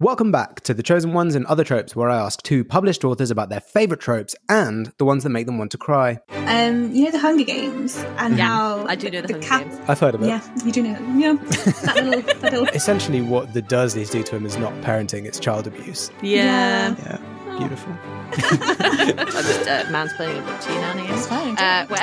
Welcome 0.00 0.30
back 0.30 0.60
to 0.60 0.74
The 0.74 0.84
Chosen 0.84 1.12
Ones 1.12 1.34
and 1.34 1.44
Other 1.46 1.64
Tropes, 1.64 1.96
where 1.96 2.08
I 2.08 2.16
ask 2.18 2.40
two 2.44 2.62
published 2.62 3.02
authors 3.04 3.32
about 3.32 3.48
their 3.48 3.58
favourite 3.58 4.00
tropes 4.00 4.36
and 4.48 4.92
the 4.98 5.04
ones 5.04 5.24
that 5.24 5.30
make 5.30 5.46
them 5.46 5.58
want 5.58 5.72
to 5.72 5.76
cry. 5.78 6.20
Um, 6.30 6.92
you 6.94 7.06
know 7.06 7.10
the 7.10 7.18
Hunger 7.18 7.42
Games 7.42 7.96
and 8.16 8.38
Yeah, 8.38 8.46
how 8.46 8.86
I 8.86 8.94
do 8.94 9.10
know 9.10 9.22
the 9.22 9.32
Hunger 9.32 9.44
cat- 9.48 9.68
Games. 9.68 9.80
I've 9.88 9.98
heard 9.98 10.14
of 10.14 10.22
it. 10.22 10.28
Yeah, 10.28 10.40
you 10.64 10.70
do 10.70 10.84
know. 10.84 10.90
Yeah, 11.16 11.32
that 11.32 12.04
little, 12.04 12.22
that 12.22 12.42
little. 12.52 12.66
Essentially, 12.68 13.22
what 13.22 13.52
the 13.54 13.60
Dursleys 13.62 14.12
do 14.12 14.22
to 14.22 14.36
him 14.36 14.46
is 14.46 14.56
not 14.56 14.72
parenting, 14.82 15.24
it's 15.24 15.40
child 15.40 15.66
abuse. 15.66 16.12
Yeah. 16.22 16.94
Yeah, 16.96 17.58
beautiful. 17.58 17.92
I'm 18.30 18.36
just 18.36 19.66
uh, 19.66 19.82
mansplaining 19.86 20.38
a 20.38 20.42
book 20.42 20.60
to 20.60 20.72
you 20.72 20.78
now, 20.80 20.96
Ian. 20.96 21.12
It's 21.12 21.26
fine. 21.26 21.58
Uh, 21.58 21.86
where... 21.88 22.02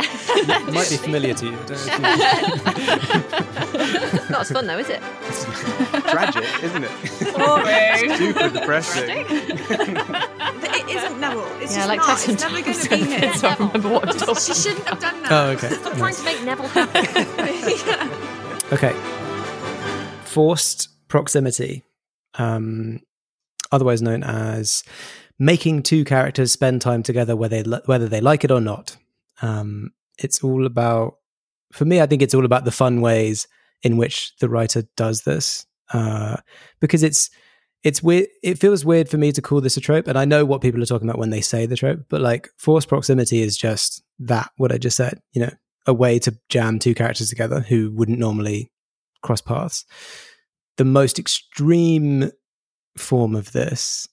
It 0.68 0.73
might 0.73 0.90
be 0.90 0.98
familiar 0.98 1.34
to 1.34 1.46
you. 1.46 1.57
I 4.39 4.44
don't 4.53 4.67
know 4.67 4.77
if 4.77 4.89
Not 4.89 5.02
as 5.02 5.02
fun 5.02 5.31
though, 5.31 5.34
is 5.34 5.95
it? 5.95 5.95
you- 5.95 6.02
Tragic, 6.12 6.63
isn't 6.63 6.84
it? 6.84 6.91
Boring. 7.35 8.17
Super 8.17 8.49
depressing. 8.49 9.26
It 10.77 10.89
isn't 10.89 11.20
Neville. 11.20 11.46
It's 11.62 11.71
yeah, 11.76 11.77
just 11.77 11.87
like 11.87 11.98
not. 11.99 12.07
Texan 12.07 12.34
It's 12.34 12.43
never 12.43 12.62
going 12.62 12.77
to 12.77 12.90
be 12.90 12.98
him. 12.98 13.34
so 13.35 13.48
I 13.48 13.55
remember 13.55 13.90
what 13.90 14.29
I'm 14.29 14.35
She 14.35 14.54
shouldn't 14.54 14.87
have 14.87 14.99
done 14.99 15.21
that. 15.23 15.32
Oh, 15.32 15.49
okay. 15.51 15.70
Stop 15.70 15.93
trying 15.98 16.15
to 16.15 16.23
make 16.23 16.43
Neville 16.43 16.68
happy. 16.68 18.32
Okay. 18.73 18.93
Forced 20.26 20.90
proximity, 21.07 21.84
um, 22.35 22.99
otherwise 23.71 24.01
known 24.01 24.23
as 24.23 24.84
making 25.38 25.84
two 25.84 26.04
characters 26.04 26.51
spend 26.51 26.82
time 26.82 27.04
together 27.04 27.35
whether 27.35 27.57
they, 27.57 27.63
li- 27.63 27.82
whether 27.85 28.07
they 28.10 28.21
like 28.21 28.43
it 28.43 28.51
or 28.51 28.60
not. 28.60 28.98
Um, 29.41 29.91
it's 30.17 30.43
all 30.43 30.65
about, 30.65 31.17
for 31.71 31.85
me, 31.85 32.01
I 32.01 32.05
think 32.07 32.21
it's 32.21 32.34
all 32.34 32.43
about 32.45 32.65
the 32.65 32.71
fun 32.71 33.01
ways 33.01 33.48
in 33.84 33.98
which 33.98 34.35
the 34.37 34.49
writer 34.49 34.84
does 34.95 35.21
this. 35.21 35.65
Uh, 35.93 36.37
because 36.79 37.04
it's, 37.04 37.29
it's 37.84 38.01
weird. 38.01 38.27
It 38.41 38.57
feels 38.57 38.84
weird 38.84 39.09
for 39.09 39.17
me 39.17 39.32
to 39.32 39.41
call 39.41 39.62
this 39.62 39.77
a 39.77 39.82
trope, 39.82 40.07
and 40.07 40.17
I 40.17 40.26
know 40.26 40.43
what 40.43 40.62
people 40.62 40.82
are 40.82 40.87
talking 40.87 41.07
about 41.07 41.20
when 41.20 41.29
they 41.29 41.41
say 41.41 41.67
the 41.67 41.76
trope. 41.76 42.05
But 42.09 42.21
like, 42.21 42.49
forced 42.57 42.87
proximity 42.87 43.41
is 43.43 43.55
just 43.55 44.04
that. 44.20 44.49
What 44.57 44.71
I 44.71 44.79
just 44.79 44.98
said, 44.98 45.21
you 45.34 45.41
know, 45.41 45.51
a 45.85 45.93
way 45.93 46.17
to 46.20 46.35
jam 46.49 46.79
two 46.79 46.95
characters 46.95 47.29
together 47.29 47.59
who 47.59 47.91
wouldn't 47.91 48.17
normally 48.17 48.71
cross 49.21 49.41
paths. 49.41 49.85
The 50.77 50.85
most 50.85 51.20
extreme 51.20 52.32
form 52.98 53.35
of 53.35 53.51
this, 53.51 54.07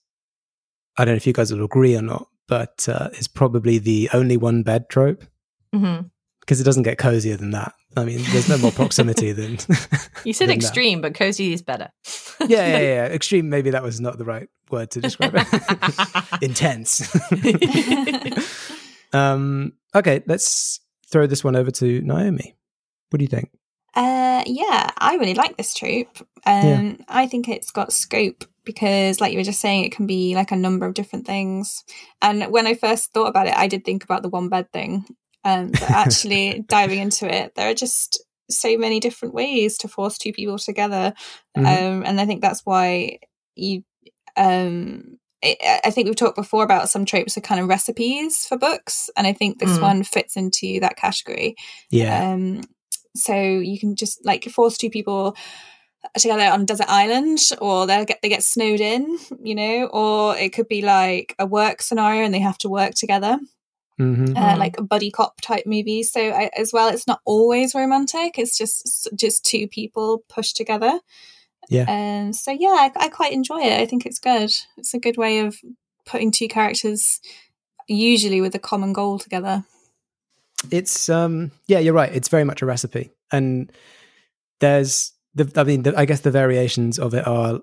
I 0.97 1.05
don't 1.05 1.13
know 1.13 1.17
if 1.17 1.27
you 1.27 1.33
guys 1.33 1.51
will 1.51 1.65
agree 1.65 1.95
or 1.95 2.01
not, 2.03 2.27
but 2.47 2.87
uh, 2.87 3.09
is 3.13 3.27
probably 3.27 3.79
the 3.79 4.09
only 4.13 4.37
one 4.37 4.63
bed 4.63 4.87
trope 4.89 5.23
because 6.41 6.61
it 6.61 6.63
doesn't 6.63 6.83
get 6.83 6.99
cozier 6.99 7.37
than 7.37 7.51
that. 7.51 7.73
I 7.95 8.05
mean, 8.05 8.21
there's 8.31 8.49
no 8.49 8.57
more 8.57 8.71
proximity 8.71 9.31
than. 9.31 9.57
You 10.25 10.31
said 10.31 10.47
than 10.47 10.59
that. 10.59 10.65
extreme, 10.65 11.01
but 11.01 11.15
cozy 11.15 11.51
is 11.51 11.61
better. 11.61 11.91
Yeah, 12.39 12.65
yeah, 12.67 12.79
yeah. 12.79 13.05
Extreme. 13.07 13.49
Maybe 13.49 13.71
that 13.71 13.83
was 13.83 13.99
not 13.99 14.17
the 14.17 14.23
right 14.23 14.47
word 14.71 14.89
to 14.91 15.01
describe 15.01 15.33
it. 15.35 16.41
Intense. 16.41 17.13
um, 19.13 19.73
okay, 19.93 20.23
let's 20.25 20.79
throw 21.11 21.27
this 21.27 21.43
one 21.43 21.57
over 21.57 21.71
to 21.71 22.01
Naomi. 22.01 22.55
What 23.09 23.19
do 23.19 23.23
you 23.23 23.29
think? 23.29 23.49
Uh, 23.95 24.43
yeah, 24.47 24.89
I 24.97 25.15
really 25.17 25.35
like 25.35 25.57
this 25.57 25.73
trope. 25.73 26.17
Um, 26.45 26.63
Yeah. 26.65 26.93
I 27.09 27.27
think 27.27 27.47
it's 27.47 27.71
got 27.71 27.93
scope 27.93 28.45
because, 28.65 29.21
like 29.21 29.33
you 29.33 29.37
were 29.39 29.43
just 29.43 29.59
saying, 29.61 29.83
it 29.83 29.91
can 29.91 30.07
be 30.07 30.35
like 30.35 30.51
a 30.51 30.55
number 30.55 30.85
of 30.85 30.93
different 30.93 31.27
things. 31.27 31.83
And 32.21 32.45
when 32.45 32.65
I 32.65 32.73
first 32.73 33.11
thought 33.13 33.27
about 33.27 33.47
it, 33.47 33.55
I 33.55 33.67
did 33.67 33.85
think 33.85 34.03
about 34.03 34.23
the 34.23 34.29
one 34.29 34.49
bed 34.49 34.71
thing. 34.71 35.05
Um, 35.45 35.71
but 35.71 35.89
actually 35.89 36.63
diving 36.67 36.99
into 36.99 37.31
it, 37.33 37.55
there 37.55 37.69
are 37.69 37.73
just 37.73 38.23
so 38.49 38.77
many 38.77 38.99
different 38.99 39.33
ways 39.33 39.77
to 39.79 39.87
force 39.87 40.17
two 40.17 40.31
people 40.33 40.57
together. 40.57 41.13
Mhm. 41.57 41.65
Um, 41.65 42.03
and 42.05 42.19
I 42.21 42.25
think 42.25 42.41
that's 42.41 42.65
why 42.65 43.19
you. 43.55 43.83
Um, 44.35 45.19
I 45.43 45.81
I 45.85 45.89
think 45.91 46.07
we've 46.07 46.15
talked 46.15 46.35
before 46.37 46.63
about 46.63 46.89
some 46.89 47.05
tropes 47.05 47.37
are 47.37 47.41
kind 47.41 47.59
of 47.61 47.67
recipes 47.67 48.45
for 48.45 48.57
books, 48.57 49.09
and 49.17 49.27
I 49.27 49.33
think 49.33 49.59
this 49.59 49.77
Mm. 49.77 49.81
one 49.81 50.03
fits 50.03 50.35
into 50.37 50.79
that 50.79 50.95
category. 50.97 51.55
Yeah. 51.91 52.31
Um, 52.33 52.63
so 53.15 53.35
you 53.35 53.79
can 53.79 53.95
just 53.95 54.25
like 54.25 54.45
force 54.45 54.77
two 54.77 54.89
people 54.89 55.35
together 56.17 56.43
on 56.43 56.61
a 56.61 56.65
desert 56.65 56.87
island, 56.89 57.39
or 57.61 57.85
they 57.85 58.03
get 58.05 58.19
they 58.21 58.29
get 58.29 58.43
snowed 58.43 58.79
in, 58.81 59.17
you 59.43 59.55
know, 59.55 59.85
or 59.87 60.35
it 60.37 60.53
could 60.53 60.67
be 60.67 60.81
like 60.81 61.35
a 61.39 61.45
work 61.45 61.81
scenario 61.81 62.23
and 62.23 62.33
they 62.33 62.39
have 62.39 62.57
to 62.59 62.69
work 62.69 62.93
together, 62.95 63.37
hmm 63.97 64.23
uh, 64.35 64.55
Mhm. 64.55 64.57
like 64.57 64.77
a 64.79 64.83
buddy 64.83 65.11
cop 65.11 65.39
type 65.41 65.65
movie. 65.65 66.03
So 66.03 66.19
I, 66.21 66.49
as 66.57 66.71
well, 66.73 66.89
it's 66.89 67.07
not 67.07 67.19
always 67.25 67.75
romantic; 67.75 68.37
it's 68.39 68.57
just 68.57 69.09
just 69.15 69.45
two 69.45 69.67
people 69.67 70.23
pushed 70.29 70.55
together. 70.57 70.99
Yeah. 71.69 71.85
Um. 71.87 72.33
So 72.33 72.51
yeah, 72.51 72.67
I, 72.69 72.91
I 72.95 73.09
quite 73.09 73.33
enjoy 73.33 73.61
it. 73.61 73.79
I 73.79 73.85
think 73.85 74.05
it's 74.05 74.19
good. 74.19 74.51
It's 74.77 74.93
a 74.93 74.99
good 74.99 75.17
way 75.17 75.39
of 75.39 75.57
putting 76.05 76.31
two 76.31 76.47
characters, 76.47 77.19
usually 77.87 78.41
with 78.41 78.55
a 78.55 78.59
common 78.59 78.93
goal, 78.93 79.19
together. 79.19 79.63
it's 80.71 81.09
um 81.09 81.51
yeah 81.67 81.79
you're 81.79 81.93
right 81.93 82.15
it's 82.15 82.29
very 82.29 82.45
much 82.45 82.61
a 82.61 82.65
recipe 82.65 83.11
and 83.33 83.69
there's 84.61 85.11
the 85.35 85.51
i 85.57 85.63
mean 85.63 85.83
the, 85.83 85.93
i 85.99 86.05
guess 86.05 86.21
the 86.21 86.31
variations 86.31 86.97
of 86.97 87.13
it 87.13 87.27
are 87.27 87.59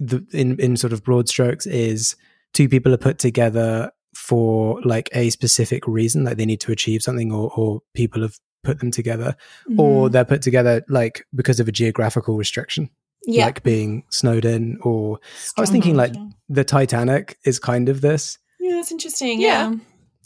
the 0.00 0.22
in 0.32 0.58
in 0.60 0.76
sort 0.76 0.92
of 0.92 1.02
broad 1.02 1.28
strokes 1.28 1.66
is 1.66 2.14
two 2.52 2.68
people 2.68 2.92
are 2.92 2.98
put 2.98 3.18
together 3.18 3.90
for 4.14 4.80
like 4.82 5.08
a 5.12 5.30
specific 5.30 5.86
reason 5.86 6.24
like 6.24 6.36
they 6.36 6.46
need 6.46 6.60
to 6.60 6.72
achieve 6.72 7.02
something 7.02 7.32
or 7.32 7.50
or 7.56 7.80
people 7.94 8.22
have 8.22 8.38
put 8.62 8.78
them 8.80 8.90
together 8.90 9.34
or 9.78 10.08
Mhm. 10.08 10.12
they're 10.12 10.24
put 10.24 10.42
together 10.42 10.84
like 10.88 11.24
because 11.34 11.58
of 11.60 11.66
a 11.68 11.72
geographical 11.72 12.36
restriction 12.36 12.90
yeah, 13.26 13.46
like 13.46 13.62
being 13.62 14.04
snowed 14.10 14.44
in 14.44 14.78
or 14.82 15.18
i 15.56 15.60
was 15.60 15.70
thinking 15.70 15.96
like 15.96 16.12
the 16.48 16.64
titanic 16.64 17.38
is 17.44 17.58
kind 17.58 17.88
of 17.88 18.00
this 18.00 18.38
Yeah, 18.60 18.74
that's 18.76 18.92
interesting. 18.92 19.40
Yeah. 19.40 19.70
Yeah. 19.70 19.76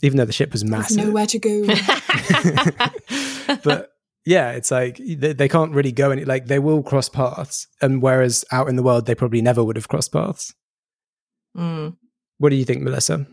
even 0.03 0.17
though 0.17 0.25
the 0.25 0.33
ship 0.33 0.51
was 0.51 0.61
There's 0.61 0.71
massive 0.71 0.97
nowhere 1.07 1.25
to 1.27 1.39
go. 1.39 1.65
but 3.63 3.91
yeah, 4.25 4.51
it's 4.51 4.71
like 4.71 4.97
they, 4.97 5.31
they 5.33 5.47
can't 5.47 5.73
really 5.73 5.91
go 5.93 6.11
any 6.11 6.25
like 6.25 6.47
they 6.47 6.59
will 6.59 6.83
cross 6.83 7.07
paths, 7.09 7.65
and 7.81 8.01
whereas 8.01 8.43
out 8.51 8.67
in 8.67 8.75
the 8.75 8.83
world 8.83 9.05
they 9.05 9.15
probably 9.15 9.41
never 9.41 9.63
would 9.63 9.77
have 9.77 9.87
crossed 9.87 10.11
paths. 10.11 10.53
Mm. 11.55 11.95
What 12.37 12.49
do 12.49 12.55
you 12.57 12.65
think, 12.65 12.81
Melissa? 12.83 13.25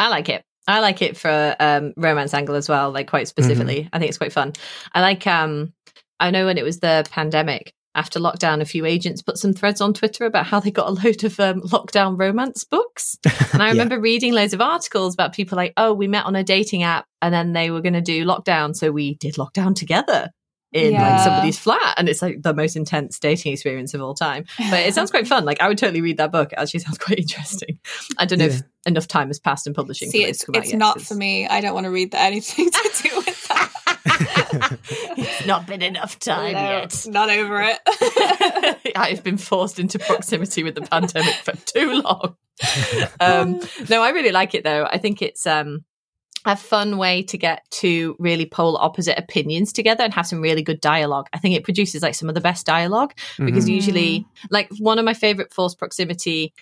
I 0.00 0.08
like 0.08 0.28
it. 0.28 0.42
I 0.66 0.80
like 0.80 1.02
it 1.02 1.16
for 1.16 1.56
um 1.60 1.92
romance 1.96 2.34
angle 2.34 2.54
as 2.54 2.68
well, 2.68 2.90
like 2.90 3.08
quite 3.08 3.28
specifically. 3.28 3.88
I 3.92 3.98
think 3.98 4.08
it's 4.08 4.18
quite 4.18 4.32
fun. 4.32 4.52
I 4.94 5.00
like 5.00 5.26
um 5.26 5.72
I 6.18 6.30
know 6.30 6.46
when 6.46 6.58
it 6.58 6.64
was 6.64 6.80
the 6.80 7.04
pandemic, 7.10 7.72
after 7.94 8.20
lockdown, 8.20 8.60
a 8.60 8.64
few 8.64 8.84
agents 8.86 9.22
put 9.22 9.36
some 9.38 9.52
threads 9.52 9.80
on 9.80 9.92
Twitter 9.94 10.24
about 10.24 10.46
how 10.46 10.60
they 10.60 10.70
got 10.70 10.88
a 10.88 10.92
load 10.92 11.24
of 11.24 11.40
um, 11.40 11.60
lockdown 11.62 12.18
romance 12.18 12.62
books. 12.64 13.16
And 13.52 13.62
I 13.62 13.66
Yeah. 13.66 13.72
remember 13.72 13.98
reading 14.00 14.32
loads 14.32 14.52
of 14.54 14.60
articles 14.60 15.14
about 15.14 15.32
people 15.32 15.56
like, 15.56 15.72
oh, 15.76 15.92
we 15.92 16.06
met 16.06 16.24
on 16.26 16.36
a 16.36 16.44
dating 16.44 16.82
app 16.84 17.06
and 17.20 17.34
then 17.34 17.52
they 17.52 17.70
were 17.70 17.80
going 17.80 17.94
to 17.94 18.00
do 18.00 18.24
lockdown. 18.24 18.76
So 18.76 18.92
we 18.92 19.14
did 19.16 19.34
lockdown 19.34 19.74
together 19.74 20.30
in 20.72 20.92
like 20.94 21.20
somebody's 21.20 21.58
flat. 21.58 21.94
And 21.96 22.08
it's 22.08 22.22
like 22.22 22.42
the 22.42 22.54
most 22.54 22.76
intense 22.76 23.18
dating 23.18 23.52
experience 23.52 23.92
of 23.94 24.00
all 24.00 24.14
time. 24.14 24.44
But 24.70 24.80
it 24.80 24.94
sounds 24.94 25.10
quite 25.10 25.26
fun. 25.26 25.44
Like 25.44 25.60
I 25.60 25.68
would 25.68 25.78
totally 25.78 26.00
read 26.00 26.18
that 26.18 26.30
book. 26.32 26.52
It 26.52 26.58
actually 26.58 26.80
sounds 26.80 26.98
quite 26.98 27.18
interesting. 27.18 27.78
I 28.18 28.24
don't 28.26 28.38
know 28.38 28.46
if 28.46 28.62
enough 28.86 29.08
time 29.08 29.28
has 29.28 29.38
passed 29.38 29.66
in 29.66 29.74
publishing. 29.74 30.10
See, 30.10 30.24
it's 30.24 30.40
to 30.40 30.46
come 30.46 30.54
out 30.56 30.62
it's 30.62 30.70
yet, 30.72 30.78
not 30.78 30.96
'cause 30.96 31.08
for 31.08 31.14
me. 31.14 31.46
I 31.46 31.60
don't 31.60 31.74
want 31.74 31.84
to 31.84 31.90
read 31.90 32.14
anything 32.14 32.70
to 32.70 32.90
do 33.02 33.16
with 33.26 33.48
that. 33.48 33.72
it's 35.16 35.46
not 35.46 35.66
been 35.66 35.82
enough 35.82 36.18
time 36.18 36.52
No, 36.52 36.60
yet. 36.60 37.06
Not 37.08 37.30
over 37.30 37.62
it. 37.62 38.92
I've 38.96 39.22
been 39.24 39.36
forced 39.38 39.78
into 39.78 39.98
proximity 39.98 40.62
with 40.62 40.74
the 40.74 40.82
pandemic 40.82 41.34
for 41.34 41.52
too 41.56 42.00
long. 42.02 42.36
Um, 43.20 43.60
no, 43.88 44.02
I 44.02 44.10
really 44.10 44.32
like 44.32 44.54
it 44.54 44.64
though. 44.64 44.84
I 44.84 44.98
think 44.98 45.22
it's 45.22 45.46
um, 45.46 45.82
a 46.46 46.56
fun 46.56 46.96
way 46.96 47.22
to 47.24 47.36
get 47.38 47.64
two 47.70 48.16
really 48.18 48.46
polar 48.46 48.80
opposite 48.80 49.18
opinions 49.18 49.72
together 49.72 50.04
and 50.04 50.14
have 50.14 50.26
some 50.26 50.40
really 50.40 50.62
good 50.62 50.80
dialogue. 50.80 51.26
I 51.32 51.38
think 51.38 51.54
it 51.54 51.64
produces 51.64 52.02
like 52.02 52.14
some 52.14 52.28
of 52.28 52.34
the 52.34 52.40
best 52.40 52.64
dialogue 52.66 53.12
because 53.38 53.66
Mhm. 53.68 53.74
usually, 53.74 54.26
like 54.50 54.70
one 54.78 54.98
of 54.98 55.04
my 55.04 55.14
favorite 55.14 55.52
forced 55.52 55.78
proximity 55.78 56.52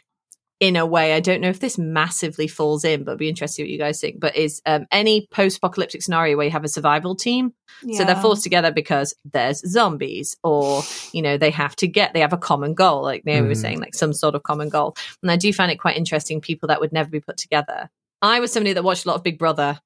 in 0.61 0.75
a 0.75 0.85
way. 0.85 1.13
I 1.15 1.21
don't 1.21 1.41
know 1.41 1.49
if 1.51 1.61
this 1.61 1.79
massively 1.79 2.49
falls 2.49 2.85
in, 2.85 3.05
but 3.05 3.13
I'd 3.13 3.19
be 3.19 3.29
interested 3.29 3.63
what 3.63 3.69
you 3.71 3.79
guys 3.79 4.01
think. 4.01 4.19
But 4.19 4.35
is 4.35 4.61
um, 4.67 4.87
any 4.91 5.29
post-apocalyptic 5.31 6.03
scenario 6.03 6.37
where 6.37 6.47
you 6.47 6.51
have 6.51 6.65
a 6.65 6.69
survival 6.69 7.15
team, 7.15 7.53
so 7.93 8.05
they're 8.05 8.17
forced 8.17 8.43
together 8.43 8.73
because 8.73 9.15
there's 9.25 9.61
zombies, 9.71 10.37
or 10.43 10.83
you 11.13 11.23
know 11.23 11.39
they 11.39 11.51
have 11.51 11.77
to 11.77 11.87
get 11.87 12.13
they 12.13 12.19
have 12.21 12.33
a 12.33 12.37
common 12.39 12.75
goal, 12.75 13.03
like 13.03 13.25
Naomi 13.25 13.51
was 13.51 13.59
Mhm. 13.59 13.63
saying, 13.63 13.81
like 13.81 13.95
some 13.95 14.13
sort 14.13 14.35
of 14.35 14.43
common 14.43 14.69
goal. 14.69 14.97
And 15.23 15.31
I 15.31 15.37
do 15.37 15.53
find 15.53 15.71
it 15.71 15.77
quite 15.79 15.97
interesting. 15.97 16.41
People 16.41 16.67
that 16.67 16.81
would 16.81 16.93
never 16.93 17.09
be 17.09 17.21
put 17.21 17.37
together. 17.37 17.89
I 18.23 18.41
was 18.41 18.53
somebody 18.53 18.73
that 18.73 18.85
watched 18.85 19.05
a 19.05 19.09
lot 19.09 19.17
of 19.17 19.23
Big 19.23 19.39
Brother 19.39 19.81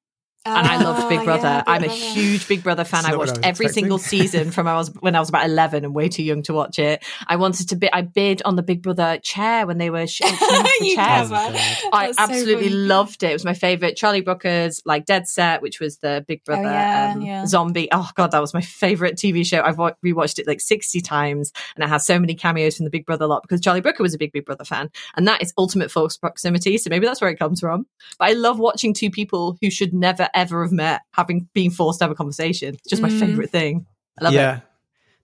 and 0.45 0.67
I 0.67 0.83
loved 0.83 1.09
Big 1.09 1.25
Brother. 1.25 1.43
yeah, 1.43 1.63
Big 1.63 1.69
I'm 1.69 1.85
a 1.85 1.89
huge 1.93 2.49
Big 2.49 2.63
Brother 2.63 2.85
fan. 2.85 3.07
I 3.07 3.17
watched 3.17 3.39
I 3.39 3.49
every 3.49 3.67
expecting. 3.67 3.73
single 3.85 3.99
season 3.99 4.51
from 4.51 4.67
I 4.67 4.75
was 4.77 4.89
when 5.01 5.15
I 5.15 5.21
was 5.21 5.29
about 5.29 5.45
11 5.47 5.85
and 5.85 5.95
way 5.95 6.09
too 6.09 6.23
young 6.23 6.43
to 6.45 6.53
watch 6.55 6.79
it. 6.79 7.05
I 7.27 7.37
wanted 7.37 7.69
to 7.69 7.77
bid. 7.77 7.91
I 7.93 8.03
bid 8.03 8.43
on 8.45 8.57
the 8.57 8.63
Big 8.63 8.83
Brother 8.83 9.19
chair 9.23 9.67
when 9.67 9.79
they 9.79 9.91
were 9.91 10.07
sh- 10.07 10.21
queuing 10.25 10.67
for 10.79 10.85
You 10.85 10.97
chairs. 10.97 11.31
I 11.33 12.07
That's 12.07 12.17
so 12.17 12.23
absolutely 12.25 12.71
loved 12.71 13.23
it. 13.23 13.31
It 13.31 13.35
was 13.35 13.45
my 13.45 13.55
favorite. 13.55 13.97
Charlie 13.97 14.21
Brooker's 14.21 14.83
like 14.85 15.07
Dead 15.07 15.29
Set, 15.29 15.63
which 15.63 15.81
was 15.81 15.99
the 15.99 16.25
Big 16.27 16.45
Brother 16.45 16.63
yeah, 16.63 17.13
um, 17.15 17.23
yeah. 17.23 17.47
zombie. 17.47 17.89
Oh 17.93 18.11
god, 18.15 18.33
that 18.33 18.41
was 18.41 18.55
my 18.55 18.61
favorite 18.61 19.17
TV 19.17 19.47
show. 19.47 19.61
I've 19.63 19.79
wa- 19.79 19.93
rewatched 20.05 20.39
it 20.39 20.47
like 20.47 20.61
sixty 20.61 21.01
times, 21.01 21.53
and 21.77 21.85
it 21.85 21.89
has 21.89 22.05
so 22.05 22.19
many 22.19 22.35
cameos 22.35 22.77
from 22.77 22.85
the 22.85 22.91
Big 22.91 23.07
Brother 23.07 23.27
lot 23.27 23.43
because 23.43 23.61
Charlie 23.61 23.81
Brooker 23.81 24.03
was 24.03 24.15
a 24.15 24.19
big 24.19 24.33
Big 24.33 24.45
Brother 24.45 24.65
fan, 24.65 24.91
and 25.17 25.27
that 25.29 25.43
is 25.43 25.53
ultimate 25.57 25.91
forced 25.91 26.21
proximity. 26.21 26.79
So 26.79 26.91
maybe 26.91 27.07
that's 27.07 27.21
where 27.21 27.31
it 27.31 27.39
comes 27.39 27.61
from. 27.61 27.87
But 28.19 28.29
I 28.29 28.33
love 28.33 28.59
watching 28.59 28.93
two 28.93 29.11
people 29.11 29.57
who 29.61 29.71
should 29.71 29.95
never 29.95 30.29
ever 30.35 30.63
have 30.63 30.73
met 30.73 31.03
having 31.13 31.49
been 31.55 31.71
forced 31.71 31.99
to 32.01 32.05
have 32.05 32.11
a 32.11 32.15
conversation. 32.15 32.75
It's 32.75 32.89
just 32.91 33.03
my 33.03 33.09
Mm. 33.11 33.21
favorite 33.21 33.51
thing. 33.51 33.87
I 34.21 34.25
love 34.25 34.35
yeah. 34.35 34.57
it. 34.59 34.63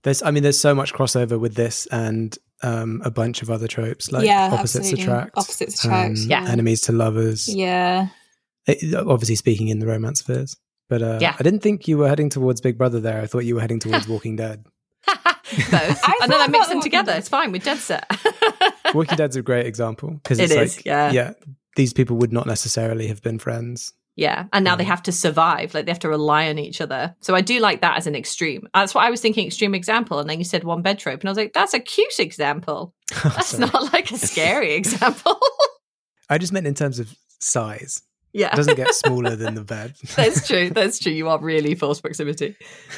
There's, 0.02 0.22
I 0.22 0.30
mean, 0.30 0.42
there's 0.42 0.58
so 0.60 0.74
much 0.74 0.92
crossover 0.94 1.38
with 1.40 1.54
this 1.54 1.86
and 1.86 2.36
um, 2.62 3.02
a 3.04 3.10
bunch 3.10 3.42
of 3.42 3.50
other 3.50 3.66
tropes 3.68 4.10
like 4.12 4.24
yeah, 4.26 4.50
opposites 4.52 4.76
absolutely. 4.92 5.04
attract, 5.04 5.38
Opposites 5.38 5.84
attract. 5.84 6.18
um, 6.18 6.24
Yeah. 6.28 6.44
enemies 6.48 6.80
to 6.82 6.92
lovers. 6.92 7.48
Yeah. 7.54 8.08
It- 8.66 8.94
obviously, 8.94 9.36
speaking 9.36 9.68
in 9.68 9.78
the 9.80 9.86
romance 9.86 10.20
spheres. 10.20 10.56
But 10.88 11.02
uh, 11.02 11.18
Yeah. 11.20 11.36
I 11.38 11.42
didn't 11.42 11.60
think 11.60 11.86
you 11.88 11.98
were 11.98 12.08
heading 12.08 12.30
towards 12.30 12.60
Big 12.60 12.78
Brother 12.78 13.00
there. 13.00 13.20
I 13.20 13.26
thought 13.26 13.40
you 13.44 13.54
were 13.56 13.60
heading 13.60 13.78
towards 13.80 14.08
Walking 14.08 14.36
Dead. 14.36 14.64
Both. 15.06 15.20
I 15.72 16.18
and 16.22 16.32
then 16.32 16.40
I 16.40 16.44
thought 16.44 16.50
mix 16.50 16.68
them 16.68 16.80
together. 16.80 17.12
Walking 17.12 17.18
It's 17.18 17.28
fine 17.28 17.52
with 17.52 17.64
Dead 17.64 17.78
Set. 17.78 18.10
Walking 18.94 19.16
Dead's 19.16 19.36
a 19.36 19.42
great 19.42 19.66
example 19.66 20.10
because 20.22 20.38
It 20.38 20.44
it's 20.50 20.52
is, 20.52 20.76
like, 20.78 20.86
yeah. 20.86 21.10
yeah, 21.12 21.32
these 21.76 21.92
people 21.92 22.16
would 22.18 22.32
not 22.32 22.46
necessarily 22.46 23.06
have 23.08 23.22
been 23.22 23.38
friends. 23.38 23.92
Yeah, 24.18 24.46
and 24.52 24.64
now 24.64 24.74
they 24.74 24.82
Um, 24.82 24.88
have 24.90 25.04
to 25.04 25.12
survive. 25.12 25.74
Like 25.74 25.86
they 25.86 25.92
have 25.92 26.00
to 26.00 26.08
rely 26.08 26.48
on 26.48 26.58
each 26.58 26.80
other. 26.80 27.14
So 27.20 27.36
I 27.36 27.40
do 27.40 27.60
like 27.60 27.82
that 27.82 27.96
as 27.98 28.08
an 28.08 28.16
extreme. 28.16 28.66
That's 28.74 28.92
what 28.92 29.04
I 29.04 29.10
was 29.10 29.20
thinking. 29.20 29.46
Extreme 29.46 29.76
example, 29.76 30.18
and 30.18 30.28
then 30.28 30.38
you 30.38 30.44
said 30.44 30.64
one 30.64 30.82
bed 30.82 30.98
trope, 30.98 31.20
and 31.20 31.28
I 31.28 31.30
was 31.30 31.38
like, 31.38 31.52
that's 31.52 31.72
a 31.72 31.78
cute 31.78 32.18
example. 32.18 32.94
That's 33.22 33.56
not 33.56 33.92
like 33.92 34.10
a 34.10 34.18
scary 34.18 34.74
example. 34.82 35.38
I 36.28 36.36
just 36.36 36.52
meant 36.52 36.66
in 36.66 36.74
terms 36.74 36.98
of 36.98 37.14
size. 37.38 38.02
Yeah, 38.32 38.52
It 38.52 38.56
doesn't 38.56 38.76
get 38.76 38.94
smaller 38.94 39.36
than 39.36 39.54
the 39.54 39.64
bed. 39.64 39.94
that's 40.16 40.46
true. 40.46 40.70
That's 40.74 40.98
true. 40.98 41.12
You 41.12 41.28
are 41.28 41.38
really 41.38 41.74
forced 41.74 42.02
proximity. 42.02 42.56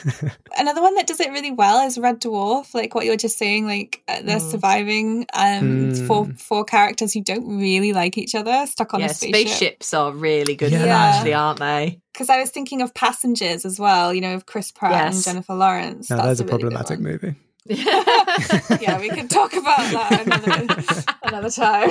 Another 0.59 0.83
one 0.83 0.95
that 0.97 1.07
does 1.07 1.21
it 1.21 1.31
really 1.31 1.51
well 1.53 1.87
is 1.87 1.99
Red 1.99 2.21
Dwarf. 2.21 2.75
Like 2.75 2.95
what 2.95 3.05
you 3.05 3.11
were 3.13 3.17
just 3.17 3.39
saying, 3.39 3.67
like 3.67 4.03
uh, 4.09 4.21
they're 4.23 4.39
Mm. 4.39 4.51
surviving 4.51 5.27
um 5.33 5.93
Mm. 5.93 6.07
four 6.07 6.27
four 6.37 6.65
characters 6.65 7.13
who 7.15 7.23
don't 7.23 7.59
really 7.59 7.93
like 7.93 8.19
each 8.19 8.35
other, 8.35 8.67
stuck 8.67 8.93
on 8.95 9.01
yeah, 9.01 9.07
a 9.07 9.09
spaceship. 9.11 9.33
spaceships 9.49 9.95
are 9.95 10.13
really 10.13 10.57
good 10.57 10.71
for 10.71 10.79
Yeah. 10.79 10.87
that, 10.87 11.15
actually, 11.17 11.35
aren't 11.35 11.59
they? 11.61 12.01
Because 12.13 12.29
I 12.29 12.41
was 12.41 12.51
thinking 12.51 12.83
of 12.83 12.93
Passengers 12.95 13.65
as 13.65 13.79
well. 13.79 14.13
You 14.13 14.21
know, 14.21 14.35
of 14.35 14.47
Chris 14.47 14.73
Pratt 14.73 14.93
Yes. 14.93 15.15
and 15.15 15.25
Jennifer 15.25 15.55
Lawrence. 15.55 16.11
Now, 16.11 16.17
That's 16.17 16.27
there's 16.27 16.41
a 16.41 16.45
really 16.45 16.59
problematic 16.59 16.99
one. 16.99 17.03
movie. 17.13 17.35
yeah, 18.81 18.99
we 18.99 19.11
could 19.11 19.31
talk 19.31 19.53
about 19.53 19.79
that 19.93 20.27
another 20.27 21.11
another 21.23 21.51
time. 21.51 21.91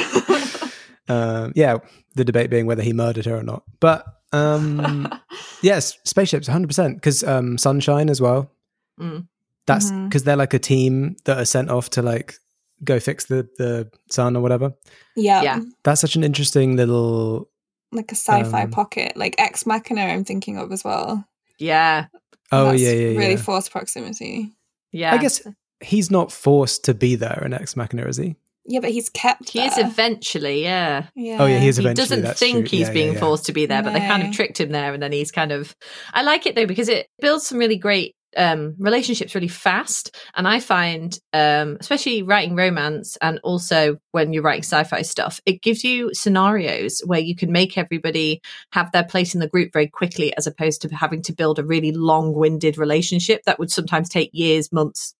Um, 1.09 1.51
yeah, 1.55 1.77
the 2.15 2.23
debate 2.23 2.49
being 2.49 2.65
whether 2.67 2.83
he 2.83 2.93
murdered 2.93 3.25
her 3.25 3.35
or 3.37 3.43
not. 3.43 3.63
But 3.79 4.05
um, 4.31 5.07
yes, 5.61 5.97
spaceships, 6.05 6.47
100%. 6.47 6.95
Because 6.95 7.23
um, 7.23 7.57
Sunshine 7.57 8.09
as 8.09 8.21
well. 8.21 8.51
Mm. 8.99 9.27
That's 9.65 9.91
because 9.91 10.23
they're 10.23 10.35
like 10.35 10.53
a 10.53 10.59
team 10.59 11.15
that 11.25 11.37
are 11.37 11.45
sent 11.45 11.69
off 11.69 11.89
to 11.91 12.01
like 12.01 12.35
go 12.83 12.99
fix 12.99 13.25
the, 13.25 13.47
the 13.57 13.89
sun 14.09 14.35
or 14.37 14.41
whatever. 14.41 14.73
yeah, 15.15 15.41
Yeah. 15.41 15.59
That's 15.83 16.01
such 16.01 16.15
an 16.15 16.23
interesting 16.23 16.75
little. 16.75 17.49
like 17.91 18.11
a 18.11 18.15
sci-fi 18.15 18.63
Um, 18.63 18.71
pocket, 18.71 19.15
like 19.17 19.35
Ex 19.37 19.65
Machina. 19.65 20.01
I'm 20.01 20.23
thinking 20.23 20.57
of 20.57 20.71
as 20.71 20.83
well. 20.83 21.23
Yeah, 21.59 22.05
Oh, 22.51 22.71
That's 22.71 22.81
yeah, 22.81 22.91
yeah, 22.91 23.17
Really 23.17 23.31
yeah. 23.31 23.35
forced 23.41 23.71
proximity. 23.71 24.51
yeah. 24.91 25.13
I 25.13 25.17
guess 25.17 25.41
he's 25.81 26.09
not 26.09 26.31
forced 26.31 26.83
to 26.85 26.93
be 26.95 27.15
there 27.15 27.41
in 27.45 27.53
Ex 27.53 27.75
Machina, 27.75 28.05
is 28.07 28.17
he? 28.17 28.35
Yeah, 28.69 28.81
but 28.81 28.91
he's 28.91 29.09
kept. 29.09 29.49
he 29.49 29.65
is 29.65 29.79
eventually. 29.79 30.61
Yeah. 30.63 31.07
Yeah. 31.15 31.37
Oh, 31.39 31.47
yeah, 31.47 31.57
he 31.57 31.67
is 31.67 31.79
eventually. 31.79 31.89
he 31.89 31.95
doesn't 31.95 32.21
that's 32.21 32.39
think 32.39 32.67
true. 32.69 32.77
he's 32.77 32.87
Yeah, 32.87 32.93
being 32.93 33.07
yeah, 33.07 33.13
yeah. 33.13 33.19
forced 33.19 33.47
to 33.47 33.51
be 33.51 33.65
there, 33.65 33.81
but 33.81 33.93
they 33.93 33.99
kind 33.99 34.21
of 34.21 34.31
tricked 34.31 34.59
him 34.59 34.69
there, 34.71 34.93
and 34.93 35.01
then 35.01 35.11
he's 35.11 35.31
kind 35.31 35.51
of. 35.51 35.75
I 36.13 36.21
like 36.21 36.45
it 36.45 36.53
though 36.55 36.67
because 36.67 36.87
it 36.87 37.07
builds 37.19 37.47
some 37.47 37.57
really 37.57 37.77
great 37.77 38.15
um, 38.37 38.75
relationships 38.77 39.33
really 39.33 39.47
fast, 39.47 40.15
and 40.35 40.47
I 40.47 40.59
find, 40.59 41.17
um, 41.33 41.77
especially 41.79 42.21
writing 42.21 42.55
romance 42.55 43.17
and 43.23 43.39
also 43.43 43.97
when 44.11 44.33
you're 44.33 44.43
writing 44.43 44.61
sci-fi 44.61 45.01
stuff, 45.01 45.41
it 45.47 45.63
gives 45.63 45.83
you 45.83 46.11
scenarios 46.13 47.01
where 47.07 47.19
you 47.19 47.35
can 47.35 47.51
make 47.51 47.75
everybody 47.75 48.39
have 48.71 48.91
their 48.91 49.03
place 49.03 49.33
in 49.33 49.39
the 49.39 49.47
group 49.49 49.73
very 49.73 49.87
quickly, 49.87 50.31
as 50.37 50.45
opposed 50.45 50.83
to 50.83 50.89
having 50.89 51.23
to 51.23 51.33
build 51.33 51.57
a 51.57 51.63
really 51.63 51.91
long-winded 51.91 52.77
relationship 52.77 53.41
that 53.45 53.57
would 53.57 53.71
sometimes 53.71 54.09
take 54.09 54.29
years, 54.31 54.71
months, 54.71 55.15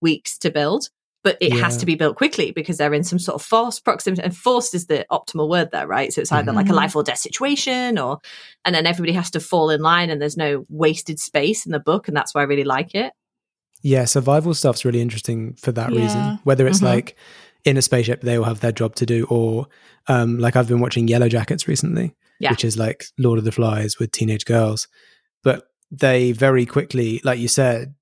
weeks 0.00 0.38
to 0.38 0.50
build 0.50 0.88
but 1.24 1.36
it 1.40 1.52
has 1.52 1.76
to 1.78 1.86
be 1.86 1.96
built 1.96 2.16
quickly 2.16 2.52
because 2.52 2.76
they're 2.76 2.94
in 2.94 3.02
some 3.02 3.18
sort 3.18 3.34
of 3.34 3.42
forced 3.42 3.84
proximity 3.84 4.22
and 4.22 4.36
forced 4.36 4.74
is 4.74 4.86
the 4.86 5.04
optimal 5.10 5.48
word 5.48 5.70
there 5.72 5.86
right 5.88 6.12
so 6.12 6.20
it's 6.20 6.30
either 6.30 6.52
like 6.52 6.66
a 6.68 6.72
Mhm. 6.72 6.76
life 6.76 6.94
or 6.94 7.02
death 7.02 7.18
situation 7.18 7.98
or 7.98 8.18
and 8.64 8.74
then 8.74 8.86
everybody 8.86 9.12
has 9.14 9.30
to 9.32 9.40
fall 9.40 9.70
in 9.70 9.80
line 9.80 10.10
and 10.10 10.20
there's 10.22 10.36
no 10.36 10.64
wasted 10.68 11.18
space 11.18 11.66
in 11.66 11.72
the 11.72 11.80
book 11.80 12.06
and 12.06 12.16
that's 12.16 12.34
why 12.34 12.42
i 12.42 12.44
really 12.44 12.64
like 12.64 12.94
it 12.94 13.12
Yeah, 13.82 14.04
survival 14.06 14.54
stuff's 14.54 14.84
really 14.84 15.00
interesting 15.02 15.54
for 15.54 15.70
that 15.72 15.92
Yeah. 15.92 16.00
reason. 16.02 16.38
Whether 16.44 16.66
it's 16.66 16.80
Mhm. 16.80 16.84
like 16.94 17.16
in 17.66 17.76
a 17.76 17.82
spaceship, 17.82 18.22
they 18.22 18.38
all 18.38 18.44
have 18.44 18.60
their 18.60 18.72
job 18.72 18.94
to 18.96 19.04
do, 19.04 19.26
or 19.28 19.66
um, 20.08 20.38
like 20.38 20.56
I've 20.56 20.68
been 20.68 20.80
watching 20.80 21.06
Yellow 21.06 21.28
Jackets 21.28 21.68
recently, 21.68 22.14
Yeah. 22.40 22.50
which 22.50 22.64
is 22.64 22.78
like 22.78 23.04
Lord 23.18 23.38
of 23.38 23.44
the 23.44 23.52
Flies 23.52 23.98
with 23.98 24.10
teenage 24.10 24.46
girls. 24.46 24.88
But 25.42 25.66
they 25.90 26.32
very 26.32 26.64
quickly, 26.64 27.20
like 27.24 27.38
you 27.38 27.48
said, 27.48 27.94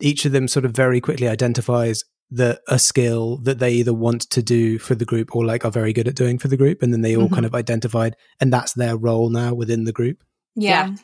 each 0.00 0.24
of 0.24 0.32
them 0.32 0.48
sort 0.48 0.64
of 0.64 0.72
very 0.72 1.00
quickly 1.02 1.28
identifies 1.28 2.04
the 2.30 2.60
a 2.68 2.78
skill 2.78 3.36
that 3.38 3.58
they 3.60 3.70
either 3.72 3.94
want 3.94 4.22
to 4.30 4.42
do 4.42 4.78
for 4.78 4.94
the 4.96 5.04
group 5.04 5.34
or 5.36 5.44
like 5.44 5.64
are 5.64 5.70
very 5.70 5.92
good 5.92 6.08
at 6.08 6.16
doing 6.16 6.38
for 6.38 6.48
the 6.48 6.56
group, 6.56 6.82
and 6.82 6.92
then 6.92 7.02
they 7.02 7.16
all 7.16 7.28
Mhm. 7.28 7.34
kind 7.34 7.46
of 7.46 7.54
identified, 7.54 8.16
and 8.40 8.52
that's 8.52 8.72
their 8.72 8.96
role 8.96 9.30
now 9.30 9.54
within 9.54 9.84
the 9.84 9.92
group. 9.92 10.22
Yeah. 10.56 10.94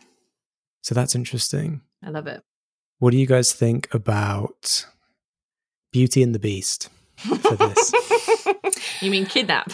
So 0.83 0.95
that's 0.95 1.15
interesting. 1.15 1.83
i 2.05 2.11
love 2.11 2.27
it 2.27 2.43
What 2.99 3.13
do 3.13 3.19
you 3.19 3.27
guys 3.27 3.53
think 3.53 3.87
about 3.95 4.87
Beauty 5.93 6.23
and 6.23 6.35
the 6.35 6.39
Beast 6.41 6.89
for 7.17 7.55
this? 7.57 7.93
you 9.03 9.11
mean 9.11 9.27
kidnap 9.27 9.73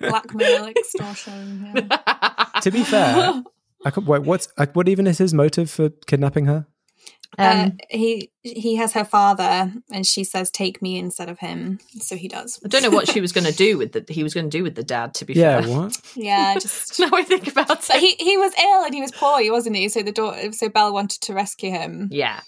Blackmail, 0.00 0.66
extortion. 0.66 1.72
Yeah. 1.76 2.60
to 2.62 2.70
be 2.70 2.82
fair, 2.84 3.42
I 3.84 3.90
could, 3.90 4.06
wait, 4.06 4.22
what's 4.22 4.48
like, 4.58 4.74
what 4.74 4.88
even 4.88 5.06
is 5.06 5.18
his 5.18 5.34
motive 5.34 5.70
for 5.70 5.90
kidnapping 6.06 6.46
her? 6.46 6.66
Uh, 7.38 7.66
um, 7.66 7.78
he 7.90 8.30
he 8.42 8.76
has 8.76 8.92
her 8.92 9.04
father, 9.04 9.72
and 9.92 10.06
she 10.06 10.24
says, 10.24 10.50
"Take 10.50 10.80
me 10.82 10.98
instead 10.98 11.28
of 11.28 11.38
him." 11.38 11.78
So 12.00 12.16
he 12.16 12.28
does. 12.28 12.60
i 12.64 12.68
don't 12.68 12.82
know 12.82 12.90
what 12.90 13.08
she 13.08 13.20
was 13.20 13.32
going 13.32 13.44
to 13.46 13.52
do 13.52 13.78
with 13.78 13.92
the 13.92 14.04
he 14.12 14.22
was 14.22 14.34
going 14.34 14.48
to 14.50 14.56
do 14.58 14.62
with 14.62 14.74
the 14.74 14.82
dad 14.84 15.14
to 15.14 15.24
be 15.24 15.34
Yeah, 15.34 15.60
fair 15.62 15.70
what? 15.70 16.00
Yeah, 16.14 16.58
just. 16.60 16.98
now 17.00 17.10
i 17.12 17.22
think 17.22 17.48
about 17.48 17.68
But 17.68 17.84
it 17.90 18.00
he 18.00 18.14
he 18.24 18.36
was 18.36 18.52
ill 18.58 18.84
and 18.84 18.94
he 18.94 19.00
was 19.00 19.12
poorly, 19.12 19.50
wasn't 19.50 19.76
he? 19.76 19.88
So 19.88 20.02
the 20.02 20.12
daughter, 20.12 20.52
so 20.52 20.68
Belle 20.68 20.92
wanted 20.92 21.20
to 21.22 21.34
rescue 21.34 21.70
him. 21.70 22.08
yeah 22.10 22.40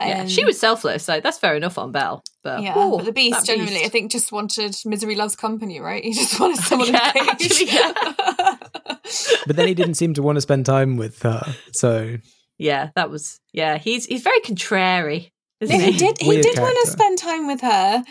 yeah 0.00 0.20
Um, 0.22 0.28
she 0.28 0.44
was 0.44 0.58
selfless 0.60 1.08
like 1.08 1.22
that's 1.24 1.38
fair 1.38 1.56
enough 1.56 1.76
on 1.76 1.90
belle 1.90 2.22
but 2.44 2.62
Yeah, 2.62 2.74
oh, 2.76 2.98
but 2.98 3.04
the 3.06 3.12
beast 3.12 3.46
generally, 3.46 3.72
beast. 3.82 3.86
I 3.86 3.88
think, 3.88 4.12
just 4.12 4.30
wanted 4.30 4.76
misery 4.84 5.16
loves 5.16 5.34
company, 5.34 5.80
right? 5.80 6.04
He 6.04 6.12
just 6.12 6.38
wanted 6.38 6.58
someone 6.68 6.88
Yeah, 6.88 7.12
in 7.16 7.26
a 7.26 7.30
actually, 7.32 7.66
yeah. 7.66 7.92
But 9.46 9.56
then 9.56 9.66
he 9.66 9.74
didn't 9.74 9.94
seem 9.94 10.14
to 10.14 10.22
want 10.22 10.36
to 10.36 10.40
spend 10.40 10.66
time 10.66 10.96
with 10.96 11.22
her. 11.22 11.42
So 11.72 12.18
yeah 12.58 12.90
that 12.96 13.10
was 13.10 13.40
yeah 13.52 13.78
he's 13.78 14.06
he's 14.06 14.22
very 14.22 14.40
contrary 14.40 15.32
No, 15.60 15.66
isn't 15.66 15.80
he 15.80 15.92
he 15.92 15.98
did. 15.98 16.18
He 16.20 16.28
Weird 16.28 16.42
did 16.42 16.58
want 16.58 16.76
to 16.84 16.90
spend 16.90 17.18
time 17.18 17.46
with 17.46 17.60
her, 17.62 18.04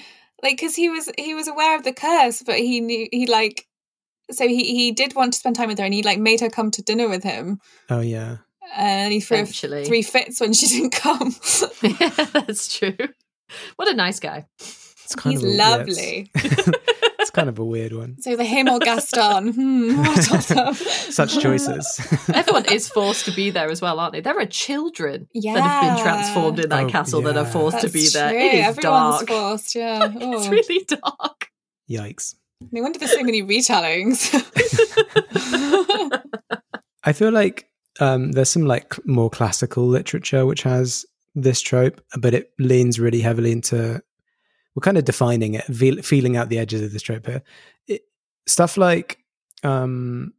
like 0.44 0.58
because 0.58 0.75
he 0.75 0.89
was 0.89 1.10
he 1.18 1.34
was 1.34 1.48
aware 1.48 1.75
of 1.77 1.84
the 1.84 1.94
curse, 1.94 2.42
but 2.44 2.58
he 2.58 2.82
knew 2.82 3.08
he 3.12 3.25
like. 3.27 3.68
So 4.32 4.48
he 4.48 4.63
he 4.75 4.92
did 4.92 5.16
want 5.16 5.34
to 5.34 5.39
spend 5.39 5.56
time 5.56 5.70
with 5.70 5.77
her, 5.80 5.86
and 5.86 5.94
he 5.94 6.04
like 6.04 6.20
made 6.20 6.42
her 6.42 6.50
come 6.50 6.72
to 6.72 6.82
dinner 6.82 7.08
with 7.08 7.24
him, 7.24 7.60
oh 7.89 8.01
yeah, 8.01 8.38
and 8.75 9.13
he 9.13 9.22
threw 9.22 9.38
Eventually. 9.38 9.86
three 9.86 10.01
fits 10.01 10.42
when 10.42 10.51
she 10.54 10.68
didn't 10.74 10.92
come. 10.92 11.34
yeah, 11.82 12.10
that's 12.34 12.77
true. 12.77 12.98
What 13.77 13.88
a 13.88 13.94
nice 13.94 14.20
guy. 14.20 14.46
it's 14.60 15.16
kind 15.16 15.32
He's 15.34 15.44
of 15.44 15.50
a, 15.50 15.54
yeah, 15.54 15.70
lovely. 15.70 16.32
it's 17.38 17.44
kind 17.44 17.50
of 17.50 17.60
a 17.60 17.65
weird 17.65 17.94
one. 17.94 18.20
so 18.20 18.36
the 18.36 18.44
him 18.44 18.67
or 18.67 18.79
Gaston, 18.79 19.53
hmm, 19.53 19.98
what 19.98 20.17
a 20.17 20.22
toss-up. 20.29 20.75
Such 20.75 21.39
choices. 21.39 22.00
Everyone 22.34 22.65
is 22.72 22.89
forced 22.89 23.25
to 23.25 23.32
be 23.32 23.50
there 23.51 23.70
as 23.70 23.82
well, 23.82 24.00
aren't 24.00 24.13
they? 24.13 24.22
There 24.22 24.39
are 24.39 24.46
children 24.46 25.27
that 25.34 25.60
have 25.62 25.96
been 25.98 26.03
transformed 26.03 26.60
in 26.60 26.70
that 26.70 26.86
Oh, 26.86 26.89
castle 26.89 27.22
that 27.22 27.38
are 27.38 27.44
yeah. 27.44 27.50
forced 27.51 27.79
to 27.82 27.88
That's 27.88 27.94
be 27.94 28.10
there. 28.17 28.29
true. 28.32 28.39
It 28.39 28.53
is 28.56 28.65
Everyone's 28.77 29.17
dark. 29.25 29.27
forced. 29.27 29.75
Yeah, 29.75 30.12
It's 30.15 30.48
Oh. 30.48 30.50
really 30.50 30.86
dark. 30.86 31.48
Yikes. 31.89 32.36
No 32.72 32.82
wonder 32.82 32.98
there's 33.00 33.12
so 33.13 33.24
many 33.24 33.44
retellings. 33.44 34.34
I 37.03 37.13
feel 37.13 37.32
like 37.32 37.70
um, 38.00 38.32
there's 38.32 38.50
some 38.50 38.65
like 38.65 38.96
more 39.06 39.29
classical 39.29 39.88
literature 39.88 40.46
which 40.46 40.63
has 40.63 41.06
this 41.36 41.62
trope, 41.62 42.01
but 42.20 42.34
it 42.34 42.51
leans 42.60 43.00
really 43.00 43.22
heavily 43.22 43.51
into 43.51 44.01
we're 44.77 44.81
kind 44.81 44.98
of 45.00 45.05
defining 45.05 45.55
it, 45.55 45.63
feel, 45.63 46.00
feeling 46.03 46.38
out 46.38 46.50
the 46.50 46.60
edges 46.60 46.84
of 46.84 46.93
this 46.93 47.01
trope 47.01 47.25
here. 47.25 47.41
It, 47.88 48.03
stuff 48.46 48.77
like 48.77 49.17
um, 49.63 50.34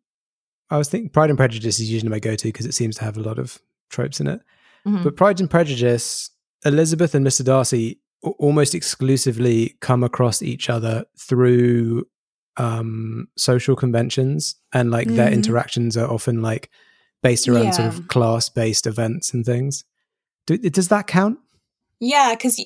I 0.71 0.79
was 0.79 0.89
thinking 0.89 1.11
Pride 1.11 1.29
and 1.29 1.37
Prejudice 1.37 1.81
is 1.81 1.91
usually 1.91 2.09
my 2.09 2.21
go-to 2.21 2.47
because 2.47 2.65
it 2.65 2.73
seems 2.75 2.95
to 2.99 3.05
have 3.05 3.17
a 3.17 3.21
lot 3.21 3.41
of 3.41 3.59
tropes 3.91 4.21
in 4.21 4.29
it. 4.29 4.41
Mhm. 4.87 5.03
But 5.03 5.17
Pride 5.17 5.41
and 5.41 5.51
Prejudice, 5.51 6.31
Elizabeth 6.65 7.17
and 7.17 7.27
Mr. 7.27 7.45
Darcy 7.45 8.01
almost 8.23 8.77
exclusively 8.77 9.77
come 9.81 10.05
across 10.05 10.41
each 10.41 10.71
other 10.71 11.05
through 11.19 12.07
um, 12.59 13.27
social 13.37 13.75
conventions, 13.75 14.55
and 14.73 14.91
like 14.93 15.09
their 15.09 15.31
Mhm. 15.31 15.35
interactions 15.35 15.97
are 15.97 16.09
often 16.09 16.43
like 16.43 16.71
based 17.25 17.49
around 17.49 17.73
sort 17.73 17.89
of 17.89 18.07
class-based 18.09 18.87
events 18.87 19.35
and 19.35 19.45
things. 19.45 19.85
Do, 20.47 20.57
does 20.59 20.89
that 20.89 21.09
count? 21.09 21.39
yeah, 22.01 22.35
because 22.37 22.61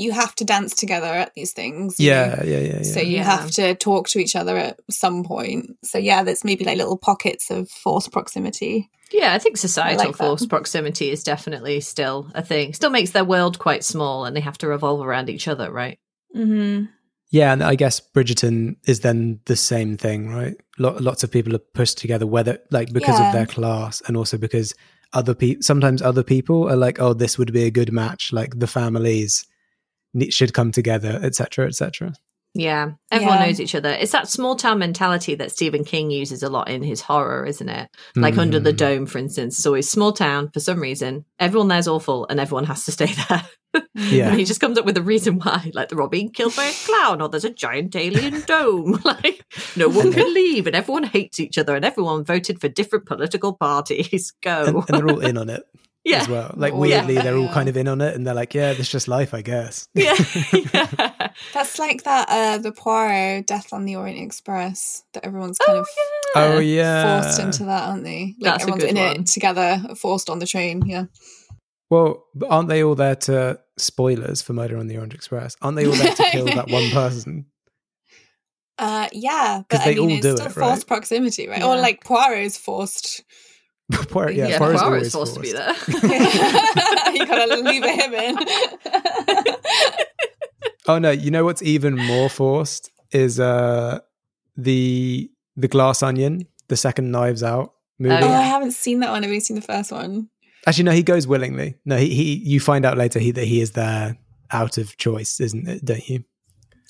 you 0.00 0.12
have 0.12 0.34
to 0.36 0.44
dance 0.44 0.74
together 0.74 1.06
at 1.06 1.32
these 1.34 1.52
things. 1.52 1.96
Yeah, 1.98 2.42
yeah, 2.44 2.58
yeah, 2.58 2.76
yeah. 2.78 2.82
So 2.82 3.00
you 3.00 3.16
Yeah. 3.18 3.24
have 3.24 3.50
to 3.52 3.74
talk 3.74 4.08
to 4.08 4.18
each 4.18 4.34
other 4.36 4.56
at 4.56 4.78
some 4.90 5.24
point. 5.24 5.76
So 5.84 5.98
yeah, 5.98 6.22
there's 6.22 6.44
maybe 6.44 6.64
like 6.64 6.78
little 6.78 6.96
pockets 6.98 7.50
of 7.50 7.68
forced 7.70 8.10
proximity. 8.12 8.88
Yeah, 9.12 9.34
I 9.34 9.38
think 9.38 9.56
societal 9.56 9.98
like 10.06 10.16
that. 10.16 10.24
force 10.24 10.46
proximity 10.46 11.10
is 11.10 11.24
definitely 11.24 11.80
still 11.80 12.30
a 12.34 12.42
thing. 12.44 12.72
Still 12.74 12.90
makes 12.90 13.10
their 13.10 13.24
world 13.24 13.58
quite 13.58 13.84
small 13.84 14.24
and 14.24 14.36
they 14.36 14.40
have 14.40 14.58
to 14.58 14.68
revolve 14.68 15.04
around 15.04 15.28
each 15.28 15.48
other, 15.48 15.70
right? 15.70 15.98
Mm-hmm. 16.36 16.84
Yeah, 17.32 17.52
and 17.52 17.62
I 17.62 17.74
guess 17.76 18.00
Bridgerton 18.00 18.76
is 18.86 19.00
then 19.00 19.40
the 19.46 19.56
same 19.56 19.96
thing, 19.96 20.30
right? 20.30 20.54
Lo- 20.78 20.96
lots 21.00 21.22
of 21.22 21.30
people 21.30 21.54
are 21.54 21.60
pushed 21.74 21.98
together, 21.98 22.26
whether 22.26 22.58
like 22.70 22.92
because 22.92 23.18
Yeah. 23.18 23.28
of 23.28 23.32
their 23.32 23.46
class, 23.46 24.02
and 24.06 24.16
also 24.16 24.36
because 24.36 24.74
other 25.12 25.34
people. 25.34 25.62
Sometimes 25.62 26.02
other 26.02 26.22
people 26.24 26.68
are 26.68 26.76
like, 26.76 27.00
"Oh, 27.00 27.12
this 27.14 27.36
would 27.38 27.52
be 27.52 27.64
a 27.64 27.70
good 27.70 27.92
match." 27.92 28.32
Like 28.32 28.58
the 28.58 28.66
families 28.66 29.44
ne- 29.44 29.49
should 30.30 30.52
come 30.54 30.72
together, 30.72 31.20
etc., 31.22 31.66
etc. 31.66 32.14
Yeah, 32.52 32.92
everyone 33.12 33.38
Yeah. 33.38 33.46
knows 33.46 33.60
each 33.60 33.76
other. 33.76 33.90
It's 33.90 34.10
that 34.10 34.28
small 34.28 34.56
town 34.56 34.80
mentality 34.80 35.36
that 35.36 35.52
Stephen 35.52 35.84
King 35.84 36.10
uses 36.10 36.42
a 36.42 36.48
lot 36.48 36.68
in 36.68 36.82
his 36.82 37.00
horror, 37.00 37.46
isn't 37.46 37.68
it? 37.68 37.88
Like 38.16 38.38
Under 38.38 38.58
the 38.58 38.72
Mm. 38.72 38.76
Dome, 38.76 39.06
for 39.06 39.18
instance, 39.18 39.56
it's 39.58 39.66
always 39.66 39.88
small 39.88 40.12
town 40.12 40.50
for 40.52 40.58
some 40.58 40.80
reason. 40.80 41.24
Everyone 41.38 41.68
there's 41.68 41.86
awful 41.86 42.26
and 42.28 42.40
everyone 42.40 42.64
has 42.64 42.84
to 42.86 42.92
stay 42.92 43.06
there. 43.28 43.44
Yeah. 43.94 44.30
and 44.30 44.36
he 44.40 44.44
just 44.44 44.58
comes 44.60 44.78
up 44.78 44.84
with 44.84 44.96
a 44.96 45.02
reason 45.02 45.38
why, 45.38 45.70
like 45.74 45.90
they're 45.90 46.02
all 46.02 46.08
being 46.08 46.30
killed 46.32 46.56
by 46.56 46.64
a 46.64 46.72
clown 46.86 47.22
or 47.22 47.28
there's 47.28 47.44
a 47.44 47.50
giant 47.54 47.94
alien 47.94 48.40
dome. 48.40 49.00
like 49.04 49.44
no 49.76 49.88
one 49.88 50.12
can 50.12 50.34
leave 50.34 50.66
and 50.66 50.74
everyone 50.74 51.04
hates 51.04 51.38
each 51.38 51.56
other 51.56 51.76
and 51.76 51.84
everyone 51.84 52.24
voted 52.24 52.60
for 52.60 52.66
different 52.68 53.06
political 53.06 53.52
parties. 53.52 54.32
Go. 54.42 54.64
and, 54.64 54.76
and 54.76 54.86
they're 54.88 55.08
all 55.08 55.20
in 55.20 55.38
on 55.38 55.48
it 55.50 55.62
yeah. 56.04 56.18
as 56.22 56.28
well. 56.28 56.52
Like 56.56 56.72
Oh, 56.72 56.78
weirdly, 56.78 57.14
yeah. 57.14 57.22
they're 57.22 57.36
all 57.36 57.48
kind 57.52 57.68
of 57.68 57.76
in 57.76 57.88
on 57.88 58.00
it, 58.00 58.14
and 58.14 58.26
they're 58.26 58.34
like, 58.34 58.54
"Yeah, 58.54 58.72
that's 58.72 58.88
just 58.90 59.08
life, 59.08 59.34
I 59.34 59.42
guess." 59.42 59.86
Yeah. 59.94 60.16
yeah. 60.74 61.28
That's 61.54 61.78
like 61.78 62.02
that 62.04 62.28
uh 62.28 62.58
the 62.58 62.72
Poirot 62.72 63.46
Death 63.46 63.72
on 63.72 63.84
the 63.84 63.96
Orient 63.96 64.20
Express 64.20 65.04
that 65.14 65.24
everyone's 65.24 65.58
kind 65.58 65.78
of 65.78 65.86
Oh 66.34 66.58
yeah. 66.58 67.22
forced 67.22 67.38
into 67.40 67.64
that, 67.64 67.88
aren't 67.88 68.04
they? 68.04 68.34
Like 68.40 68.52
That's 68.52 68.58
a 68.58 68.62
everyone's 68.64 68.82
good 68.84 68.90
in 68.90 68.96
one. 68.96 69.20
it 69.20 69.26
together, 69.26 69.82
forced 69.96 70.28
on 70.28 70.38
the 70.38 70.46
train. 70.46 70.82
Yeah. 70.86 71.04
Well, 71.88 72.24
aren't 72.48 72.68
they 72.68 72.82
all 72.84 72.94
there 72.94 73.16
to 73.16 73.58
spoilers 73.78 74.42
for 74.42 74.52
Murder 74.52 74.76
on 74.76 74.86
the 74.88 74.96
Orient 74.96 75.14
Express? 75.14 75.56
Aren't 75.62 75.76
they 75.76 75.86
all 75.86 75.92
there 75.92 76.14
to 76.14 76.22
kill 76.30 76.44
that 76.56 76.68
one 76.68 76.90
person? 76.90 77.46
Uh 78.78 79.08
yeah, 79.12 79.62
'Cause 79.68 79.80
but 79.80 79.84
they 79.84 79.90
I 79.92 79.94
mean 79.94 79.98
all 80.10 80.10
it's 80.16 80.22
do 80.22 80.36
still 80.36 80.46
it, 80.46 80.52
forced 80.52 80.82
right? 80.82 80.86
proximity, 80.86 81.48
right? 81.48 81.60
Yeah. 81.60 81.66
Or 81.68 81.76
like 81.76 82.02
Poirot 82.04 82.42
is 82.44 82.56
forced. 82.56 83.22
Poirot, 84.10 84.34
yeah, 84.34 84.48
Yeah, 84.48 84.58
Poirot's 84.58 84.82
Poirot's 84.82 85.14
always 85.14 85.34
forced 85.34 85.34
to 85.34 85.40
be 85.40 85.52
there. 85.52 85.74
you 87.14 87.26
gotta 87.26 87.56
leave 87.56 87.84
him 87.84 88.14
in. 88.14 88.36
Oh 90.86 90.98
no, 90.98 91.10
you 91.10 91.30
know 91.30 91.44
what's 91.44 91.62
even 91.62 91.96
more 91.96 92.28
forced 92.28 92.90
is 93.12 93.38
uh 93.38 94.00
the 94.56 95.30
the 95.56 95.68
Glass 95.68 96.02
Onion, 96.02 96.46
the 96.68 96.76
second 96.76 97.10
Knives 97.10 97.42
Out 97.42 97.74
movie. 97.98 98.14
Oh, 98.14 98.18
yeah. 98.26 98.38
I 98.38 98.42
haven't 98.42 98.72
seen 98.72 99.00
that 99.00 99.10
one. 99.10 99.22
I've 99.22 99.28
only 99.28 99.40
seen 99.40 99.56
the 99.56 99.62
first 99.62 99.92
one. 99.92 100.28
Actually, 100.66 100.84
no, 100.84 100.92
he 100.92 101.02
goes 101.02 101.26
willingly. 101.26 101.76
No, 101.84 101.96
he, 101.96 102.14
he 102.14 102.34
you 102.34 102.60
find 102.60 102.84
out 102.84 102.98
later 102.98 103.18
he 103.18 103.30
that 103.32 103.44
he 103.44 103.60
is 103.60 103.72
there 103.72 104.18
out 104.50 104.78
of 104.78 104.96
choice, 104.96 105.40
isn't 105.40 105.68
it? 105.68 105.84
Don't 105.84 106.06
you? 106.08 106.24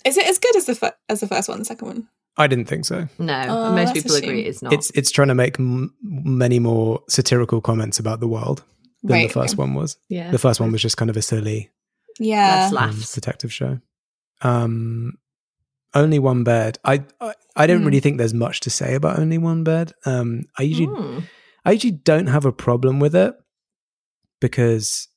Is 0.05 0.17
it 0.17 0.27
as 0.27 0.39
good 0.39 0.57
as 0.57 0.65
the 0.67 0.75
fir- 0.75 0.95
as 1.09 1.21
the 1.21 1.29
first 1.29 1.49
one? 1.49 1.59
The 1.59 1.65
second 1.65 1.87
one? 1.87 2.09
I 2.37 2.47
didn't 2.47 2.67
think 2.67 2.85
so. 2.87 3.09
No, 3.19 3.45
Oh, 3.49 3.73
most 3.73 3.93
people 3.95 4.17
agree 4.17 4.43
it's 4.43 4.63
not. 4.63 4.73
It's 4.73 4.91
it's 4.95 5.11
trying 5.11 5.29
to 5.29 5.35
make 5.35 5.59
m- 5.61 5.95
many 6.03 6.59
more 6.59 7.03
satirical 7.09 7.61
comments 7.61 7.99
about 7.99 8.21
the 8.21 8.29
world 8.29 8.63
than 9.03 9.17
Right, 9.19 9.29
the 9.29 9.33
first 9.33 9.55
okay. 9.55 9.63
one 9.63 9.75
was. 9.75 9.97
yeah. 10.09 10.31
The 10.31 10.39
first 10.39 10.61
one 10.61 10.73
was 10.73 10.81
just 10.83 10.97
kind 10.97 11.11
of 11.11 11.17
a 11.17 11.23
silly 11.23 11.71
Yeah. 12.19 12.69
Let's 12.73 12.95
um, 12.95 13.03
detective 13.15 13.53
show. 13.53 13.81
Um, 14.43 15.19
only 15.95 16.19
one 16.19 16.45
bed. 16.45 16.79
I 16.85 17.05
I, 17.21 17.35
I 17.57 17.67
don't 17.67 17.81
Hmm. 17.81 17.87
really 17.87 18.01
think 18.01 18.17
there's 18.19 18.33
much 18.35 18.61
to 18.61 18.71
say 18.71 18.95
about 18.95 19.19
only 19.19 19.39
one 19.39 19.65
bed. 19.65 19.93
Um, 20.07 20.45
I 20.59 20.63
usually 20.63 20.87
Mm. 20.89 21.25
I 21.65 21.73
usually 21.73 21.91
don't 21.93 22.29
have 22.29 22.47
a 22.47 22.53
problem 22.53 23.01
with 23.01 23.15
it 23.15 23.35
because 24.41 25.09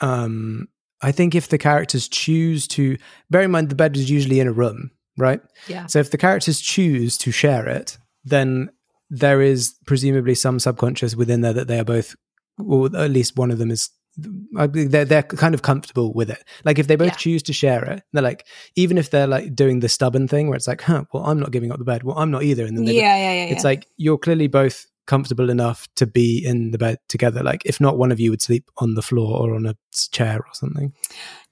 um 0.00 0.68
I 1.02 1.12
think 1.12 1.34
if 1.34 1.48
the 1.48 1.58
characters 1.58 2.08
choose 2.08 2.68
to 2.68 2.96
bear 3.30 3.42
in 3.42 3.50
mind 3.50 3.68
the 3.70 3.74
bed 3.74 3.96
is 3.96 4.10
usually 4.10 4.38
in 4.40 4.46
a 4.46 4.52
room, 4.52 4.90
right? 5.16 5.40
Yeah. 5.68 5.86
So 5.86 5.98
if 5.98 6.10
the 6.10 6.18
characters 6.18 6.60
choose 6.60 7.16
to 7.18 7.30
share 7.32 7.68
it, 7.68 7.98
then 8.24 8.70
there 9.10 9.40
is 9.42 9.74
presumably 9.86 10.34
some 10.34 10.58
subconscious 10.60 11.16
within 11.16 11.40
there 11.40 11.52
that 11.52 11.68
they 11.68 11.78
are 11.80 11.84
both 11.84 12.14
or 12.58 12.86
at 12.96 13.10
least 13.10 13.36
one 13.36 13.50
of 13.50 13.58
them 13.58 13.70
is 13.70 13.88
they're 14.16 15.04
they're 15.04 15.22
kind 15.22 15.54
of 15.54 15.62
comfortable 15.62 16.12
with 16.12 16.30
it. 16.30 16.42
Like 16.64 16.78
if 16.78 16.86
they 16.88 16.96
both 16.96 17.08
Yeah. 17.12 17.14
choose 17.16 17.42
to 17.44 17.52
share 17.52 17.84
it, 17.84 18.02
they're 18.12 18.22
like 18.22 18.44
even 18.76 18.98
if 18.98 19.10
they're 19.10 19.26
like 19.26 19.54
doing 19.54 19.80
the 19.80 19.88
stubborn 19.88 20.28
thing 20.28 20.48
where 20.48 20.56
it's 20.56 20.68
like, 20.68 20.82
huh, 20.82 21.04
well 21.12 21.24
I'm 21.24 21.40
not 21.40 21.52
giving 21.52 21.72
up 21.72 21.78
the 21.78 21.84
bed, 21.84 22.02
well 22.02 22.18
I'm 22.18 22.30
not 22.30 22.42
either, 22.42 22.64
and 22.66 22.76
then 22.76 22.84
they 22.84 22.94
Yeah, 22.96 23.16
yeah, 23.16 23.32
yeah, 23.32 23.46
yeah. 23.46 23.52
it's 23.52 23.64
like 23.64 23.86
you're 23.96 24.18
clearly 24.18 24.46
both 24.48 24.86
comfortable 25.06 25.50
enough 25.50 25.88
to 25.96 26.06
be 26.06 26.44
in 26.44 26.70
the 26.70 26.78
bed 26.78 26.98
together. 27.08 27.42
Like 27.42 27.62
if 27.64 27.80
not, 27.80 27.98
one 27.98 28.12
of 28.12 28.20
you 28.20 28.30
would 28.30 28.42
sleep 28.42 28.70
on 28.78 28.94
the 28.94 29.02
floor 29.02 29.40
or 29.40 29.54
on 29.54 29.66
a 29.66 29.74
chair 30.12 30.36
or 30.38 30.52
something. 30.54 30.92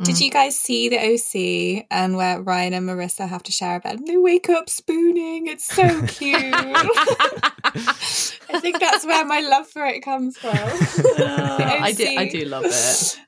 Did 0.02 0.14
Mm. 0.14 0.20
you 0.20 0.30
guys 0.30 0.58
see 0.58 0.88
the 0.88 0.98
OC 0.98 1.86
and 1.90 2.16
where 2.16 2.40
Ryan 2.40 2.72
and 2.74 2.88
Marissa 2.88 3.28
have 3.28 3.42
to 3.44 3.52
share 3.52 3.76
a 3.76 3.80
bed? 3.80 4.06
They 4.06 4.16
wake 4.16 4.48
up 4.48 4.70
spooning. 4.70 5.46
It's 5.48 5.66
so 5.66 6.06
cute. 6.06 6.36
I 8.50 8.60
think 8.60 8.78
that's 8.80 9.04
where 9.04 9.24
my 9.24 9.40
love 9.40 9.66
for 9.68 9.84
it 9.86 10.00
comes 10.02 10.36
from. 10.38 10.50
I 10.56 11.92
do. 11.96 12.06
I 12.06 12.28
do 12.28 12.44
love 12.44 12.64
it. 12.66 13.20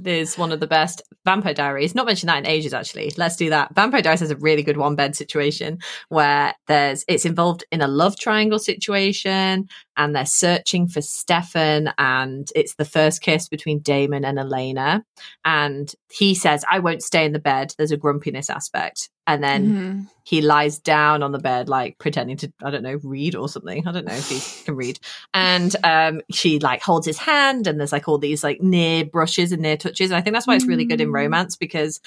There's 0.00 0.36
one 0.36 0.52
of 0.52 0.60
the 0.60 0.66
best 0.66 1.02
Vampire 1.24 1.54
Diaries. 1.54 1.94
Not 1.94 2.06
mentioned 2.06 2.28
that 2.28 2.38
in 2.38 2.46
ages, 2.46 2.74
actually. 2.74 3.12
Let's 3.16 3.36
do 3.36 3.50
that. 3.50 3.74
Vampire 3.74 4.02
Diaries 4.02 4.20
has 4.20 4.30
a 4.30 4.36
really 4.36 4.62
good 4.62 4.76
one 4.76 4.96
bed 4.96 5.16
situation 5.16 5.78
where 6.08 6.54
there's 6.66 7.04
it's 7.08 7.24
involved 7.24 7.64
in 7.72 7.80
a 7.80 7.88
love 7.88 8.18
triangle 8.18 8.58
situation, 8.58 9.68
and 9.96 10.14
they're 10.14 10.26
searching 10.26 10.88
for 10.88 11.00
Stefan, 11.00 11.92
and 11.98 12.48
it's 12.54 12.74
the 12.74 12.84
first 12.84 13.22
kiss 13.22 13.48
between 13.48 13.80
Damon 13.80 14.24
and 14.24 14.38
Elena, 14.38 15.04
and 15.44 15.92
he 16.12 16.34
says, 16.34 16.64
"I 16.70 16.78
won't 16.78 17.02
stay 17.02 17.24
in 17.24 17.32
the 17.32 17.38
bed." 17.38 17.74
There's 17.78 17.92
a 17.92 17.96
grumpiness 17.96 18.50
aspect, 18.50 19.08
and 19.26 19.42
then 19.42 19.68
Mhm. 19.70 20.06
he 20.24 20.40
lies 20.40 20.78
down 20.78 21.22
on 21.22 21.32
the 21.32 21.38
bed, 21.38 21.68
like 21.68 21.98
pretending 21.98 22.36
to, 22.38 22.52
I 22.62 22.70
don't 22.70 22.82
know, 22.82 22.98
read 23.02 23.34
or 23.34 23.48
something. 23.48 23.86
I 23.86 23.92
don't 23.92 24.06
know 24.06 24.14
if 24.14 24.28
he 24.28 24.64
can 24.64 24.74
read. 24.76 24.98
And 25.34 25.74
um, 25.84 26.20
she 26.32 26.58
like 26.58 26.82
holds 26.82 27.06
his 27.06 27.18
hand, 27.18 27.66
and 27.66 27.78
there's 27.78 27.92
like 27.92 28.08
all 28.08 28.18
these 28.18 28.42
like 28.44 28.60
near 28.60 29.04
brushes 29.04 29.52
and 29.52 29.62
near 29.62 29.76
touches. 29.76 30.10
And 30.10 30.16
I 30.16 30.20
think 30.20 30.34
that's 30.34 30.46
why 30.46 30.54
it's 30.56 30.66
really 30.66 30.84
good 30.84 31.00
in 31.00 31.08
Mm. 31.08 31.14
romance 31.14 31.56
because 31.56 32.00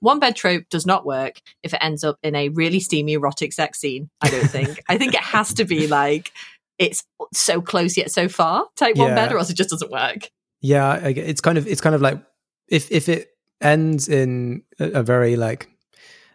one 0.00 0.18
bed 0.18 0.36
trope 0.36 0.64
does 0.70 0.84
not 0.86 1.06
work 1.06 1.40
if 1.62 1.72
it 1.72 1.78
ends 1.82 2.04
up 2.04 2.18
in 2.22 2.34
a 2.34 2.50
really 2.50 2.80
steamy 2.80 3.14
erotic 3.14 3.52
sex 3.52 3.78
scene. 3.80 4.10
I 4.20 4.28
don't 4.28 4.48
think. 4.50 4.78
I 4.88 4.98
think 4.98 5.14
it 5.14 5.20
has 5.20 5.54
to 5.54 5.64
be 5.64 5.86
like 5.86 6.32
it's 6.78 7.02
so 7.32 7.62
close 7.62 7.96
yet 7.96 8.10
so 8.10 8.28
far 8.28 8.66
type 8.76 8.96
one 8.96 9.14
bed, 9.14 9.32
or 9.32 9.38
else 9.38 9.48
it 9.48 9.56
just 9.56 9.70
doesn't 9.70 9.90
work. 9.90 10.30
Yeah, 10.60 10.96
it's 10.96 11.40
kind 11.40 11.56
of 11.58 11.66
it's 11.66 11.80
kind 11.80 11.94
of 11.94 12.02
like 12.02 12.18
if 12.68 12.90
if 12.92 13.08
it 13.08 13.30
ends 13.62 14.08
in 14.08 14.62
a 14.78 15.02
very 15.02 15.36
like 15.36 15.68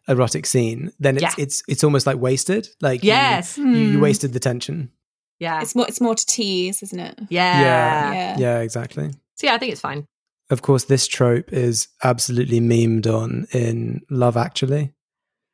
erotic 0.08 0.46
scene, 0.46 0.92
then 1.00 1.16
it's 1.18 1.24
Yeah. 1.24 1.34
it's 1.44 1.64
it's 1.68 1.84
almost 1.84 2.06
like 2.08 2.18
wasted. 2.18 2.68
Like 2.82 3.04
you- 3.04 3.08
Yes. 3.10 3.58
you, 3.58 3.68
you, 3.68 3.94
Hmm. 3.98 4.02
wasted 4.02 4.34
the 4.34 4.40
tension. 4.40 4.92
Yeah. 5.40 5.62
It's 5.62 5.76
more. 5.76 5.86
It's 5.88 6.02
more 6.02 6.16
to 6.16 6.26
tease, 6.26 6.84
isn't 6.84 7.00
it? 7.00 7.20
Yeah. 7.30 7.62
Yeah. 7.62 8.14
Yeah. 8.14 8.38
Yeah, 8.40 8.60
exactly. 8.60 9.12
So 9.36 9.48
yeah, 9.48 9.56
I 9.56 9.58
think 9.58 9.72
it's 9.72 9.82
fine. 9.82 10.06
Of 10.50 10.62
course, 10.62 10.84
this 10.86 11.08
trope 11.08 11.52
is 11.54 11.88
absolutely 12.04 12.60
memed 12.60 13.08
on 13.08 13.48
in 13.52 14.02
Love 14.10 14.36
Actually. 14.38 14.92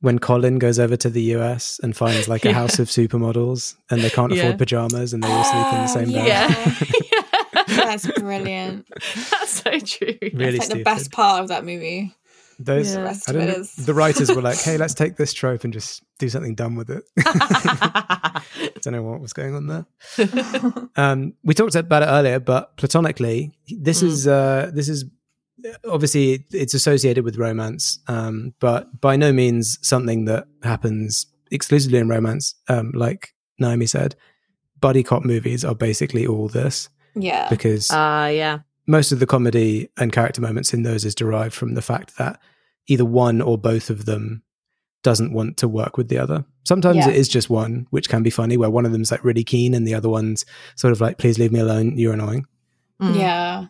when 0.00 0.18
Colin 0.18 0.58
goes 0.58 0.78
over 0.78 0.96
to 0.96 1.08
the 1.10 1.22
US 1.36 1.80
and 1.82 1.96
finds 1.96 2.28
like 2.28 2.44
a 2.44 2.48
Yeah. 2.48 2.54
house 2.54 2.78
of 2.78 2.88
supermodels 2.88 3.74
and 3.90 4.00
they 4.02 4.10
can't 4.10 4.32
afford 4.32 4.52
Yeah. 4.52 4.56
pajamas 4.56 5.12
and 5.12 5.22
they 5.22 5.28
all 5.28 5.44
sleep 5.44 5.66
in 5.66 5.72
the 5.72 5.90
Oh, 5.90 5.94
same 5.94 6.12
bed. 6.12 6.26
Yeah. 6.26 7.64
That's 7.68 8.06
brilliant. 8.18 8.86
That's 9.30 9.62
so 9.62 9.78
true. 9.80 10.16
Really 10.34 10.58
It's 10.58 10.68
like 10.68 10.78
the 10.78 10.82
best 10.84 11.10
part 11.12 11.42
of 11.42 11.48
that 11.48 11.64
movie. 11.64 12.14
Those, 12.64 12.90
Yeah. 12.90 12.96
The 13.00 13.02
rest 13.04 13.28
of 13.30 13.36
it 13.36 13.46
know, 13.46 13.52
is. 13.54 13.74
the 13.76 13.94
writers 13.94 14.30
were 14.34 14.42
like, 14.42 14.58
"Hey, 14.60 14.76
let's 14.76 14.94
take 15.02 15.16
this 15.16 15.32
trope 15.32 15.64
and 15.64 15.72
just 15.72 16.02
do 16.18 16.28
something 16.28 16.54
dumb 16.54 16.74
with 16.76 16.90
it." 16.90 17.02
don't 18.82 18.92
know 18.94 19.02
what 19.02 19.20
was 19.20 19.32
going 19.32 19.54
on 19.54 19.66
there. 19.66 19.86
um, 20.96 21.34
we 21.44 21.54
talked 21.54 21.74
about 21.74 22.02
it 22.02 22.06
earlier, 22.06 22.40
but 22.40 22.76
platonically, 22.76 23.52
this 23.68 24.02
Mm. 24.02 24.06
is 24.06 24.26
uh, 24.26 24.70
this 24.74 24.88
is 24.88 25.04
obviously 25.88 26.44
it's 26.50 26.74
associated 26.74 27.24
with 27.24 27.36
romance, 27.36 27.98
um, 28.08 28.54
but 28.60 29.00
by 29.00 29.16
no 29.16 29.32
means 29.32 29.78
something 29.82 30.24
that 30.26 30.46
happens 30.62 31.26
exclusively 31.50 31.98
in 31.98 32.08
romance. 32.08 32.54
Um, 32.68 32.90
like 32.94 33.34
Naomi 33.58 33.86
said, 33.86 34.16
buddy 34.80 35.02
cop 35.02 35.24
movies 35.24 35.64
are 35.64 35.74
basically 35.74 36.26
all 36.26 36.48
this 36.48 36.88
yeah. 37.14 37.48
because 37.48 37.88
Ah, 37.92 38.26
yeah. 38.26 38.60
most 38.86 39.12
of 39.12 39.20
the 39.20 39.26
comedy 39.26 39.88
and 39.98 40.12
character 40.12 40.40
moments 40.40 40.74
in 40.74 40.82
those 40.82 41.04
is 41.04 41.14
derived 41.14 41.54
from 41.54 41.74
the 41.74 41.82
fact 41.82 42.16
that 42.18 42.40
either 42.86 43.04
one 43.04 43.40
or 43.40 43.58
both 43.58 43.90
of 43.90 44.04
them 44.04 44.42
doesn't 45.02 45.32
want 45.32 45.56
to 45.58 45.68
work 45.68 45.96
with 45.96 46.08
the 46.08 46.18
other. 46.18 46.44
Sometimes 46.64 46.98
Yeah. 46.98 47.08
it 47.08 47.16
is 47.16 47.28
just 47.28 47.50
one, 47.50 47.86
which 47.90 48.08
can 48.08 48.22
be 48.22 48.30
funny, 48.30 48.56
where 48.56 48.70
one 48.70 48.86
of 48.86 48.92
them's 48.92 49.10
like 49.10 49.24
really 49.24 49.44
keen 49.44 49.74
and 49.74 49.86
the 49.86 49.94
other 49.94 50.08
one's 50.08 50.44
sort 50.76 50.92
of 50.92 51.00
like, 51.00 51.18
please 51.18 51.38
leave 51.38 51.52
me 51.52 51.60
alone, 51.60 51.98
you're 51.98 52.12
annoying. 52.12 52.46
Mm. 53.00 53.18
Yeah. 53.18 53.66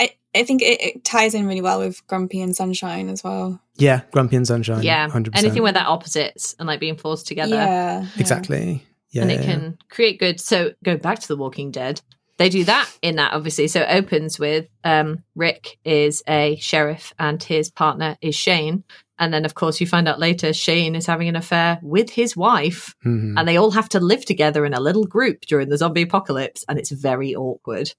I, 0.00 0.10
I 0.34 0.42
think 0.42 0.62
it, 0.62 0.80
it 0.82 1.04
ties 1.04 1.34
in 1.34 1.46
really 1.46 1.60
well 1.60 1.78
with 1.78 2.04
Grumpy 2.08 2.40
and 2.40 2.56
Sunshine 2.56 3.08
as 3.08 3.22
well. 3.22 3.60
Yeah, 3.76 4.00
Grumpy 4.10 4.36
and 4.36 4.46
Sunshine. 4.46 4.82
Yeah. 4.82 5.08
100%. 5.08 5.36
Anything 5.36 5.62
where 5.62 5.72
they're 5.72 5.86
opposites 5.86 6.56
and 6.58 6.66
like 6.66 6.80
being 6.80 6.96
forced 6.96 7.28
together. 7.28 7.54
Yeah. 7.54 8.00
yeah. 8.00 8.06
Exactly. 8.18 8.84
Yeah. 9.10 9.22
and 9.22 9.30
it 9.30 9.40
yeah, 9.40 9.46
can 9.46 9.78
create 9.88 10.18
good. 10.18 10.40
So 10.40 10.72
go 10.84 10.96
back 10.96 11.20
to 11.20 11.28
The 11.28 11.36
Walking 11.36 11.70
Dead. 11.70 12.00
They 12.38 12.48
do 12.48 12.64
that 12.64 12.88
in 13.02 13.16
that 13.16 13.32
obviously. 13.34 13.66
So 13.68 13.80
it 13.82 13.88
opens 13.90 14.38
with 14.38 14.66
um, 14.84 15.22
Rick 15.34 15.78
is 15.84 16.22
a 16.28 16.56
sheriff 16.60 17.12
and 17.18 17.42
his 17.42 17.70
partner 17.70 18.16
is 18.20 18.34
Shane, 18.36 18.84
and 19.18 19.34
then 19.34 19.44
of 19.44 19.54
course 19.54 19.80
you 19.80 19.86
find 19.88 20.06
out 20.08 20.20
later 20.20 20.52
Shane 20.52 20.94
is 20.94 21.06
having 21.06 21.28
an 21.28 21.36
affair 21.36 21.80
with 21.82 22.10
his 22.10 22.36
wife. 22.36 22.94
Mhm. 23.04 23.34
and 23.36 23.46
they 23.48 23.56
all 23.56 23.72
have 23.72 23.88
to 23.90 24.00
live 24.00 24.24
together 24.24 24.64
in 24.64 24.72
a 24.74 24.80
little 24.80 25.04
group 25.04 25.40
during 25.42 25.68
the 25.68 25.76
zombie 25.78 26.02
apocalypse, 26.02 26.64
and 26.68 26.78
it's 26.78 26.90
very 26.92 27.34
awkward. 27.34 27.92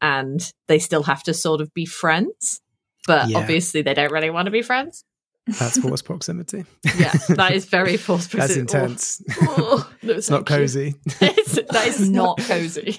And 0.00 0.40
they 0.68 0.78
still 0.78 1.02
have 1.04 1.22
to 1.24 1.34
sort 1.34 1.60
of 1.60 1.72
be 1.74 1.84
friends, 1.86 2.60
but 3.06 3.28
Yeah. 3.28 3.38
obviously 3.38 3.82
they 3.82 3.94
don't 3.94 4.10
really 4.12 4.30
want 4.30 4.46
to 4.46 4.50
be 4.52 4.62
friends. 4.62 5.04
That's 5.46 5.78
forced 5.78 6.04
proximity. 6.04 6.64
Yeah, 6.98 7.12
that 7.28 7.52
is 7.54 7.66
very 7.66 7.96
forced. 7.96 8.30
Proximity. 8.32 8.76
Oh, 8.76 8.82
intense. 8.84 9.22
oh, 9.42 9.90
that 10.02 10.16
it's 10.16 10.30
not 10.30 10.44
cozy. 10.46 10.94
It's- 11.20 11.58
that 11.70 11.86
is 11.86 12.08
not 12.10 12.38
cozy. 12.38 12.98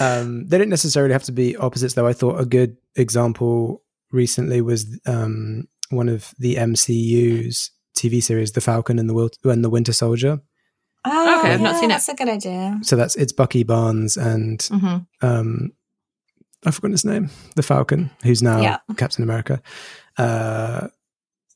um, 0.00 0.46
they 0.46 0.58
don't 0.58 0.68
necessarily 0.68 1.12
have 1.12 1.24
to 1.24 1.32
be 1.32 1.56
opposites, 1.56 1.94
though. 1.94 2.06
I 2.06 2.12
thought 2.12 2.40
a 2.40 2.44
good 2.46 2.76
example 2.96 3.82
recently 4.10 4.60
was 4.60 4.98
um, 5.06 5.64
one 5.90 6.08
of 6.08 6.34
the 6.38 6.56
MCU's 6.56 7.70
TV 7.96 8.22
series, 8.22 8.52
The 8.52 8.60
Falcon 8.60 8.98
and 8.98 9.08
the 9.08 9.14
Wil- 9.14 9.30
and 9.44 9.64
the 9.64 9.70
Winter 9.70 9.92
Soldier. 9.92 10.40
Oh, 11.04 11.38
Okay, 11.40 11.52
I've 11.54 11.60
not 11.60 11.76
seen 11.76 11.86
it. 11.90 11.94
That's 11.94 12.08
a 12.08 12.14
good 12.14 12.28
idea. 12.28 12.78
So 12.82 12.96
that's 12.96 13.14
it's 13.16 13.32
Bucky 13.32 13.62
Barnes 13.62 14.16
and 14.16 14.58
Mhm. 14.60 15.06
um, 15.22 15.72
I've 16.66 16.74
forgotten 16.74 16.92
his 16.92 17.04
name, 17.04 17.30
the 17.54 17.62
Falcon, 17.62 18.10
who's 18.24 18.42
now 18.42 18.60
Yeah. 18.60 18.78
Captain 18.96 19.22
America. 19.22 19.62
Uh, 20.16 20.88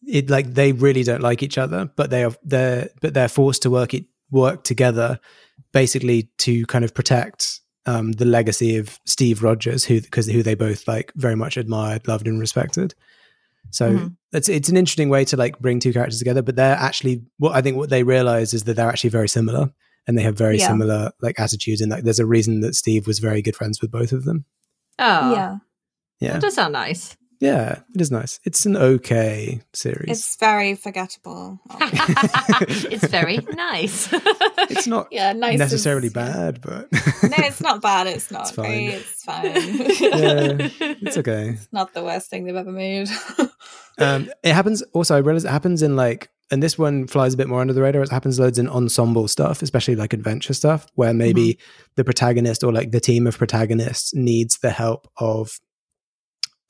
it 0.06 0.30
like 0.30 0.54
they 0.54 0.72
really 0.72 1.02
don't 1.04 1.22
like 1.22 1.42
each 1.42 1.58
other, 1.58 1.90
but 1.96 2.10
they 2.10 2.24
are 2.24 2.34
they're 2.42 2.88
but 3.00 3.14
they're 3.14 3.28
forced 3.28 3.62
to 3.62 3.70
work 3.70 3.94
it 3.94 4.04
work 4.30 4.64
together, 4.64 5.18
basically 5.72 6.30
to 6.38 6.64
kind 6.66 6.84
of 6.84 6.94
protect 6.94 7.60
um, 7.86 8.12
the 8.12 8.24
legacy 8.24 8.76
of 8.76 8.98
Steve 9.06 9.42
Rogers, 9.42 9.84
who 9.84 10.00
because 10.00 10.26
who 10.26 10.42
they 10.42 10.54
both 10.54 10.86
like 10.88 11.12
very 11.16 11.34
much 11.36 11.56
admired, 11.56 12.06
loved, 12.08 12.26
and 12.28 12.38
respected. 12.40 12.94
So 13.70 13.92
Mhm. 13.92 14.16
it's 14.32 14.48
it's 14.48 14.68
an 14.68 14.76
interesting 14.76 15.08
way 15.08 15.24
to 15.26 15.36
like 15.36 15.58
bring 15.58 15.80
two 15.80 15.92
characters 15.92 16.18
together, 16.18 16.42
but 16.42 16.56
they're 16.56 16.76
actually 16.76 17.22
what 17.38 17.54
I 17.54 17.62
think 17.62 17.76
what 17.76 17.90
they 17.90 18.02
realize 18.02 18.54
is 18.54 18.64
that 18.64 18.74
they're 18.76 18.88
actually 18.88 19.10
very 19.10 19.28
similar 19.28 19.70
and 20.06 20.18
they 20.18 20.22
have 20.22 20.36
very 20.36 20.58
Yeah. 20.58 20.66
similar 20.68 21.12
like 21.20 21.38
attitudes 21.38 21.80
and 21.80 21.90
like 21.90 22.04
there's 22.04 22.18
a 22.18 22.26
reason 22.26 22.60
that 22.60 22.74
Steve 22.74 23.06
was 23.06 23.18
very 23.20 23.40
good 23.40 23.56
friends 23.56 23.80
with 23.80 23.90
both 23.90 24.12
of 24.12 24.24
them. 24.24 24.44
Oh, 24.98 25.32
Yeah. 25.32 25.56
Yeah. 26.20 26.32
That 26.34 26.42
does 26.42 26.54
sound 26.54 26.72
nice. 26.72 27.16
Yeah, 27.42 27.80
it 27.92 28.00
is 28.00 28.12
nice. 28.12 28.38
It's 28.44 28.64
an 28.66 28.76
okay 28.76 29.62
series. 29.72 30.10
It's 30.10 30.36
very 30.36 30.76
forgettable. 30.76 31.58
it's 31.80 33.04
very 33.08 33.38
nice. 33.52 34.08
It's 34.70 34.86
not 34.86 35.08
yeah, 35.10 35.32
nice. 35.32 35.58
necessarily 35.58 36.06
is- 36.06 36.12
bad, 36.12 36.60
but 36.60 36.86
No, 36.92 37.36
it's 37.38 37.60
not 37.60 37.82
bad. 37.82 38.06
It's 38.06 38.30
not 38.30 38.42
It's 38.42 38.50
fine. 38.52 38.64
great. 38.66 38.94
It's 38.94 39.24
fine. 39.24 39.44
yeah, 39.54 40.68
it's 41.02 41.18
okay. 41.18 41.48
It's 41.50 41.68
not 41.72 41.92
the 41.94 42.04
worst 42.04 42.30
thing 42.30 42.44
they've 42.44 42.54
ever 42.54 42.70
made. 42.70 43.08
Um, 43.98 44.30
it 44.44 44.52
happens. 44.54 44.82
Also, 44.94 45.16
I 45.16 45.18
realize 45.18 45.44
it 45.44 45.50
happens 45.50 45.82
in 45.82 45.96
like, 45.96 46.30
and 46.52 46.62
this 46.62 46.78
one 46.78 47.08
flies 47.08 47.34
a 47.34 47.36
bit 47.36 47.48
more 47.48 47.60
under 47.60 47.72
the 47.72 47.82
radar. 47.82 48.02
It 48.02 48.10
happens 48.12 48.38
loads 48.38 48.58
in 48.58 48.68
ensemble 48.68 49.26
stuff, 49.26 49.62
especially 49.62 49.96
like 49.96 50.12
adventure 50.12 50.54
stuff, 50.54 50.86
where 50.94 51.12
maybe 51.12 51.58
the 51.96 52.04
protagonist 52.04 52.62
or 52.62 52.72
like 52.72 52.92
the 52.92 53.00
team 53.00 53.26
of 53.26 53.36
protagonists 53.36 54.14
needs 54.14 54.58
the 54.58 54.70
help 54.70 55.08
of 55.16 55.58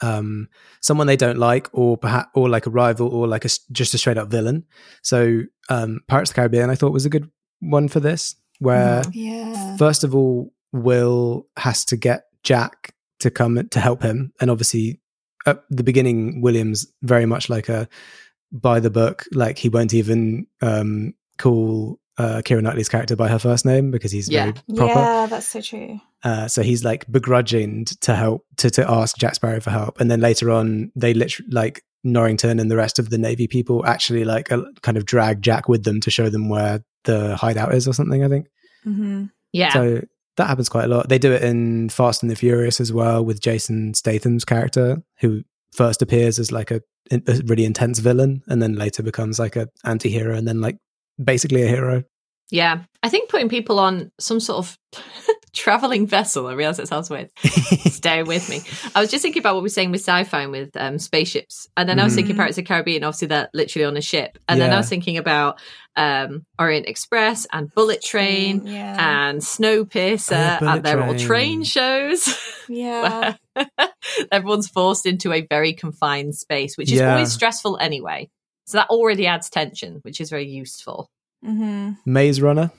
um 0.02 0.48
someone 0.80 1.06
they 1.06 1.16
don't 1.16 1.38
like 1.38 1.68
or 1.72 1.96
perhaps 1.96 2.28
or 2.34 2.48
like 2.48 2.66
a 2.66 2.70
rival 2.70 3.08
or 3.08 3.26
like 3.26 3.44
a 3.44 3.48
s- 3.48 3.60
just 3.70 3.94
a 3.94 3.98
straight 3.98 4.18
up 4.18 4.28
villain. 4.28 4.64
So 5.02 5.42
um 5.68 6.00
pirates 6.08 6.30
of 6.30 6.34
the 6.34 6.40
caribbean 6.40 6.70
i 6.70 6.74
thought 6.74 6.92
was 6.92 7.06
a 7.06 7.10
good 7.10 7.30
one 7.60 7.86
for 7.86 8.00
this 8.00 8.34
where 8.62 9.02
yeah. 9.12 9.76
first 9.76 10.04
of 10.04 10.14
all, 10.14 10.52
Will 10.72 11.46
has 11.56 11.84
to 11.86 11.96
get 11.96 12.26
Jack 12.44 12.94
to 13.18 13.30
come 13.30 13.68
to 13.68 13.80
help 13.80 14.02
him, 14.02 14.32
and 14.40 14.50
obviously 14.50 15.00
at 15.46 15.64
the 15.68 15.82
beginning, 15.82 16.40
Williams 16.40 16.86
very 17.02 17.26
much 17.26 17.50
like 17.50 17.68
a 17.68 17.88
by 18.52 18.78
the 18.78 18.90
book, 18.90 19.24
like 19.32 19.58
he 19.58 19.68
won't 19.68 19.94
even 19.94 20.46
um, 20.60 21.14
call 21.38 21.98
uh, 22.22 22.42
Keira 22.42 22.62
Knightley's 22.62 22.88
character 22.88 23.16
by 23.16 23.28
her 23.28 23.38
first 23.38 23.64
name 23.64 23.90
because 23.90 24.12
he's 24.12 24.28
Yeah. 24.28 24.52
very 24.52 24.54
proper. 24.76 25.00
Yeah, 25.00 25.26
that's 25.30 25.48
so 25.48 25.60
true. 25.60 26.00
Uh, 26.24 26.46
so 26.48 26.62
he's 26.62 26.84
like 26.84 27.04
begrudging 27.10 27.84
to 28.00 28.14
help 28.14 28.44
to 28.58 28.70
to 28.70 28.82
ask 28.90 29.16
Jack 29.18 29.34
Sparrow 29.34 29.60
for 29.60 29.70
help, 29.70 30.00
and 30.00 30.10
then 30.10 30.20
later 30.20 30.50
on, 30.50 30.92
they 30.94 31.14
literally 31.14 31.50
like 31.50 31.82
Norrington 32.04 32.58
and 32.60 32.70
the 32.70 32.76
rest 32.76 32.98
of 32.98 33.10
the 33.10 33.18
Navy 33.18 33.46
people 33.46 33.84
actually 33.86 34.24
like 34.24 34.50
uh, 34.52 34.62
kind 34.82 34.96
of 34.96 35.04
drag 35.04 35.42
Jack 35.42 35.68
with 35.68 35.84
them 35.84 36.00
to 36.00 36.10
show 36.10 36.28
them 36.28 36.48
where 36.48 36.84
the 37.04 37.36
hideout 37.36 37.74
is 37.74 37.86
or 37.88 37.92
something. 37.94 38.22
I 38.24 38.28
think. 38.28 38.46
hmm 38.84 39.24
yeah. 39.52 39.72
So 39.72 40.00
that 40.38 40.46
happens 40.46 40.68
quite 40.70 40.84
a 40.84 40.88
lot. 40.88 41.08
They 41.08 41.18
do 41.18 41.32
it 41.32 41.42
in 41.42 41.88
Fast 41.90 42.22
and 42.22 42.30
the 42.30 42.36
Furious 42.36 42.80
as 42.80 42.90
well 42.92 43.22
with 43.24 43.40
Jason 43.40 43.92
Statham's 43.94 44.44
character, 44.46 45.02
who 45.20 45.42
first 45.76 46.00
appears 46.02 46.38
as 46.38 46.50
like 46.50 46.70
a, 46.70 46.80
a 47.10 47.40
really 47.44 47.64
intense 47.66 47.98
villain 47.98 48.42
and 48.46 48.62
then 48.62 48.74
later 48.74 49.02
becomes 49.02 49.38
like 49.38 49.56
a 49.56 49.68
anti-hero 49.84 50.34
and 50.34 50.46
then 50.48 50.60
like 50.62 50.78
basically 51.22 51.62
a 51.62 51.68
hero. 51.68 52.02
Yeah. 52.52 52.82
I 53.02 53.08
think 53.08 53.28
putting 53.28 53.48
people 53.48 53.80
on 53.80 54.12
some 54.20 54.38
sort 54.38 54.58
of 54.58 54.78
traveling 55.52 56.06
vessel, 56.06 56.46
I 56.46 56.52
realize 56.52 56.78
it 56.78 56.86
sounds 56.86 57.10
weird. 57.10 57.30
Stay 57.38 58.22
with 58.22 58.48
me. 58.48 58.60
I 58.94 59.00
was 59.00 59.10
just 59.10 59.22
thinking 59.22 59.40
about 59.40 59.54
what 59.54 59.62
we 59.62 59.64
were 59.64 59.70
saying 59.70 59.90
with 59.90 60.02
sci-fi 60.02 60.42
and 60.42 60.52
with 60.52 60.70
um, 60.76 61.00
spaceships. 61.00 61.66
And 61.76 61.88
then 61.88 61.98
I 61.98 62.04
was 62.04 62.14
thinking 62.14 62.34
Mhm. 62.36 62.38
Pirates 62.38 62.58
of 62.58 62.64
the 62.64 62.68
Caribbean, 62.68 63.02
obviously 63.02 63.26
they're 63.28 63.48
literally 63.54 63.86
on 63.86 63.96
a 63.96 64.00
ship. 64.00 64.38
And 64.48 64.60
then 64.60 64.72
I 64.72 64.76
was 64.76 64.88
thinking 64.88 65.16
about 65.16 65.60
um, 65.96 66.46
Orient 66.60 66.86
Express 66.86 67.46
and 67.52 67.72
Bullet 67.74 68.02
Train 68.02 68.66
Yeah. 68.66 68.96
and 69.28 69.40
Snowpiercer 69.40 70.58
Oh, 70.62 70.68
and 70.68 70.82
they're 70.84 71.02
all 71.02 71.14
Train. 71.14 71.26
train 71.26 71.62
shows. 71.64 72.38
yeah. 72.68 73.34
everyone's 74.30 74.68
forced 74.68 75.06
into 75.06 75.32
a 75.32 75.46
very 75.48 75.72
confined 75.72 76.34
space, 76.36 76.76
which 76.78 76.92
is 76.92 77.00
Yeah. 77.00 77.14
always 77.14 77.32
stressful 77.32 77.78
anyway. 77.80 78.30
So 78.66 78.78
that 78.78 78.88
already 78.90 79.26
adds 79.26 79.50
tension, 79.50 79.98
which 80.02 80.20
is 80.20 80.30
very 80.30 80.46
useful. 80.48 81.10
Hmm 81.44 81.92
Maze 82.06 82.40
Runner. 82.40 82.70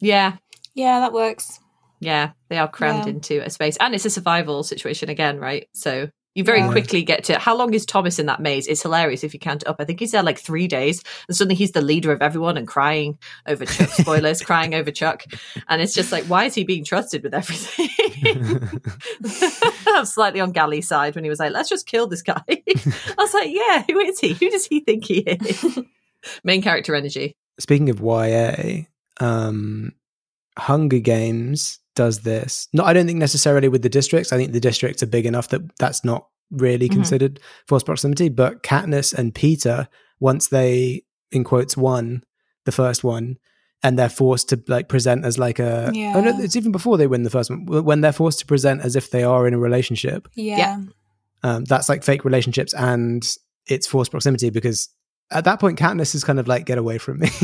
Yeah, 0.00 0.36
Yeah, 0.74 1.00
that 1.00 1.12
works. 1.12 1.58
yeah, 2.00 2.32
they 2.50 2.58
are 2.58 2.68
crammed 2.68 3.04
Yeah. 3.06 3.12
into 3.12 3.42
a 3.44 3.50
space, 3.50 3.76
and 3.78 3.94
it's 3.94 4.04
a 4.04 4.10
survival 4.10 4.62
situation 4.62 5.08
again, 5.08 5.38
right? 5.40 5.68
So 5.74 6.08
you 6.34 6.44
very 6.44 6.58
Yeah. 6.58 6.70
quickly 6.70 7.02
get 7.02 7.24
to 7.24 7.38
how 7.38 7.56
long 7.56 7.72
is 7.72 7.86
Thomas 7.86 8.18
in 8.18 8.26
that 8.26 8.40
maze? 8.40 8.66
It's 8.66 8.82
hilarious 8.82 9.24
if 9.24 9.32
you 9.32 9.40
count 9.40 9.62
it 9.62 9.68
up. 9.68 9.76
I 9.78 9.84
think 9.86 10.00
he's 10.00 10.12
there 10.12 10.22
like 10.22 10.38
three 10.38 10.68
days, 10.68 11.02
and 11.28 11.34
suddenly 11.34 11.54
he's 11.54 11.72
the 11.72 11.80
leader 11.80 12.12
of 12.12 12.20
everyone 12.20 12.58
and 12.58 12.68
crying 12.68 13.18
over 13.46 13.64
Chuck. 13.64 13.88
Spoilers, 13.92 14.42
crying 14.42 14.74
over 14.74 14.90
Chuck, 14.90 15.24
and 15.66 15.80
it's 15.80 15.94
just 15.94 16.12
like, 16.12 16.24
why 16.24 16.44
is 16.44 16.54
he 16.54 16.64
being 16.64 16.84
trusted 16.84 17.22
with 17.22 17.32
everything? 17.32 17.88
I'm 19.88 20.04
slightly 20.04 20.40
on 20.40 20.52
Gally's 20.52 20.88
side 20.88 21.14
when 21.14 21.24
he 21.24 21.30
was 21.30 21.38
like, 21.40 21.52
let's 21.52 21.70
just 21.70 21.86
kill 21.86 22.06
this 22.06 22.20
guy. 22.22 22.42
I 22.48 23.14
was 23.16 23.32
like, 23.32 23.48
yeah, 23.50 23.84
who 23.88 23.98
is 24.00 24.20
he? 24.20 24.34
Who 24.34 24.50
does 24.50 24.66
he 24.66 24.80
think 24.80 25.06
he 25.06 25.20
is? 25.20 25.78
Main 26.44 26.60
character 26.60 26.94
energy. 26.94 27.34
Speaking 27.58 27.88
of 27.90 28.00
YA, 28.00 28.84
um, 29.20 29.92
Hunger 30.58 30.98
Games 30.98 31.78
does 31.94 32.20
this. 32.20 32.68
No, 32.72 32.84
I 32.84 32.92
don't 32.92 33.06
think 33.06 33.18
necessarily 33.18 33.68
with 33.68 33.82
the 33.82 33.88
districts. 33.88 34.32
I 34.32 34.36
think 34.36 34.52
the 34.52 34.60
districts 34.60 35.02
are 35.02 35.06
big 35.06 35.26
enough 35.26 35.48
that 35.48 35.62
that's 35.78 36.04
not 36.04 36.26
really 36.50 36.88
Mhm. 36.88 36.92
considered 36.92 37.40
forced 37.66 37.86
proximity. 37.86 38.28
But 38.28 38.62
Katniss 38.62 39.12
and 39.14 39.34
Peeta, 39.34 39.88
once 40.20 40.48
they 40.48 41.02
in 41.32 41.42
quotes 41.44 41.76
won 41.76 42.22
the 42.64 42.72
first 42.72 43.02
one, 43.02 43.36
and 43.82 43.98
they're 43.98 44.08
forced 44.08 44.48
to 44.50 44.62
like 44.68 44.88
present 44.88 45.24
as 45.24 45.38
like 45.38 45.58
a. 45.58 45.86
Oh 45.88 46.20
no, 46.20 46.38
it's 46.40 46.56
even 46.56 46.72
before 46.72 46.96
they 46.98 47.06
win 47.06 47.22
the 47.22 47.30
first 47.30 47.50
one. 47.50 47.66
When 47.66 48.00
they're 48.00 48.12
forced 48.12 48.38
to 48.40 48.46
present 48.46 48.80
as 48.82 48.96
if 48.96 49.10
they 49.10 49.22
are 49.22 49.46
in 49.46 49.54
a 49.54 49.58
relationship, 49.58 50.28
Yeah. 50.34 50.82
Um, 51.42 51.64
that's 51.64 51.88
like 51.88 52.02
fake 52.02 52.24
relationships 52.24 52.72
and 52.74 53.26
it's 53.66 53.86
forced 53.86 54.10
proximity 54.10 54.50
because 54.50 54.88
at 55.30 55.44
that 55.44 55.60
point, 55.60 55.78
Katniss 55.78 56.14
is 56.14 56.24
kind 56.24 56.38
of 56.38 56.46
like, 56.48 56.66
get 56.66 56.78
away 56.78 56.98
from 56.98 57.20
me. 57.20 57.28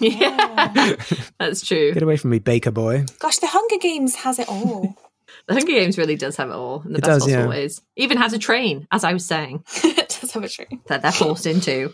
Yeah, 0.00 0.94
that's 1.40 1.66
true. 1.66 1.92
get 1.92 2.04
away 2.04 2.16
from 2.16 2.30
me, 2.30 2.38
Baker 2.38 2.70
boy. 2.70 3.04
Gosh, 3.18 3.38
the 3.38 3.48
Hunger 3.48 3.78
Games 3.80 4.14
has 4.16 4.38
it 4.38 4.48
all. 4.48 4.94
The 5.46 5.54
Hunger 5.54 5.72
Games 5.72 5.98
really 5.98 6.16
does 6.16 6.36
have 6.36 6.48
it 6.50 6.54
all 6.54 6.82
in 6.86 6.92
the 6.92 6.98
It 6.98 7.02
best 7.02 7.06
does, 7.06 7.22
possible 7.24 7.42
yeah. 7.42 7.48
ways. 7.48 7.82
Even 7.96 8.16
has 8.18 8.32
a 8.32 8.38
train, 8.38 8.86
as 8.90 9.02
I 9.04 9.12
was 9.12 9.24
saying, 9.26 9.64
it 9.84 10.16
does 10.20 10.32
have 10.32 10.44
a 10.44 10.48
tree. 10.48 10.66
that 10.86 11.02
they're 11.02 11.12
forced 11.12 11.46
into. 11.46 11.92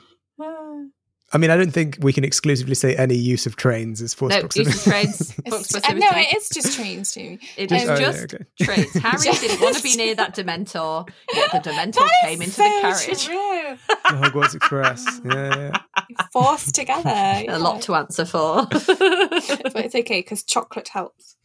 I 1.34 1.38
mean, 1.38 1.50
I 1.50 1.56
don't 1.56 1.72
think 1.72 1.98
we 2.00 2.12
can 2.12 2.22
exclusively 2.24 2.74
say 2.76 2.94
any 2.96 3.16
use 3.16 3.44
of 3.44 3.56
trains 3.56 4.00
is 4.00 4.14
forced 4.14 4.34
No, 4.36 4.40
proximity. 4.40 4.70
use 4.70 4.86
of 4.86 4.92
trains. 4.92 5.32
forced 5.48 5.66
It's, 5.66 5.74
uh, 5.74 5.80
proximity. 5.80 6.06
no, 6.06 6.20
it 6.20 6.36
is 6.36 6.48
just 6.48 6.76
trains, 6.76 7.12
Jamie. 7.14 7.38
It 7.56 7.68
Just- 7.68 7.86
oh, 7.86 7.94
yeah, 7.94 7.98
just 7.98 8.34
okay. 8.34 8.44
trains. 8.62 8.92
Harry 9.02 9.32
didn't 9.38 9.60
want 9.60 9.76
to 9.76 9.82
be 9.82 9.96
near 9.96 10.14
that 10.14 10.36
Dementor, 10.36 11.08
yet 11.34 11.50
the 11.52 11.58
Dementor 11.58 11.94
That 11.94 12.10
came 12.24 12.40
is 12.40 12.48
into 12.48 12.56
the 12.62 12.80
carriage. 12.80 13.24
true. 13.24 13.76
the 13.88 14.28
Hogwarts 14.30 14.54
Express. 14.54 15.20
Yeah, 15.24 15.56
yeah. 15.72 16.26
Forced 16.32 16.74
together. 16.74 17.10
A 17.10 17.42
yeah. 17.44 17.56
lot 17.56 17.82
to 17.82 17.94
answer 17.96 18.24
for. 18.24 18.66
but 18.70 18.86
it's 19.84 19.94
okay 19.94 20.20
because 20.20 20.44
chocolate 20.44 20.88
helps. 20.88 21.36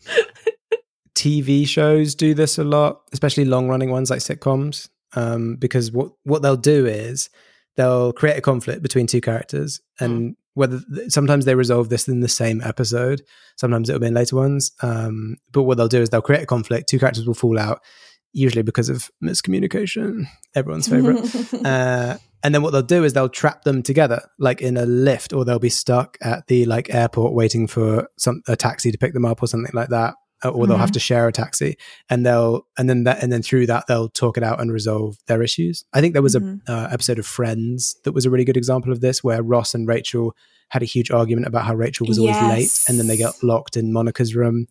TV 1.15 1.67
shows 1.67 2.15
do 2.15 2.33
this 2.33 2.57
a 2.57 2.63
lot, 2.63 3.01
especially 3.11 3.45
long 3.45 3.67
running 3.67 3.89
ones 3.91 4.09
like 4.09 4.19
sitcoms. 4.19 4.89
Um, 5.15 5.55
because 5.55 5.91
what 5.91 6.11
what 6.23 6.41
they'll 6.43 6.55
do 6.55 6.85
is 6.85 7.29
they'll 7.75 8.13
create 8.13 8.37
a 8.37 8.41
conflict 8.41 8.81
between 8.81 9.07
two 9.07 9.21
characters, 9.21 9.81
and 9.99 10.35
whether 10.53 10.81
sometimes 11.07 11.45
they 11.45 11.55
resolve 11.55 11.89
this 11.89 12.07
in 12.07 12.19
the 12.19 12.27
same 12.27 12.61
episode, 12.63 13.21
sometimes 13.55 13.89
it'll 13.89 14.01
be 14.01 14.07
in 14.07 14.13
later 14.13 14.35
ones. 14.35 14.71
Um, 14.81 15.37
but 15.51 15.63
what 15.63 15.77
they'll 15.77 15.87
do 15.87 16.01
is 16.01 16.09
they'll 16.09 16.21
create 16.21 16.43
a 16.43 16.47
conflict. 16.47 16.89
Two 16.89 16.99
characters 16.99 17.25
will 17.25 17.33
fall 17.33 17.57
out, 17.57 17.81
usually 18.33 18.63
because 18.63 18.89
of 18.89 19.09
miscommunication. 19.23 20.25
Everyone's 20.55 20.87
favorite. 20.87 21.19
uh, 21.65 22.17
and 22.43 22.55
then 22.55 22.61
what 22.61 22.71
they'll 22.71 22.81
do 22.81 23.03
is 23.03 23.13
they'll 23.13 23.29
trap 23.29 23.63
them 23.63 23.83
together, 23.83 24.21
like 24.37 24.61
in 24.61 24.77
a 24.77 24.85
lift, 24.85 25.33
or 25.33 25.45
they'll 25.45 25.59
be 25.59 25.69
stuck 25.69 26.17
at 26.21 26.47
the 26.47 26.65
like 26.65 26.93
airport 26.93 27.33
waiting 27.33 27.67
for 27.67 28.09
some 28.17 28.41
a 28.47 28.55
taxi 28.55 28.91
to 28.91 28.97
pick 28.97 29.13
them 29.13 29.25
up 29.25 29.41
or 29.41 29.47
something 29.47 29.71
like 29.73 29.89
that, 29.89 30.15
uh, 30.43 30.49
or 30.49 30.67
they'll 30.67 30.77
have 30.77 30.91
to 30.91 30.99
share 30.99 31.27
a 31.27 31.31
taxi, 31.31 31.77
and 32.09 32.25
they'll 32.25 32.65
and 32.77 32.89
then 32.89 33.03
that 33.05 33.21
and 33.23 33.31
then 33.31 33.41
through 33.41 33.65
that 33.67 33.85
they'll 33.87 34.09
talk 34.09 34.37
it 34.37 34.43
out 34.43 34.59
and 34.61 34.71
resolve 34.71 35.17
their 35.27 35.41
issues. 35.41 35.83
I 35.93 36.01
think 36.01 36.13
there 36.13 36.21
was 36.21 36.35
Mhm. 36.35 36.61
a 36.67 36.71
uh, 36.71 36.89
episode 36.91 37.19
of 37.19 37.25
Friends 37.25 37.95
that 38.03 38.13
was 38.13 38.25
a 38.25 38.29
really 38.29 38.45
good 38.45 38.57
example 38.57 38.91
of 38.91 39.01
this, 39.01 39.23
where 39.23 39.41
Ross 39.43 39.73
and 39.73 39.87
Rachel 39.87 40.35
had 40.69 40.81
a 40.81 40.85
huge 40.85 41.09
argument 41.11 41.47
about 41.47 41.65
how 41.65 41.75
Rachel 41.75 42.05
was 42.07 42.19
always 42.19 42.37
late, 42.41 42.83
and 42.87 42.99
then 42.99 43.07
they 43.07 43.17
got 43.17 43.41
locked 43.43 43.75
in 43.75 43.91
Monica's 43.91 44.35
room, 44.35 44.67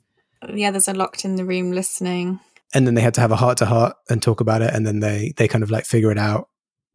yeah, 0.54 0.70
there's 0.70 0.86
a 0.88 0.94
locked 0.94 1.24
in 1.24 1.36
the 1.36 1.44
room 1.44 1.72
listening. 1.72 2.38
and 2.74 2.86
then 2.86 2.94
they 2.94 3.00
had 3.00 3.14
to 3.14 3.20
have 3.22 3.32
a 3.32 3.36
heart 3.36 3.56
to 3.58 3.64
heart 3.66 3.96
and 4.10 4.22
talk 4.22 4.40
about 4.40 4.60
it 4.62 4.72
and 4.74 4.86
then 4.86 5.00
they 5.00 5.32
they 5.38 5.48
kind 5.48 5.64
of 5.64 5.70
like 5.70 5.86
figure 5.86 6.12
it 6.12 6.18
out 6.18 6.48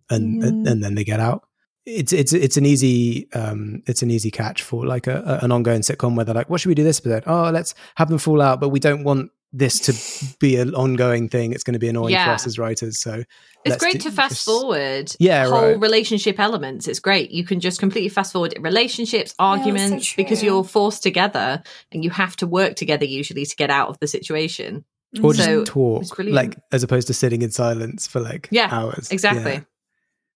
and 0.10 0.42
Mhm. 0.44 0.70
and 0.70 0.84
then 0.84 0.94
they 0.96 1.04
get 1.04 1.20
out 1.20 1.44
it's 1.86 2.14
it's 2.14 2.32
it's 2.34 2.56
an 2.58 2.66
easy 2.66 3.28
um 3.34 3.84
it's 3.88 4.02
an 4.02 4.10
easy 4.10 4.32
catch 4.32 4.64
for 4.64 4.86
like 4.86 5.06
a, 5.08 5.22
a- 5.42 5.44
an 5.46 5.52
ongoing 5.52 5.82
sitcom 5.82 6.16
where 6.16 6.24
they're 6.26 6.34
like 6.36 6.50
what 6.50 6.62
should 6.62 6.70
we 6.70 6.76
do 6.76 6.84
this 6.84 7.00
episode 7.00 7.24
oh 7.28 7.50
let's 7.52 7.76
have 7.96 8.08
them 8.10 8.18
fall 8.18 8.42
out 8.42 8.60
but 8.62 8.70
we 8.70 8.80
don't 8.80 9.04
want 9.04 9.30
this 9.52 9.80
to 9.80 10.36
be 10.40 10.56
an 10.56 10.74
ongoing 10.76 11.28
thing 11.28 11.52
it's 11.52 11.64
going 11.64 11.74
to 11.74 11.80
be 11.80 11.90
annoying 11.90 12.16
for 12.16 12.32
us 12.32 12.48
as 12.48 12.58
writers 12.58 13.00
so 13.02 13.24
It's 13.66 13.76
great 13.78 13.94
do- 13.94 14.10
to 14.10 14.12
fast 14.12 14.36
just- 14.36 14.46
forward 14.46 15.14
Yeah, 15.20 15.48
whole 15.50 15.62
right. 15.72 15.80
relationship 15.80 16.40
elements. 16.40 16.88
It's 16.88 17.00
great. 17.00 17.32
You 17.32 17.44
can 17.46 17.60
just 17.60 17.80
completely 17.80 18.10
fast 18.10 18.32
forward 18.34 18.56
relationships, 18.60 19.32
so 19.32 19.36
arguments, 19.40 20.16
because 20.16 20.42
you're 20.42 20.64
forced 20.64 21.04
together 21.04 21.62
and 21.92 22.04
you 22.04 22.10
have 22.10 22.36
to 22.38 22.48
work 22.48 22.76
together 22.76 23.06
usually 23.06 23.46
to 23.46 23.56
get 23.56 23.70
out 23.70 23.90
of 23.90 24.00
the 24.00 24.08
situation. 24.08 24.86
or 25.22 25.34
just 25.34 25.46
So, 25.46 25.62
it's 25.62 25.70
talk 25.70 26.20
like 26.20 26.58
as 26.72 26.82
opposed 26.84 27.08
to 27.08 27.14
sitting 27.14 27.42
in 27.44 27.52
silence 27.52 28.08
for 28.08 28.20
like 28.22 28.48
Yeah, 28.52 28.70
hours 28.72 29.12
Exactly. 29.12 29.62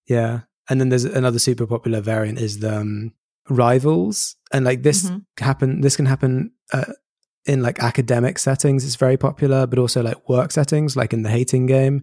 Yeah. 0.06 0.16
Yeah. 0.16 0.40
And 0.68 0.80
then 0.80 0.88
there's 0.90 1.04
another 1.04 1.38
super 1.38 1.66
popular 1.66 2.00
variant 2.00 2.38
is 2.38 2.58
the 2.60 2.78
um, 2.80 3.12
rivals. 3.48 4.36
And 4.52 4.64
like 4.64 4.82
this 4.82 5.04
Mhm. 5.10 5.24
happen 5.40 5.80
this 5.80 5.96
can 5.96 6.06
happen 6.06 6.52
uh, 6.72 6.92
in 7.46 7.62
like 7.62 7.82
academic 7.82 8.38
settings 8.38 8.84
it's 8.84 8.96
very 8.96 9.16
popular, 9.16 9.66
but 9.66 9.78
also 9.78 10.02
like 10.02 10.28
work 10.28 10.52
settings 10.52 10.96
like 10.96 11.12
in 11.12 11.22
the 11.22 11.30
hating 11.30 11.66
game 11.66 12.02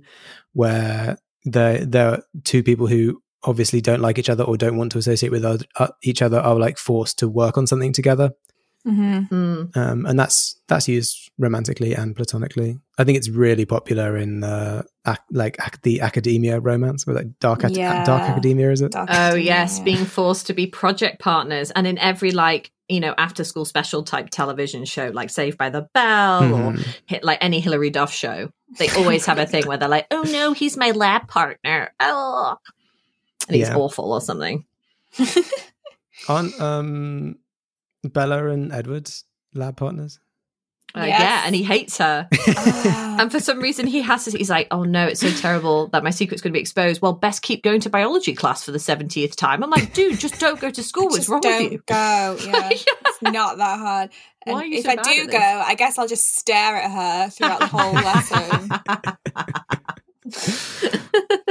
where 0.54 1.18
there 1.44 1.86
there 1.86 2.10
are 2.10 2.24
two 2.44 2.64
people 2.64 2.88
who 2.88 3.22
obviously 3.44 3.80
don't 3.82 4.02
like 4.02 4.18
each 4.18 4.30
other 4.30 4.44
or 4.44 4.58
don't 4.58 4.78
want 4.78 4.92
to 4.92 4.98
associate 4.98 5.32
with 5.32 5.46
oth- 5.46 5.68
uh, 5.78 5.90
each 6.04 6.22
other 6.22 6.40
are 6.40 6.56
like 6.56 6.78
forced 6.80 7.20
to 7.20 7.30
work 7.30 7.58
on 7.58 7.68
something 7.68 7.94
together. 7.94 8.32
Hmm 8.86 9.20
Mm. 9.32 9.76
Um, 9.76 10.06
and 10.06 10.20
that's 10.20 10.56
that's 10.68 10.88
used 10.88 11.32
romantically 11.40 11.94
and 11.96 12.16
platonically. 12.16 12.80
I 13.00 13.04
think 13.04 13.18
it's 13.18 13.30
really 13.30 13.66
popular 13.66 14.16
in 14.16 14.44
uh, 14.44 14.84
ac- 15.08 15.18
like 15.32 15.58
ac- 15.60 15.80
the 15.82 16.02
academia 16.02 16.60
romance, 16.60 17.08
or 17.08 17.14
like 17.14 17.40
dark 17.40 17.64
ac- 17.66 17.74
Yeah. 17.76 18.04
dark 18.06 18.24
academia, 18.24 18.72
is 18.72 18.82
it? 18.82 18.92
Dark 18.92 19.10
Oh 19.10 19.14
academia, 19.14 19.46
yes, 19.46 19.80
being 19.80 20.06
forced 20.06 20.48
to 20.48 20.54
be 20.54 20.68
project 20.68 21.20
partners, 21.20 21.72
and 21.72 21.88
in 21.88 21.98
every 21.98 22.30
like 22.32 22.72
you 22.88 23.00
know 23.00 23.16
after 23.18 23.44
school 23.44 23.66
special 23.66 24.04
type 24.04 24.30
television 24.30 24.86
show, 24.86 25.10
like 25.14 25.30
Saved 25.32 25.58
by 25.58 25.70
the 25.72 25.88
Bell 25.96 26.44
or 26.54 26.72
Mhm. 26.74 26.88
hit 27.08 27.24
like 27.24 27.40
any 27.42 27.60
Hilary 27.60 27.90
Duff 27.90 28.14
show, 28.14 28.50
they 28.78 28.90
always 28.90 29.26
have 29.26 29.40
a 29.40 29.48
thing 29.48 29.66
where 29.68 29.78
they're 29.78 29.90
like, 29.90 30.06
"Oh 30.12 30.22
no, 30.24 30.54
he's 30.54 30.78
my 30.78 30.92
lab 30.92 31.28
partner," 31.28 31.92
oh, 32.00 32.56
and 33.48 33.56
he's 33.56 33.68
Yeah. 33.70 33.78
awful 33.78 34.14
or 34.14 34.22
something. 34.22 34.64
Aren't 36.30 36.60
um, 36.62 37.38
Bella 38.14 38.48
and 38.50 38.72
Edward's 38.72 39.24
lab 39.54 39.78
partners? 39.78 40.20
Uh, 40.96 41.04
Yes. 41.06 41.20
Yeah, 41.20 41.42
and 41.46 41.54
he 41.56 41.64
hates 41.64 41.98
her. 41.98 42.28
Ah. 42.32 43.02
And 43.22 43.32
for 43.32 43.40
some 43.40 43.60
reason, 43.62 43.88
he 43.88 44.02
has 44.02 44.26
to. 44.26 44.32
He's 44.38 44.50
like, 44.50 44.68
"Oh 44.72 44.84
no, 44.84 45.08
it's 45.08 45.22
so 45.22 45.30
terrible 45.30 45.88
that 45.88 46.04
my 46.04 46.10
secret's 46.10 46.42
going 46.42 46.52
to 46.52 46.58
be 46.58 46.60
exposed." 46.60 47.02
Well, 47.02 47.14
best 47.14 47.42
keep 47.42 47.64
going 47.64 47.80
to 47.82 47.90
biology 47.90 48.34
class 48.36 48.62
for 48.64 48.72
the 48.74 48.80
seventieth 48.80 49.38
time. 49.38 49.64
I'm 49.64 49.70
like, 49.70 49.94
dude, 49.94 50.20
just 50.20 50.38
don't 50.40 50.60
go 50.60 50.70
to 50.70 50.84
school. 50.84 51.06
What's 51.06 51.16
Just 51.18 51.30
wrong 51.30 51.40
don't 51.40 51.64
with 51.64 51.72
you? 51.74 51.82
go. 51.88 52.38
Yeah. 52.46 52.70
It's 52.72 53.22
not 53.22 53.58
that 53.58 53.80
hard. 53.80 54.10
Why 54.44 54.52
And 54.52 54.62
are 54.62 54.66
you 54.66 54.80
if 54.80 54.84
so 54.86 54.92
I 54.92 54.96
do 54.98 55.28
go. 55.28 55.38
I 55.38 55.76
guess 55.76 55.98
I'll 55.98 56.10
just 56.10 56.36
stare 56.36 56.76
at 56.76 56.92
her 56.92 57.30
throughout 57.30 57.60
the 57.62 57.68
whole 57.68 57.94
lesson. 61.34 61.42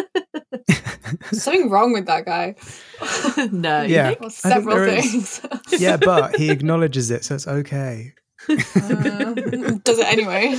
Something 1.32 1.70
wrong 1.70 1.92
with 1.92 2.06
that 2.06 2.24
guy. 2.24 2.54
no, 3.52 3.82
Yeah. 3.82 4.14
think? 4.14 4.32
Several 4.32 4.84
things. 4.84 5.40
yeah, 5.78 5.96
but 5.96 6.36
he 6.36 6.50
acknowledges 6.50 7.10
it, 7.10 7.24
so 7.24 7.34
it's 7.34 7.46
okay. 7.46 8.12
Uh, 8.48 8.54
does 9.84 9.98
it 9.98 10.06
anyway? 10.06 10.54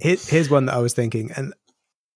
Here, 0.00 0.16
here's 0.26 0.50
one 0.50 0.66
that 0.66 0.74
I 0.74 0.78
was 0.78 0.92
thinking, 0.92 1.30
and 1.36 1.54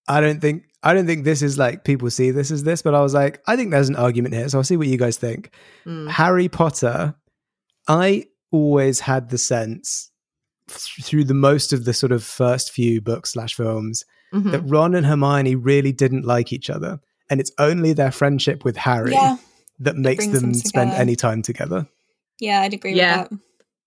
I 0.08 0.20
don't 0.20 0.40
think 0.40 0.64
I 0.82 0.94
don't 0.94 1.06
think 1.06 1.24
this 1.24 1.42
is 1.42 1.58
like 1.58 1.84
people 1.84 2.10
see 2.10 2.30
this 2.30 2.50
as 2.50 2.62
this, 2.62 2.82
but 2.82 2.94
I 2.94 3.00
was 3.00 3.14
like, 3.14 3.40
I 3.46 3.56
think 3.56 3.70
there's 3.70 3.88
an 3.88 3.96
argument 3.96 4.34
here, 4.34 4.48
so 4.48 4.58
I'll 4.58 4.64
see 4.64 4.76
what 4.76 4.88
you 4.88 4.98
guys 4.98 5.16
think. 5.16 5.50
Mm. 5.86 6.10
Harry 6.10 6.48
Potter, 6.48 7.14
I 7.88 8.26
always 8.52 9.00
had 9.00 9.30
the 9.30 9.38
sense 9.38 10.10
through 10.68 11.24
the 11.24 11.34
most 11.34 11.72
of 11.72 11.84
the 11.84 11.92
sort 11.92 12.12
of 12.12 12.24
first 12.24 12.72
few 12.72 13.00
books 13.00 13.32
slash 13.32 13.54
films 13.54 14.04
Mhm. 14.34 14.50
that 14.52 14.60
Ron 14.62 14.94
and 14.94 15.06
Hermione 15.06 15.54
really 15.54 15.92
didn't 15.92 16.24
like 16.24 16.52
each 16.52 16.68
other, 16.70 17.00
and 17.30 17.40
it's 17.40 17.52
only 17.58 17.92
their 17.92 18.10
friendship 18.12 18.64
with 18.64 18.76
Harry 18.76 19.12
yeah, 19.12 19.36
that 19.80 19.96
makes 19.96 20.26
them 20.26 20.40
them 20.52 20.54
spend 20.54 20.92
any 20.92 21.16
time 21.16 21.42
together. 21.42 21.86
yeah, 22.40 22.60
I'd 22.62 22.74
agree 22.74 22.94
Yeah. 22.94 23.22
with 23.22 23.30
that. 23.30 23.38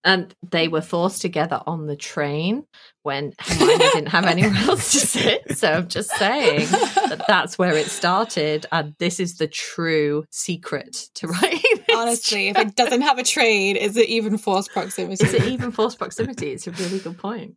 And 0.05 0.33
they 0.49 0.69
were 0.69 0.79
forced 0.81 1.21
together 1.21 1.61
on 1.67 1.87
the 1.87 1.95
train 1.97 2.63
when 3.03 3.33
Hermione 3.37 3.77
didn't 3.79 4.07
have 4.07 4.23
anywhere 4.23 4.55
else 4.69 4.93
to 4.93 4.99
sit. 5.01 5.57
So 5.57 5.69
I'm 5.73 5.89
just 5.89 6.09
saying 6.11 6.67
that 6.69 7.25
that's 7.27 7.57
where 7.59 7.75
it 7.75 7.87
started, 7.87 8.65
and 8.71 8.95
this 8.99 9.19
is 9.19 9.35
the 9.39 9.47
true 9.47 10.23
secret 10.31 11.09
to 11.15 11.27
writing. 11.33 11.59
this 11.85 11.97
Honestly, 11.97 12.47
if 12.47 12.57
it 12.57 12.75
doesn't 12.77 13.01
have 13.01 13.17
a 13.19 13.23
trade, 13.23 13.75
is 13.75 13.97
it 13.97 14.07
even 14.07 14.37
forced 14.37 14.71
proximity? 14.71 15.21
is 15.25 15.33
it 15.33 15.43
even 15.43 15.69
forced 15.71 15.97
proximity? 15.99 16.51
It's 16.53 16.65
a 16.65 16.71
really 16.71 16.99
good 16.99 17.17
point. 17.17 17.55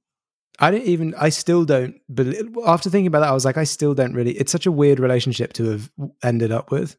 I 0.62 0.70
don't 0.70 0.84
even. 0.84 1.14
I 1.18 1.28
still 1.30 1.64
don't 1.64 1.96
believe. 2.14 2.56
After 2.66 2.88
thinking 2.88 3.08
about 3.08 3.20
that, 3.20 3.28
I 3.30 3.32
was 3.34 3.44
like, 3.44 3.56
I 3.58 3.64
still 3.64 3.92
don't 3.94 4.14
really. 4.14 4.32
It's 4.32 4.52
such 4.52 4.64
a 4.66 4.72
weird 4.72 4.98
relationship 5.00 5.52
to 5.54 5.64
have 5.70 5.90
ended 6.22 6.52
up 6.52 6.70
with 6.70 6.96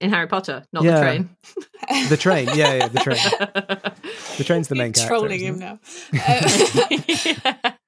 In 0.00 0.10
Harry 0.10 0.26
Potter, 0.28 0.64
not 0.72 0.84
Yeah. 0.84 0.94
the 0.94 1.00
train. 1.02 1.30
the 2.08 2.16
train. 2.16 2.48
Yeah, 2.54 2.74
yeah, 2.74 2.88
the 2.88 3.00
train. 3.00 3.18
The 4.38 4.44
train's 4.44 4.68
the 4.68 4.74
main 4.74 4.86
You're 4.96 5.06
character. 5.06 5.08
trolling 5.08 5.40
him 5.40 5.56
it? 5.56 5.58
now. 5.60 5.78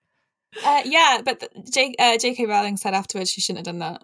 Uh, 0.64 0.68
uh, 0.68 0.82
yeah, 0.84 1.22
but 1.24 1.40
the- 1.40 1.48
J- 1.72 1.94
uh, 1.98 2.18
J.K. 2.18 2.44
Rowling 2.44 2.76
said 2.76 2.92
afterwards 2.92 3.30
she 3.30 3.40
shouldn't 3.40 3.66
have 3.66 3.72
done 3.74 3.78
that. 3.78 4.02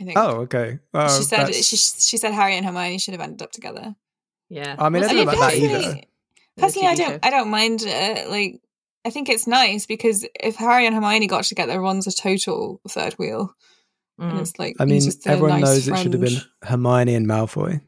I 0.00 0.04
think. 0.04 0.16
Oh, 0.16 0.42
okay. 0.42 0.78
Oh, 0.94 1.08
she 1.18 1.24
said 1.24 1.38
that's- 1.40 1.64
she 1.66 1.76
she 1.76 2.16
said 2.16 2.32
Harry 2.32 2.56
and 2.56 2.64
Hermione 2.64 2.98
should 2.98 3.12
have 3.12 3.20
ended 3.20 3.42
up 3.42 3.50
together. 3.50 3.96
yeah. 4.48 4.76
I 4.78 4.88
mean, 4.88 5.02
I 5.02 5.08
don't 5.08 5.16
know 5.16 5.22
about 5.22 5.32
that 5.38 5.50
personally- 5.52 5.84
either. 5.84 6.00
Personally, 6.58 6.88
I 6.88 6.94
don't 6.94 7.10
show. 7.14 7.18
I 7.24 7.30
don't 7.30 7.50
mind. 7.50 7.82
Uh, 7.82 8.30
like, 8.30 8.60
I 9.04 9.10
think 9.10 9.28
it's 9.28 9.46
nice 9.46 9.86
because 9.86 10.26
if 10.38 10.56
Harry 10.56 10.86
and 10.86 10.94
Hermione 10.94 11.26
got 11.26 11.44
together, 11.44 11.80
Ron's 11.80 12.06
a 12.06 12.12
total 12.12 12.80
third 12.88 13.14
wheel, 13.14 13.54
and 14.18 14.32
Mm. 14.38 14.40
it's 14.42 14.58
like 14.58 14.76
I 14.78 14.84
mean, 14.84 15.02
everyone 15.26 15.60
nice 15.60 15.68
knows 15.68 15.88
it 15.88 15.96
should 15.98 16.12
have 16.12 16.22
been. 16.22 16.40
Hermione 16.62 17.14
and 17.14 17.26
Malfoy. 17.26 17.80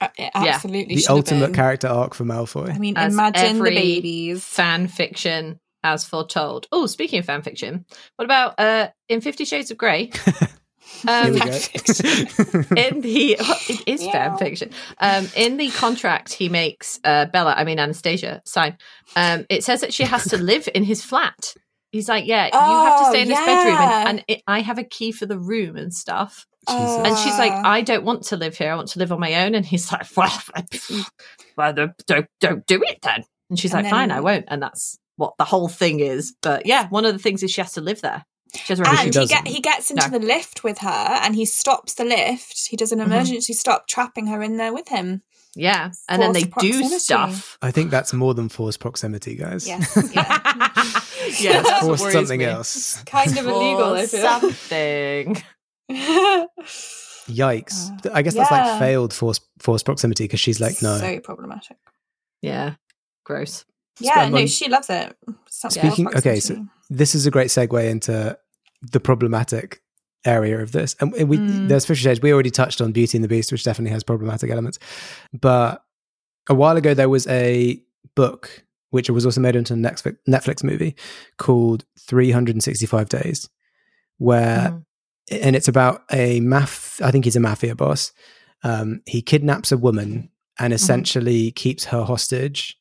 Uh, 0.00 0.08
it 0.18 0.30
absolutely 0.34 0.94
The 0.96 1.00
should 1.02 1.08
have 1.08 1.16
ultimate 1.16 1.46
been. 1.48 1.54
character 1.54 1.88
arc 1.88 2.14
for 2.14 2.24
Malfoy. 2.24 2.74
I 2.74 2.78
mean, 2.78 2.96
As 2.96 3.12
imagine 3.12 3.58
the 3.58 3.70
babies. 3.70 4.44
fan 4.44 4.86
fiction 4.88 5.58
as 5.84 6.04
foretold. 6.04 6.66
Oh, 6.72 6.86
speaking 6.86 7.18
of 7.18 7.24
fan 7.24 7.42
fiction, 7.42 7.84
what 8.16 8.24
about 8.24 8.54
uh, 8.58 8.88
in 9.08 9.20
Fifty 9.20 9.44
Shades 9.44 9.70
of 9.72 9.78
Grey? 9.78 10.10
Here 11.02 11.12
Um, 11.12 11.34
in 12.76 13.00
the 13.00 13.36
well, 13.40 13.56
it 13.68 13.82
is 13.86 14.02
fan 14.02 14.36
fiction. 14.38 14.70
Um, 14.98 15.28
in 15.36 15.56
the 15.56 15.70
contract 15.70 16.32
he 16.32 16.48
makes 16.48 17.00
uh, 17.04 17.26
Bella, 17.26 17.54
I 17.56 17.64
mean 17.64 17.78
Anastasia, 17.78 18.42
sign. 18.44 18.76
Um, 19.16 19.46
it 19.48 19.64
says 19.64 19.80
that 19.80 19.92
she 19.92 20.04
has 20.04 20.28
to 20.28 20.38
live 20.42 20.68
in 20.74 20.84
his 20.84 21.04
flat. 21.04 21.54
He's 21.90 22.08
like, 22.08 22.26
yeah, 22.26 22.46
you 22.46 22.50
have 22.52 22.98
to 23.00 23.06
Oh, 23.06 23.10
stay 23.10 23.22
in 23.22 23.28
this 23.28 23.38
bedroom, 23.38 23.76
and, 23.76 24.08
and 24.08 24.24
it, 24.28 24.42
I 24.46 24.60
have 24.60 24.78
a 24.78 24.84
key 24.84 25.12
for 25.12 25.26
the 25.26 25.38
room 25.38 25.76
and 25.76 25.92
stuff. 25.92 26.46
Jesus. 26.68 26.96
And 27.04 27.18
she's 27.18 27.38
like, 27.38 27.52
I 27.52 27.80
don't 27.82 28.04
want 28.04 28.22
to 28.24 28.36
live 28.36 28.56
here. 28.56 28.72
I 28.72 28.76
want 28.76 28.88
to 28.88 28.98
live 29.00 29.10
on 29.12 29.18
my 29.20 29.44
own. 29.44 29.54
And 29.54 29.66
he's 29.66 29.90
like, 29.90 30.06
well, 30.16 30.32
well 31.56 31.72
don't, 31.72 31.92
don't, 32.06 32.28
don't 32.40 32.64
it 32.68 32.98
then. 33.02 33.24
And 33.50 33.58
she's 33.58 33.74
And 33.74 33.82
like, 33.82 33.90
fine, 33.90 34.10
I 34.12 34.20
won't. 34.20 34.44
And 34.48 34.62
that's 34.62 34.96
what 35.16 35.34
the 35.38 35.44
whole 35.44 35.68
thing 35.68 36.00
is. 36.00 36.34
But 36.40 36.64
yeah, 36.66 36.88
one 36.88 37.04
of 37.04 37.12
the 37.12 37.18
things 37.18 37.42
is 37.42 37.50
she 37.50 37.60
has 37.60 37.72
to 37.72 37.80
live 37.80 38.00
there. 38.00 38.24
She 38.54 38.72
has 38.72 38.80
a 38.80 38.82
and 38.82 38.92
residence. 38.92 39.04
he, 39.04 39.10
doesn't. 39.34 39.44
get, 39.44 39.52
he 39.54 39.60
gets 39.60 39.90
into 39.90 40.10
No. 40.10 40.18
the 40.18 40.26
lift 40.26 40.62
with 40.62 40.78
her 40.78 40.88
and 41.22 41.34
he 41.34 41.44
stops 41.46 41.94
the 41.94 42.04
lift. 42.04 42.66
He 42.68 42.76
does 42.76 42.92
an 42.92 42.98
Mhm. 42.98 43.06
emergency 43.06 43.52
stop, 43.54 43.86
trapping 43.88 44.26
her 44.26 44.42
in 44.42 44.56
there 44.58 44.72
with 44.74 44.88
him. 44.88 45.22
Yeah. 45.54 45.90
And 46.08 46.20
then 46.22 46.32
they 46.32 46.44
Forced 46.44 46.60
do 46.60 46.98
stuff. 46.98 47.58
I 47.62 47.70
think 47.70 47.90
that's 47.90 48.12
more 48.12 48.32
than 48.34 48.48
forced 48.48 48.80
proximity, 48.80 49.34
guys. 49.36 49.66
Yes. 49.66 49.96
Yeah. 50.14 51.52
yeah, 51.54 51.62
that's 51.62 51.86
forced 51.86 52.10
something 52.12 52.38
me. 52.40 52.44
else. 52.46 53.02
kind 53.04 53.30
of 53.38 53.46
illegal, 53.46 53.94
I 53.94 54.06
feel. 54.06 54.20
something. 54.20 55.42
Yikes! 57.28 58.06
Uh, 58.06 58.10
I 58.12 58.22
guess 58.22 58.34
that's 58.34 58.50
like 58.50 58.78
failed 58.80 59.12
forced 59.14 59.42
forced 59.60 59.84
proximity 59.84 60.24
because 60.24 60.40
she's 60.40 60.60
like, 60.60 60.82
no. 60.82 60.98
So 60.98 61.20
problematic. 61.20 61.76
Yeah. 62.40 62.74
Gross. 63.24 63.64
Yeah, 64.00 64.12
Spend 64.14 64.32
no, 64.34 64.40
on- 64.40 64.46
she 64.48 64.68
loves 64.68 64.90
it. 64.90 65.16
It's 65.46 65.62
not 65.62 65.72
Speaking- 65.72 66.08
okay, 66.08 66.40
so- 66.40 66.54
proximity. 66.54 66.68
This 66.96 67.14
is 67.14 67.26
a 67.26 67.30
great 67.30 67.48
segue 67.48 67.88
into 67.90 68.36
the 68.92 69.00
problematic 69.00 69.80
area 70.24 70.58
of 70.60 70.72
this. 70.72 70.94
And 71.00 71.12
we 71.12 71.36
Mm. 71.38 71.68
there's 71.68 71.84
Fifty 71.86 72.02
Shades. 72.02 72.20
We 72.20 72.32
already 72.32 72.50
touched 72.50 72.80
on 72.80 72.92
Beauty 72.92 73.16
and 73.18 73.24
the 73.24 73.28
Beast, 73.28 73.50
which 73.52 73.64
definitely 73.64 73.92
has 73.92 74.04
problematic 74.04 74.50
elements. 74.50 74.78
But 75.32 75.82
a 76.48 76.54
while 76.54 76.76
ago, 76.76 76.94
there 76.94 77.08
was 77.08 77.26
a 77.28 77.82
book 78.14 78.64
which 78.90 79.08
was 79.08 79.24
also 79.24 79.40
made 79.40 79.56
into 79.56 79.72
a 79.72 79.76
Netflix, 79.76 80.16
Netflix 80.28 80.62
movie 80.62 80.94
called 81.38 81.84
365 81.98 83.08
Days, 83.08 83.48
where 84.18 84.70
Mhm. 84.70 84.84
and 85.44 85.56
it's 85.56 85.68
about 85.68 86.02
a 86.12 86.40
math, 86.40 87.00
I 87.02 87.10
think 87.10 87.24
he's 87.24 87.36
a 87.36 87.40
mafia 87.40 87.74
boss. 87.74 88.12
Um, 88.64 89.00
he 89.06 89.22
kidnaps 89.22 89.72
a 89.72 89.76
woman 89.78 90.28
and 90.58 90.72
essentially 90.72 91.50
keeps 91.52 91.84
her 91.86 92.04
hostage. 92.04 92.76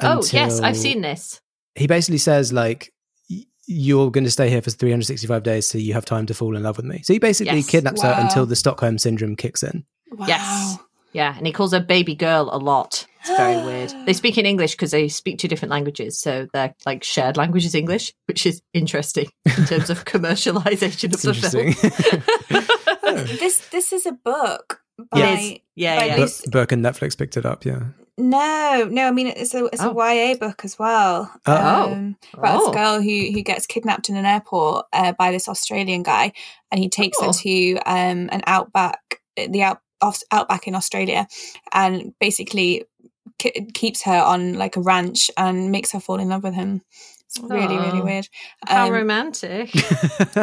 Mm-hmm. 0.00 0.06
Oh, 0.06 0.22
yes, 0.32 0.60
I've 0.60 0.76
seen 0.76 1.00
this. 1.02 1.40
he 1.74 1.86
basically 1.86 2.18
says 2.18 2.52
like 2.52 2.92
you're 3.70 4.10
going 4.10 4.24
to 4.24 4.30
stay 4.30 4.48
here 4.48 4.62
for 4.62 4.70
365 4.70 5.42
days 5.42 5.68
so 5.68 5.76
you 5.78 5.92
have 5.92 6.04
time 6.04 6.24
to 6.26 6.32
fall 6.34 6.56
in 6.56 6.62
love 6.62 6.76
with 6.78 6.86
me 6.86 7.02
so 7.02 7.12
he 7.12 7.18
basically 7.18 7.58
Yes. 7.58 7.68
kidnaps 7.70 8.02
her 8.02 8.14
until 8.18 8.46
the 8.46 8.56
stockholm 8.56 8.96
syndrome 8.98 9.36
kicks 9.36 9.62
in 9.62 9.84
Wow. 10.10 10.26
Yes. 10.26 10.78
Yeah, 11.12 11.34
and 11.36 11.46
he 11.46 11.52
calls 11.54 11.72
her 11.72 11.80
baby 11.80 12.14
girl 12.14 12.50
a 12.52 12.58
lot. 12.58 13.06
It's 13.20 13.30
very 13.30 13.56
weird. 13.66 13.92
They 14.06 14.12
speak 14.12 14.36
in 14.38 14.44
English 14.46 14.72
because 14.72 14.90
they 14.90 15.08
speak 15.08 15.38
two 15.38 15.48
different 15.48 15.70
languages, 15.70 16.18
so 16.20 16.46
their 16.52 16.74
like 16.86 17.02
shared 17.02 17.36
language 17.38 17.64
is 17.64 17.74
English, 17.74 18.12
which 18.26 18.44
is 18.46 18.60
interesting 18.74 19.28
in 19.44 19.64
terms 19.66 19.88
of 19.90 20.04
commercialization 20.04 21.04
of 21.04 21.14
it's 21.14 21.22
the 21.22 21.30
interesting 21.30 21.72
film. 21.72 22.64
This 23.40 23.58
this 23.70 23.92
is 23.92 24.04
a 24.06 24.12
book 24.12 24.80
by 25.10 25.18
Yeah. 25.18 25.56
Yeah, 25.76 25.98
by 25.98 26.04
yeah. 26.06 26.16
Bur- 26.16 26.20
Lucy- 26.22 26.50
burke 26.50 26.72
and 26.72 26.84
netflix 26.84 27.16
picked 27.16 27.36
it 27.36 27.46
up 27.46 27.64
yeah 27.64 27.80
No, 28.18 28.88
no. 28.90 29.06
I 29.06 29.10
mean, 29.12 29.28
it's 29.28 29.54
a 29.54 29.66
it's 29.66 29.80
Oh. 29.82 29.90
a 29.90 29.94
YA 29.94 30.34
book 30.36 30.62
as 30.64 30.78
well. 30.78 31.32
Oh. 31.46 31.54
um, 31.92 32.16
about 32.34 32.60
Oh. 32.60 32.66
this 32.66 32.74
girl 32.74 33.00
who 33.00 33.30
who 33.32 33.42
gets 33.42 33.66
kidnapped 33.66 34.08
in 34.08 34.16
an 34.16 34.26
airport 34.26 34.86
uh, 34.92 35.12
by 35.12 35.30
this 35.30 35.48
Australian 35.48 36.02
guy, 36.02 36.32
and 36.72 36.80
he 36.80 36.88
takes 36.88 37.18
Oh. 37.20 37.26
her 37.26 37.32
to 37.32 37.76
um 37.86 38.28
an 38.32 38.42
outback, 38.46 39.20
the 39.36 39.62
out 39.62 39.80
off, 40.00 40.20
outback 40.32 40.66
in 40.66 40.74
Australia, 40.74 41.26
and 41.72 42.12
basically 42.20 42.84
k- 43.38 43.66
keeps 43.72 44.02
her 44.02 44.18
on 44.20 44.54
like 44.54 44.76
a 44.76 44.80
ranch 44.80 45.30
and 45.36 45.70
makes 45.70 45.92
her 45.92 46.00
fall 46.00 46.18
in 46.18 46.28
love 46.28 46.42
with 46.42 46.54
him. 46.54 46.82
It's 47.28 47.40
really 47.40 47.76
really 47.76 48.00
Oh. 48.00 48.04
weird. 48.04 48.28
How 48.66 48.86
Um, 48.86 48.92
romantic. 48.92 49.74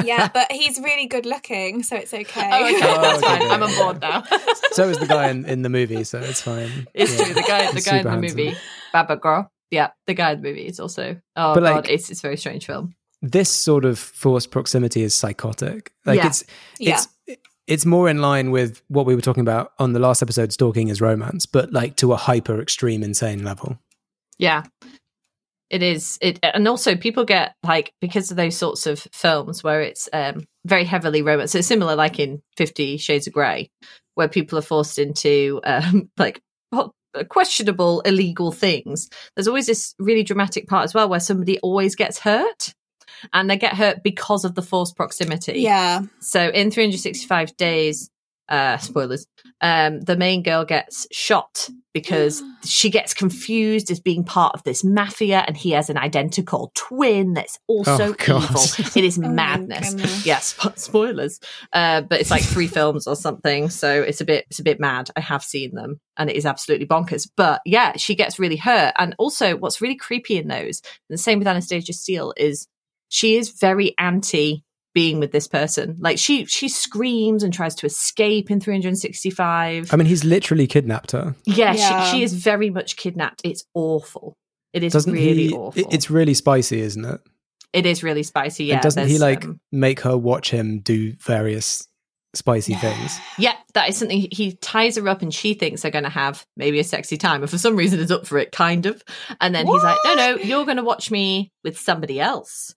yeah, 0.04 0.28
but 0.34 0.52
he's 0.52 0.80
really 0.80 1.08
good 1.08 1.26
looking, 1.26 1.82
so 1.84 1.96
it's 1.96 2.14
okay. 2.14 2.50
Oh, 2.54 2.66
okay, 2.66 2.76
Oh, 2.84 3.02
that's 3.02 3.24
okay, 3.24 3.40
fine. 3.40 3.52
I'm 3.52 3.64
on 3.64 3.76
board 3.76 4.02
now. 4.02 4.24
so 4.72 4.88
is 4.90 5.00
the 5.00 5.08
guy 5.08 5.30
in, 5.30 5.46
in 5.46 5.62
the 5.64 5.70
movie 5.70 6.04
so 6.04 6.20
it's 6.20 6.42
fine 6.42 6.88
It's 6.94 7.18
Yeah. 7.18 7.26
true. 7.26 7.34
The 7.34 7.42
guy, 7.42 7.72
the 7.72 7.82
guy 7.82 7.98
in 7.98 8.04
the 8.04 8.12
handsome. 8.12 8.38
movie, 8.38 8.56
Baba 8.94 9.16
Girl. 9.18 9.52
Yeah, 9.72 9.90
the 10.06 10.14
guy 10.14 10.32
in 10.34 10.42
the 10.42 10.48
movie 10.48 10.68
is 10.68 10.80
also. 10.80 11.20
Oh 11.36 11.54
But, 11.56 11.62
god, 11.62 11.76
like- 11.76 11.90
it's 11.90 12.10
it's 12.12 12.20
a 12.20 12.28
very 12.28 12.38
strange 12.38 12.66
film. 12.68 12.94
this 13.22 13.50
sort 13.50 13.84
of 13.86 13.98
forced 13.98 14.52
proximity 14.52 15.02
is 15.02 15.16
psychotic 15.16 15.92
like 16.06 16.18
Yeah. 16.20 16.28
it's 16.28 16.44
Yeah. 16.78 16.94
it's 16.94 17.08
it's 17.66 17.86
more 17.86 18.08
in 18.08 18.22
line 18.22 18.52
with 18.52 18.84
what 18.90 19.08
we 19.08 19.16
were 19.16 19.22
talking 19.22 19.42
about 19.42 19.72
on 19.80 19.94
the 19.94 20.00
last 20.00 20.22
episode 20.22 20.54
stalking 20.54 20.90
is 20.90 21.02
romance 21.02 21.48
but 21.48 21.74
like 21.74 21.96
to 21.96 22.14
a 22.14 22.18
hyper 22.18 22.62
extreme 22.62 23.02
insane 23.02 23.44
level 23.44 23.80
Yeah. 24.38 24.64
It 25.70 25.82
is 25.82 26.18
it 26.22 26.40
and 26.44 26.68
also 26.68 26.96
people 26.96 27.26
get 27.26 27.56
like 27.64 27.92
because 28.00 28.30
of 28.30 28.38
those 28.38 28.56
sorts 28.56 28.86
of 28.86 29.00
films 29.12 29.64
where 29.64 29.82
it's 29.82 30.08
um 30.14 30.46
very 30.66 30.84
heavily 30.84 31.22
romance. 31.22 31.52
So 31.52 31.60
it's 31.60 31.68
similar 31.68 31.96
like 31.96 32.20
in 32.20 32.42
50 32.58 32.98
Shades 32.98 33.28
of 33.28 33.34
Grey 33.34 33.70
where 34.14 34.28
people 34.28 34.58
are 34.58 34.64
forced 34.64 35.00
into 35.00 35.60
um 35.64 36.10
like 36.18 36.42
questionable 37.30 38.02
illegal 38.02 38.52
things. 38.52 39.10
There's 39.36 39.48
always 39.48 39.68
this 39.68 39.96
really 40.00 40.24
dramatic 40.24 40.68
part 40.68 40.84
as 40.84 40.94
well 40.94 41.10
where 41.10 41.20
somebody 41.20 41.60
always 41.60 41.96
gets 41.96 42.20
hurt 42.20 42.74
and 43.34 43.50
they 43.50 43.58
get 43.58 43.74
hurt 43.74 44.04
because 44.04 44.46
of 44.46 44.56
the 44.56 44.62
forced 44.62 44.96
proximity. 44.96 45.62
yeah, 45.62 46.02
So 46.20 46.50
in 46.50 46.72
365 46.72 47.56
days, 47.58 48.10
uh, 48.50 48.78
spoilers, 48.78 49.26
um, 49.62 50.02
the 50.02 50.16
main 50.18 50.44
girl 50.44 50.66
gets 50.66 51.08
shot 51.12 51.70
because 51.94 52.44
she 52.66 52.90
gets 52.90 53.14
confused 53.14 53.90
as 53.90 54.00
being 54.00 54.24
part 54.24 54.54
of 54.54 54.64
this 54.64 54.84
mafia, 54.84 55.44
and 55.48 55.56
he 55.56 55.72
has 55.72 55.90
an 55.90 55.98
identical 55.98 56.72
twin 56.76 57.34
that's 57.34 57.58
also 57.68 58.14
Oh, 58.28 58.38
evil. 58.38 58.62
It 58.96 59.04
is 59.06 59.18
Oh, 59.24 59.28
madness. 59.30 59.94
goodness. 59.94 60.26
Yes, 60.26 60.54
spo- 60.54 60.78
spoilers. 60.78 61.40
Uh, 61.74 62.02
but 62.02 62.20
it's 62.20 62.32
like 62.32 62.44
three 62.44 62.68
films 62.78 63.08
or 63.08 63.16
something, 63.16 63.70
so 63.70 64.02
it's 64.02 64.22
a 64.22 64.26
bit 64.26 64.46
it's 64.50 64.60
a 64.60 64.64
bit 64.64 64.80
mad. 64.80 65.10
I 65.16 65.22
have 65.22 65.44
seen 65.44 65.74
them, 65.74 66.00
and 66.18 66.30
it 66.30 66.36
is 66.36 66.46
absolutely 66.46 66.86
bonkers. 66.88 67.30
But 67.38 67.62
yeah, 67.66 67.94
she 67.98 68.16
gets 68.16 68.40
really 68.40 68.58
hurt, 68.58 68.94
and 68.98 69.16
also 69.18 69.56
what's 69.56 69.82
really 69.82 69.96
creepy 69.96 70.38
in 70.38 70.48
those, 70.50 70.82
and 71.10 71.18
the 71.18 71.18
same 71.18 71.40
with 71.40 71.48
Anastasia 71.48 71.94
Steele, 71.94 72.34
is 72.36 72.68
she 73.08 73.38
is 73.38 73.52
very 73.52 73.96
anti 73.98 74.65
being 74.96 75.20
with 75.20 75.32
this 75.32 75.48
person. 75.48 75.98
Like 76.00 76.18
she 76.18 76.46
she 76.46 76.68
screams 76.70 77.44
and 77.44 77.54
tries 77.54 77.76
to 77.76 77.86
escape 77.86 78.50
in 78.50 78.60
365. 78.60 79.94
i 79.94 79.96
mean 79.98 80.08
he's 80.08 80.24
literally 80.24 80.66
kidnapped 80.66 81.12
her 81.12 81.36
yeah, 81.46 81.74
Yeah. 81.74 82.06
She, 82.06 82.18
she 82.18 82.24
is 82.24 82.34
very 82.34 82.72
much 82.72 82.96
kidnapped. 82.96 83.42
It's 83.44 83.64
awful. 83.76 84.36
It 84.74 84.84
is 84.84 84.94
doesn't 84.94 85.14
really 85.14 85.50
he 85.50 85.54
awful. 85.54 85.88
it's 85.92 86.10
really 86.10 86.34
spicy 86.34 86.82
isn't 86.82 87.06
it 87.06 87.22
it 87.74 87.86
is 87.86 88.04
really 88.04 88.24
spicy. 88.24 88.66
Yeah, 88.66 88.76
and 88.76 88.84
doesn't 88.84 89.08
he 89.10 89.20
like 89.20 89.44
um, 89.46 89.60
make 89.72 90.00
her 90.02 90.18
watch 90.18 90.50
him 90.50 90.80
do 90.80 91.14
various 91.20 91.86
spicy 92.34 92.74
things 92.76 93.18
Yeah, 93.38 93.56
that 93.74 93.90
is 93.90 93.98
something 93.98 94.18
he- 94.20 94.30
he 94.32 94.54
ties 94.58 94.96
her 94.96 95.08
up 95.10 95.22
and 95.22 95.34
she 95.34 95.54
thinks 95.54 95.82
they're 95.82 95.92
going 95.92 96.04
to 96.06 96.10
have 96.10 96.46
maybe 96.56 96.80
a 96.80 96.84
sexy 96.86 97.18
time. 97.18 97.42
And 97.42 97.50
for 97.50 97.58
some 97.58 97.76
reason 97.76 98.00
is 98.00 98.12
up 98.12 98.26
for 98.28 98.38
it, 98.38 98.52
kind 98.54 98.86
of. 98.86 99.02
And 99.42 99.54
then 99.56 99.68
he's 99.68 99.84
like, 99.84 99.98
no, 100.06 100.14
no, 100.16 100.36
you're 100.38 100.66
going 100.66 100.78
to 100.78 100.84
watch 100.84 101.12
me 101.12 101.52
with 101.64 101.78
somebody 101.78 102.20
else. 102.20 102.76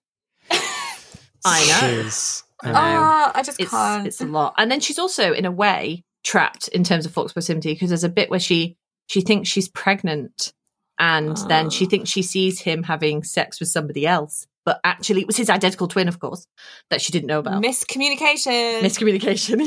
I 1.44 1.60
know. 1.66 2.02
Jeez. 2.04 2.42
I 2.62 2.66
know. 2.68 2.74
Ah, 2.76 3.32
I 3.34 3.42
just 3.42 3.60
It's, 3.60 3.70
can't. 3.70 4.06
it's 4.06 4.20
a 4.20 4.26
lot. 4.26 4.54
And 4.58 4.70
then 4.70 4.80
she's 4.80 4.98
also, 4.98 5.32
in 5.32 5.44
a 5.44 5.50
way, 5.50 6.04
trapped 6.24 6.68
in 6.68 6.82
terms 6.84 7.06
of 7.06 7.12
forced 7.12 7.34
proximity 7.34 7.72
because 7.72 7.90
there's 7.90 8.04
a 8.04 8.08
bit 8.08 8.30
where 8.30 8.40
she 8.40 8.76
she 9.06 9.20
thinks 9.22 9.48
she's 9.48 9.68
pregnant 9.68 10.52
and 10.98 11.36
then 11.48 11.70
she 11.70 11.86
Ah. 11.86 11.88
thinks 11.88 12.10
she 12.10 12.22
sees 12.22 12.60
him 12.60 12.82
having 12.82 13.22
sex 13.22 13.60
with 13.60 13.68
somebody 13.70 14.06
else. 14.06 14.46
But 14.66 14.80
actually, 14.84 15.22
it 15.22 15.26
was 15.26 15.36
his 15.38 15.48
identical 15.48 15.88
twin, 15.88 16.08
of 16.08 16.18
course, 16.18 16.46
that 16.90 17.00
she 17.00 17.10
didn't 17.12 17.28
know 17.28 17.38
about. 17.38 17.62
Miscommunication. 17.62 18.80
Miscommunication. 18.82 19.66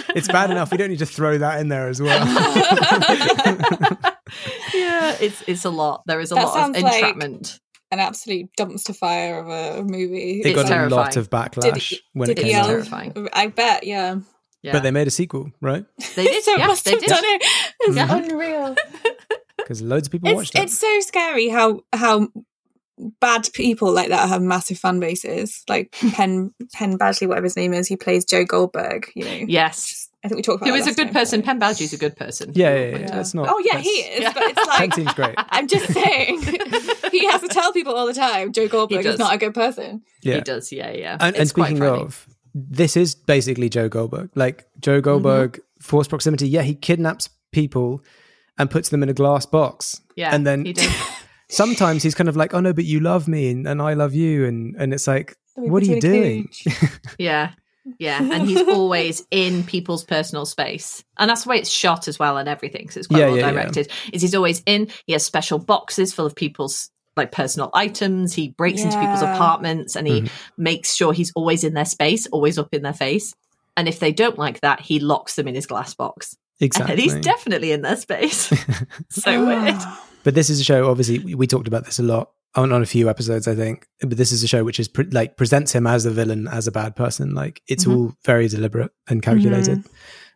It's 0.16 0.26
bad 0.26 0.50
enough 0.50 0.70
we 0.72 0.78
don't 0.78 0.88
need 0.88 0.98
to 1.00 1.06
throw 1.06 1.36
that 1.38 1.60
in 1.60 1.68
there 1.68 1.86
as 1.88 2.00
well 2.00 2.18
yeah, 4.74 5.16
it's 5.20 5.42
it's 5.46 5.64
a 5.64 5.70
lot. 5.70 6.02
There 6.06 6.18
is 6.20 6.32
a 6.32 6.34
That 6.34 6.44
lot 6.46 6.56
of 6.56 6.60
sounds 6.74 6.82
like- 6.82 6.94
entrapment. 6.94 7.60
An 7.90 8.00
absolute 8.00 8.50
dumpster 8.58 8.94
fire 8.94 9.38
of 9.38 9.48
a 9.48 9.82
movie. 9.82 10.40
it 10.40 10.46
It's 10.46 10.62
got 10.68 10.70
a 10.70 10.94
lot 10.94 11.16
of 11.16 11.30
backlash 11.30 11.88
Did- 11.90 11.98
when 12.12 12.26
Did 12.28 12.38
it 12.38 12.44
he 12.44 12.50
came 12.52 12.58
It's 12.60 12.66
out 12.66 12.70
terrifying. 12.70 13.28
I 13.32 13.46
bet, 13.46 13.84
yeah. 13.84 14.16
Yeah. 14.62 14.72
but 14.72 14.82
they 14.82 14.90
made 14.90 15.06
a 15.06 15.10
sequel 15.10 15.52
right 15.60 15.84
They 16.16 16.24
did. 16.24 16.42
so 16.44 16.56
yeah, 16.56 16.66
must 16.66 16.84
they 16.84 16.90
have 16.92 17.00
did. 17.00 17.08
done 17.08 17.22
it. 17.24 17.42
It's 17.80 17.96
Yeah. 17.96 18.08
Mm-hmm. 18.08 18.30
unreal. 18.30 18.76
because 19.58 19.80
loads 19.82 20.08
of 20.08 20.12
people 20.12 20.28
It's 20.30 20.36
watched 20.36 20.54
it 20.56 20.62
it's 20.64 20.78
so 20.78 21.00
scary 21.00 21.48
how 21.48 21.80
how 21.94 22.28
bad 23.20 23.48
people 23.54 23.92
like 23.92 24.08
that 24.08 24.28
have 24.28 24.42
massive 24.42 24.78
fan 24.78 24.98
bases. 25.00 25.62
Like 25.68 25.92
Pen 26.12 26.52
Penn 26.74 26.98
Badgley, 26.98 27.28
whatever 27.28 27.44
his 27.44 27.56
name 27.56 27.72
is, 27.72 27.86
he 27.86 27.96
plays 27.96 28.24
Joe 28.24 28.44
Goldberg. 28.44 29.10
You 29.14 29.24
know, 29.24 29.44
Yes. 29.48 30.08
I 30.24 30.26
think 30.26 30.38
we 30.38 30.42
talked 30.42 30.62
about 30.62 30.70
Who 30.74 30.82
that 30.82 30.88
is 30.88 30.92
a 30.94 30.96
good 30.96 31.04
time. 31.04 31.14
person? 31.14 31.42
Penn 31.42 31.60
Badgley's 31.60 31.92
a 31.92 31.96
good 31.96 32.16
person. 32.16 32.50
Yeah, 32.52 32.74
yeah, 32.74 32.86
yeah. 32.88 32.98
Yeah. 32.98 33.06
That's 33.12 33.34
not. 33.34 33.46
Oh 33.48 33.62
yeah, 33.64 33.78
he 33.78 33.88
is. 33.88 34.34
But 34.34 34.42
it's 34.42 34.66
like. 34.66 34.78
Penn 34.80 34.90
seems 34.92 35.14
great. 35.14 35.34
I'm 35.38 35.68
just 35.68 35.92
saying, 35.92 36.40
he 37.12 37.26
has 37.26 37.40
to 37.40 37.48
tell 37.48 37.72
people 37.72 37.94
all 37.94 38.06
the 38.06 38.14
time. 38.14 38.52
Joe 38.52 38.68
Goldberg 38.68 39.04
is 39.04 39.18
not 39.18 39.34
a 39.34 39.38
good 39.38 39.54
person. 39.54 40.02
Yeah. 40.22 40.36
He 40.36 40.40
does, 40.42 40.72
yeah, 40.72 40.90
yeah. 40.90 41.16
And, 41.20 41.36
and 41.36 41.48
speaking 41.48 41.82
of, 41.82 42.26
this 42.54 42.96
is 42.96 43.14
basically 43.14 43.68
Joe 43.68 43.88
Goldberg. 43.88 44.30
Like 44.34 44.66
Joe 44.80 44.96
mm-hmm. 44.96 45.04
Goldberg, 45.04 45.60
force 45.80 46.08
proximity. 46.08 46.48
Yeah, 46.48 46.62
he 46.62 46.74
kidnaps 46.74 47.28
people 47.52 48.02
and 48.58 48.70
puts 48.70 48.88
them 48.88 49.02
in 49.02 49.08
a 49.08 49.14
glass 49.14 49.46
box. 49.46 50.00
yeah, 50.16 50.34
and 50.34 50.46
then 50.46 50.64
he 50.64 50.72
does. 50.72 50.92
sometimes 51.48 52.02
he's 52.02 52.14
kind 52.14 52.28
of 52.28 52.36
like, 52.36 52.54
"Oh 52.54 52.60
no, 52.60 52.72
but 52.72 52.84
you 52.84 53.00
love 53.00 53.28
me, 53.28 53.50
and, 53.50 53.66
and 53.66 53.80
I 53.80 53.94
love 53.94 54.14
you," 54.14 54.44
and 54.46 54.76
and 54.76 54.92
it's 54.92 55.06
like, 55.06 55.36
Let 55.56 55.64
me 55.64 55.70
"What 55.70 55.82
are 55.82 55.86
you 55.86 56.00
doing?" 56.00 56.50
Yeah. 57.18 57.52
Yeah. 57.98 58.22
And 58.22 58.48
he's 58.48 58.68
always 58.68 59.24
in 59.30 59.64
people's 59.64 60.04
personal 60.04 60.44
space. 60.44 61.02
And 61.16 61.30
that's 61.30 61.44
the 61.44 61.48
way 61.48 61.58
it's 61.58 61.70
shot 61.70 62.06
as 62.06 62.18
well 62.18 62.36
and 62.36 62.48
everything. 62.48 62.82
because 62.82 62.98
it's 62.98 63.06
quite 63.06 63.20
Yeah, 63.20 63.26
well 63.28 63.36
yeah, 63.38 63.46
yeah. 63.46 63.52
directed. 63.52 63.90
Is 64.12 64.22
he's 64.22 64.34
always 64.34 64.62
in, 64.66 64.88
he 65.06 65.14
has 65.14 65.24
special 65.24 65.58
boxes 65.58 66.12
full 66.12 66.26
of 66.26 66.34
people's 66.34 66.90
like 67.18 67.32
personal 67.32 67.70
items. 67.74 68.32
He 68.32 68.48
breaks 68.48 68.80
into 68.82 68.98
people's 68.98 69.22
apartments 69.22 69.94
and 69.96 70.06
he 70.06 70.22
Mm-hmm. 70.22 70.62
makes 70.62 70.94
sure 70.94 71.12
he's 71.12 71.32
always 71.34 71.64
in 71.64 71.74
their 71.74 71.84
space, 71.84 72.26
always 72.28 72.58
up 72.58 72.72
in 72.72 72.82
their 72.82 72.92
face. 72.94 73.34
And 73.76 73.86
if 73.88 74.00
they 74.00 74.10
don't 74.12 74.38
like 74.38 74.60
that, 74.62 74.80
he 74.80 74.98
locks 74.98 75.36
them 75.36 75.46
in 75.46 75.54
his 75.54 75.66
glass 75.66 75.94
box. 75.94 76.36
exactly. 76.60 76.92
And 76.94 77.00
he's 77.00 77.14
definitely 77.16 77.70
in 77.72 77.82
their 77.82 77.96
space. 77.96 78.50
so 79.10 79.46
weird. 79.46 79.76
But 80.24 80.34
this 80.34 80.50
is 80.50 80.60
a 80.60 80.64
show. 80.64 80.90
Obviously, 80.90 81.20
we, 81.20 81.34
we 81.36 81.46
talked 81.46 81.68
about 81.68 81.84
this 81.84 82.00
a 82.00 82.02
lot 82.02 82.32
on, 82.56 82.72
on 82.72 82.82
a 82.82 82.86
few 82.86 83.08
episodes, 83.08 83.46
I 83.46 83.54
think. 83.54 83.86
But 84.00 84.16
this 84.18 84.32
is 84.32 84.42
a 84.42 84.48
show 84.48 84.64
which 84.64 84.80
is 84.80 84.88
pre- 84.88 85.06
like 85.06 85.36
presents 85.36 85.72
him 85.72 85.86
as 85.86 86.04
a 86.06 86.10
villain, 86.10 86.48
as 86.48 86.66
a 86.66 86.72
bad 86.72 86.96
person. 86.96 87.34
Like 87.34 87.62
it's 87.68 87.84
Mhm. 87.84 87.94
all 87.96 88.14
very 88.24 88.48
deliberate 88.48 88.90
and 89.08 89.22
calculated, 89.22 89.84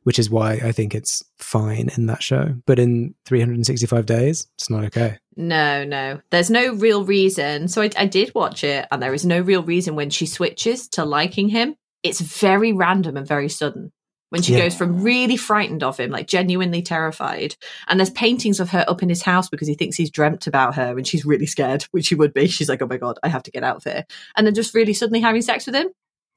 which 0.04 0.18
is 0.18 0.28
why 0.30 0.52
I 0.54 0.72
think 0.72 0.94
it's 0.94 1.22
fine 1.38 1.90
in 1.96 2.06
that 2.06 2.22
show. 2.22 2.54
But 2.66 2.78
in 2.78 3.14
365 3.26 4.06
days, 4.06 4.46
it's 4.56 4.70
not 4.70 4.84
okay. 4.86 5.18
No, 5.36 5.84
no. 5.84 6.20
There's 6.30 6.50
no 6.50 6.74
real 6.74 7.04
reason. 7.04 7.68
So 7.68 7.82
I, 7.82 7.90
I 7.96 8.06
did 8.06 8.32
watch 8.34 8.64
it, 8.64 8.86
and 8.90 9.02
there 9.02 9.14
is 9.14 9.24
no 9.24 9.40
real 9.40 9.62
reason 9.62 9.94
when 9.96 10.10
she 10.10 10.26
switches 10.26 10.88
to 10.90 11.04
liking 11.04 11.48
him. 11.48 11.76
It's 12.02 12.20
very 12.20 12.72
random 12.72 13.16
and 13.16 13.26
very 13.26 13.48
sudden. 13.48 13.92
When 14.30 14.40
she 14.40 14.54
Yeah. 14.54 14.60
goes 14.60 14.74
from 14.74 15.02
really 15.02 15.36
frightened 15.36 15.82
of 15.82 15.98
him, 16.00 16.10
like 16.10 16.26
genuinely 16.26 16.80
terrified, 16.80 17.54
and 17.86 18.00
there's 18.00 18.08
paintings 18.08 18.60
of 18.60 18.70
her 18.70 18.82
up 18.88 19.02
in 19.02 19.10
his 19.10 19.20
house 19.22 19.50
because 19.50 19.68
he 19.68 19.74
thinks 19.74 19.94
he's 19.96 20.10
dreamt 20.10 20.46
about 20.46 20.74
her 20.76 20.96
and 20.96 21.06
she's 21.06 21.26
really 21.26 21.44
scared, 21.44 21.82
which 21.90 22.06
she 22.06 22.14
would 22.14 22.32
be. 22.32 22.46
She's 22.46 22.68
like, 22.68 22.80
oh 22.80 22.86
my 22.86 22.96
God, 22.96 23.18
I 23.22 23.28
have 23.28 23.42
to 23.42 23.50
get 23.50 23.62
out 23.62 23.76
of 23.76 23.84
here. 23.84 24.06
And 24.34 24.46
then 24.46 24.54
just 24.54 24.74
really 24.74 24.94
suddenly 24.94 25.20
having 25.20 25.42
sex 25.42 25.66
with 25.66 25.74
him. 25.74 25.90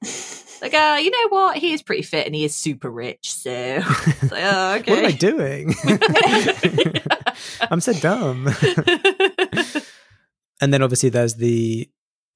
Like, 0.60 0.74
uh, 0.74 0.98
you 1.00 1.10
know 1.10 1.28
what? 1.30 1.58
He 1.58 1.72
is 1.72 1.82
pretty 1.82 2.02
fit 2.02 2.26
and 2.26 2.34
he 2.34 2.44
is 2.44 2.54
super 2.54 2.90
rich. 2.90 3.32
So, 3.32 3.50
it's 3.50 4.30
like, 4.30 4.44
oh, 4.44 4.74
okay. 4.80 4.90
What 4.94 4.98
am 5.00 5.06
I 5.06 5.12
doing? 5.12 5.74
I'm 7.70 7.80
so 7.80 7.92
dumb. 7.94 8.48
and 10.60 10.72
then 10.72 10.82
obviously 10.82 11.08
there's 11.10 11.34
the 11.34 11.88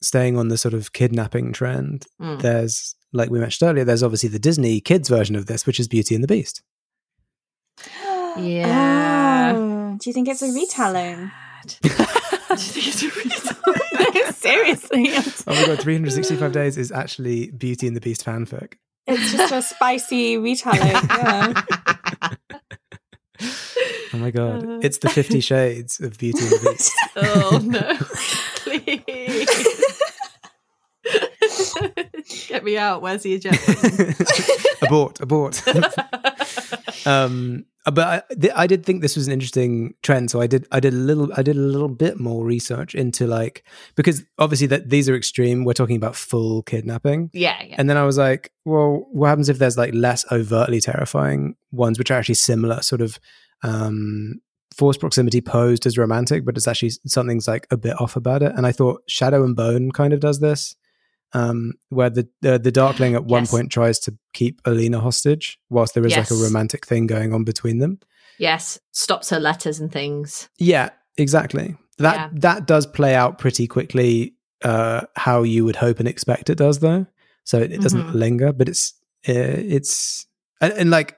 staying 0.02 0.38
on 0.38 0.48
the 0.48 0.58
sort 0.58 0.74
of 0.74 0.92
kidnapping 0.92 1.52
trend. 1.52 2.06
Mm. 2.20 2.40
There's 2.40 2.94
like 3.12 3.30
we 3.30 3.40
mentioned 3.40 3.68
earlier. 3.68 3.84
There's 3.84 4.02
obviously 4.02 4.28
the 4.28 4.38
Disney 4.38 4.80
kids 4.80 5.08
version 5.08 5.36
of 5.36 5.46
this, 5.46 5.66
which 5.66 5.80
is 5.80 5.88
Beauty 5.88 6.14
and 6.14 6.24
the 6.24 6.28
Beast. 6.28 6.62
Yeah. 8.38 9.52
Oh, 9.56 9.96
do 10.00 10.08
you 10.08 10.14
think 10.14 10.28
it's 10.28 10.40
a 10.40 10.52
retelling? 10.52 11.32
Do 12.56 12.80
you 12.80 13.10
think 13.10 13.26
it's 13.26 13.50
a 13.50 14.10
reason? 14.20 14.32
Seriously, 14.34 15.10
Oh 15.46 15.54
my 15.54 15.66
god, 15.66 15.80
365 15.80 16.52
days 16.52 16.76
is 16.78 16.90
actually 16.92 17.50
Beauty 17.52 17.86
and 17.86 17.94
the 17.96 18.00
Beast 18.00 18.24
fanfic. 18.24 18.74
it's 19.06 19.32
just 19.32 19.52
a 19.52 19.62
spicy 19.62 20.36
retelling. 20.38 20.80
Yeah. 20.80 21.62
Oh 24.12 24.18
my 24.18 24.30
god, 24.32 24.66
Uh. 24.66 24.80
it's 24.82 24.98
the 24.98 25.08
Fifty 25.08 25.38
Shades 25.40 26.00
of 26.00 26.18
Beauty 26.18 26.40
and 26.42 26.50
the 26.50 26.70
Beast. 26.70 26.92
oh 27.16 27.60
no! 27.62 27.96
Please 28.56 29.48
get 32.48 32.64
me 32.64 32.76
out. 32.76 33.02
Where's 33.02 33.22
the 33.22 33.34
agenda? 33.34 34.14
abort, 34.82 35.20
abort. 35.20 35.62
um, 37.06 37.64
but 37.84 38.24
I, 38.30 38.34
th- 38.34 38.52
I 38.56 38.66
did 38.66 38.84
think 38.84 39.00
this 39.00 39.16
was 39.16 39.26
an 39.26 39.32
interesting 39.32 39.94
trend, 40.02 40.30
so 40.30 40.40
I 40.40 40.46
did, 40.46 40.66
I 40.70 40.80
did 40.80 40.92
a 40.92 40.96
little, 40.96 41.30
I 41.34 41.42
did 41.42 41.56
a 41.56 41.60
little 41.60 41.88
bit 41.88 42.20
more 42.20 42.44
research 42.44 42.94
into 42.94 43.26
like 43.26 43.64
because 43.94 44.22
obviously 44.38 44.66
that 44.68 44.90
these 44.90 45.08
are 45.08 45.16
extreme. 45.16 45.64
We're 45.64 45.72
talking 45.72 45.96
about 45.96 46.16
full 46.16 46.62
kidnapping, 46.62 47.30
yeah, 47.32 47.62
yeah. 47.62 47.76
and 47.78 47.88
then 47.88 47.96
I 47.96 48.04
was 48.04 48.18
like, 48.18 48.52
well, 48.64 49.06
what 49.12 49.28
happens 49.28 49.48
if 49.48 49.58
there's 49.58 49.78
like 49.78 49.94
less 49.94 50.30
overtly 50.30 50.80
terrifying 50.80 51.56
ones, 51.72 51.98
which 51.98 52.10
are 52.10 52.18
actually 52.18 52.34
similar, 52.34 52.82
sort 52.82 53.00
of 53.00 53.18
um, 53.62 54.40
force 54.76 54.96
proximity 54.96 55.40
posed 55.40 55.86
as 55.86 55.98
romantic, 55.98 56.44
but 56.44 56.56
it's 56.56 56.68
actually 56.68 56.92
something's 57.06 57.48
like 57.48 57.66
a 57.70 57.76
bit 57.76 58.00
off 58.00 58.16
about 58.16 58.42
it. 58.42 58.52
And 58.56 58.66
I 58.66 58.72
thought 58.72 59.02
Shadow 59.08 59.44
and 59.44 59.56
Bone 59.56 59.90
kind 59.90 60.12
of 60.12 60.20
does 60.20 60.40
this, 60.40 60.76
um, 61.32 61.74
where 61.90 62.10
the 62.10 62.28
the, 62.42 62.58
the 62.58 62.72
Darkling 62.72 63.14
at 63.14 63.24
one 63.24 63.42
Yes. 63.42 63.50
point 63.50 63.70
tries 63.70 63.98
to 64.00 64.16
keep 64.32 64.60
Alina 64.64 65.00
hostage, 65.00 65.58
whilst 65.68 65.94
there 65.94 66.06
is 66.06 66.16
like 66.16 66.30
a 66.30 66.34
romantic 66.34 66.86
thing 66.86 67.06
going 67.06 67.32
on 67.32 67.44
between 67.44 67.78
them. 67.78 67.98
yes, 68.38 68.78
stops 68.92 69.30
her 69.30 69.40
letters 69.40 69.80
and 69.80 69.92
things. 69.92 70.48
Yeah, 70.58 70.90
exactly. 71.16 71.76
That 71.98 72.16
Yeah. 72.16 72.28
that 72.40 72.66
does 72.66 72.86
play 72.86 73.14
out 73.14 73.38
pretty 73.38 73.66
quickly. 73.66 74.34
Uh, 74.62 75.02
how 75.16 75.42
you 75.42 75.64
would 75.64 75.76
hope 75.76 76.00
and 76.00 76.08
expect 76.08 76.50
it 76.50 76.58
does, 76.58 76.80
though. 76.80 77.06
So 77.44 77.58
it, 77.58 77.72
it 77.72 77.80
doesn't 77.80 78.08
Mhm. 78.08 78.14
linger, 78.14 78.52
but 78.52 78.68
it's 78.68 78.92
uh, 79.28 79.32
it's 79.32 80.26
and, 80.60 80.72
and 80.74 80.90
like 80.90 81.16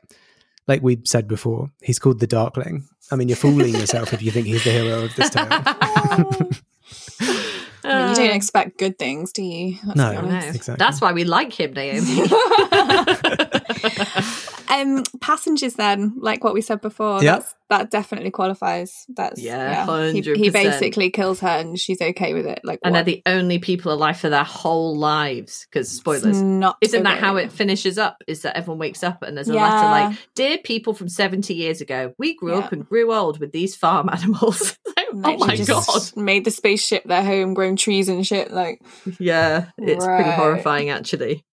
like 0.68 0.80
we 0.82 1.00
said 1.04 1.26
before, 1.26 1.70
he's 1.82 1.98
called 1.98 2.20
the 2.20 2.26
Darkling. 2.28 2.86
I 3.10 3.16
mean, 3.16 3.28
you're 3.28 3.36
fooling 3.36 3.74
yourself 3.74 4.12
if 4.12 4.22
you 4.22 4.30
think 4.30 4.46
he's 4.46 4.62
the 4.64 4.70
hero 4.70 5.02
of 5.04 5.14
this 5.16 5.30
tale. 5.34 5.48
I 7.92 8.00
mean, 8.00 8.08
you 8.10 8.16
don't 8.16 8.30
uh, 8.30 8.34
expect 8.34 8.78
good 8.78 8.98
things, 8.98 9.32
do 9.32 9.42
you? 9.42 9.76
Let's 9.84 9.96
No. 9.96 10.20
No. 10.20 10.38
Exactly. 10.38 10.76
That's 10.78 11.00
why 11.00 11.12
we 11.12 11.24
like 11.24 11.52
him, 11.52 11.72
Naomi. 11.72 12.02
um, 14.72 15.02
passengers 15.20 15.74
then, 15.74 16.14
like 16.18 16.42
what 16.42 16.54
we 16.54 16.60
said 16.62 16.80
before, 16.80 17.22
Yeah. 17.22 17.32
that's, 17.38 17.54
that 17.70 17.90
definitely 17.90 18.30
qualifies. 18.30 19.04
That's 19.08 19.40
Yeah, 19.40 19.84
He, 20.12 20.20
he 20.20 20.50
100%. 20.50 20.52
basically 20.52 21.10
kills 21.10 21.40
her, 21.40 21.48
and 21.48 21.78
she's 21.78 22.00
okay 22.00 22.32
with 22.34 22.46
it. 22.46 22.60
Like, 22.64 22.80
and 22.82 22.94
they're 22.94 23.02
the 23.02 23.22
only 23.26 23.58
people 23.58 23.92
alive 23.92 24.18
for 24.18 24.28
their 24.28 24.44
whole 24.44 24.96
lives. 24.98 25.66
Because 25.70 25.88
It's 25.88 25.96
spoilers. 25.98 26.42
Not 26.42 26.76
Isn't 26.80 27.00
so 27.00 27.02
that 27.04 27.18
how 27.18 27.36
it 27.36 27.52
finishes 27.52 27.98
up? 27.98 28.16
Is 28.26 28.42
that 28.42 28.56
everyone 28.56 28.78
wakes 28.78 29.02
up 29.02 29.22
and 29.22 29.36
there's 29.36 29.48
a 29.48 29.54
Yeah. 29.54 29.68
letter 29.68 29.86
like, 29.88 30.18
"Dear 30.34 30.58
people 30.58 30.94
from 30.94 31.08
70 31.08 31.54
years 31.54 31.80
ago, 31.80 32.12
we 32.18 32.34
grew 32.34 32.54
up 32.54 32.72
and 32.72 32.86
grew 32.88 33.12
old 33.12 33.38
with 33.40 33.52
these 33.52 33.76
farm 33.76 34.08
animals." 34.12 34.76
Like, 35.14 35.36
oh 35.42 35.44
my 35.46 35.56
god! 35.58 36.16
Made 36.16 36.46
the 36.46 36.50
spaceship 36.50 37.04
their 37.04 37.22
home, 37.22 37.52
grown 37.52 37.76
trees 37.76 38.08
and 38.08 38.26
shit. 38.26 38.50
Like, 38.50 38.80
Yeah, 39.18 39.66
it's 39.76 40.06
pretty 40.06 40.30
horrifying 40.30 40.88
actually. 40.88 41.44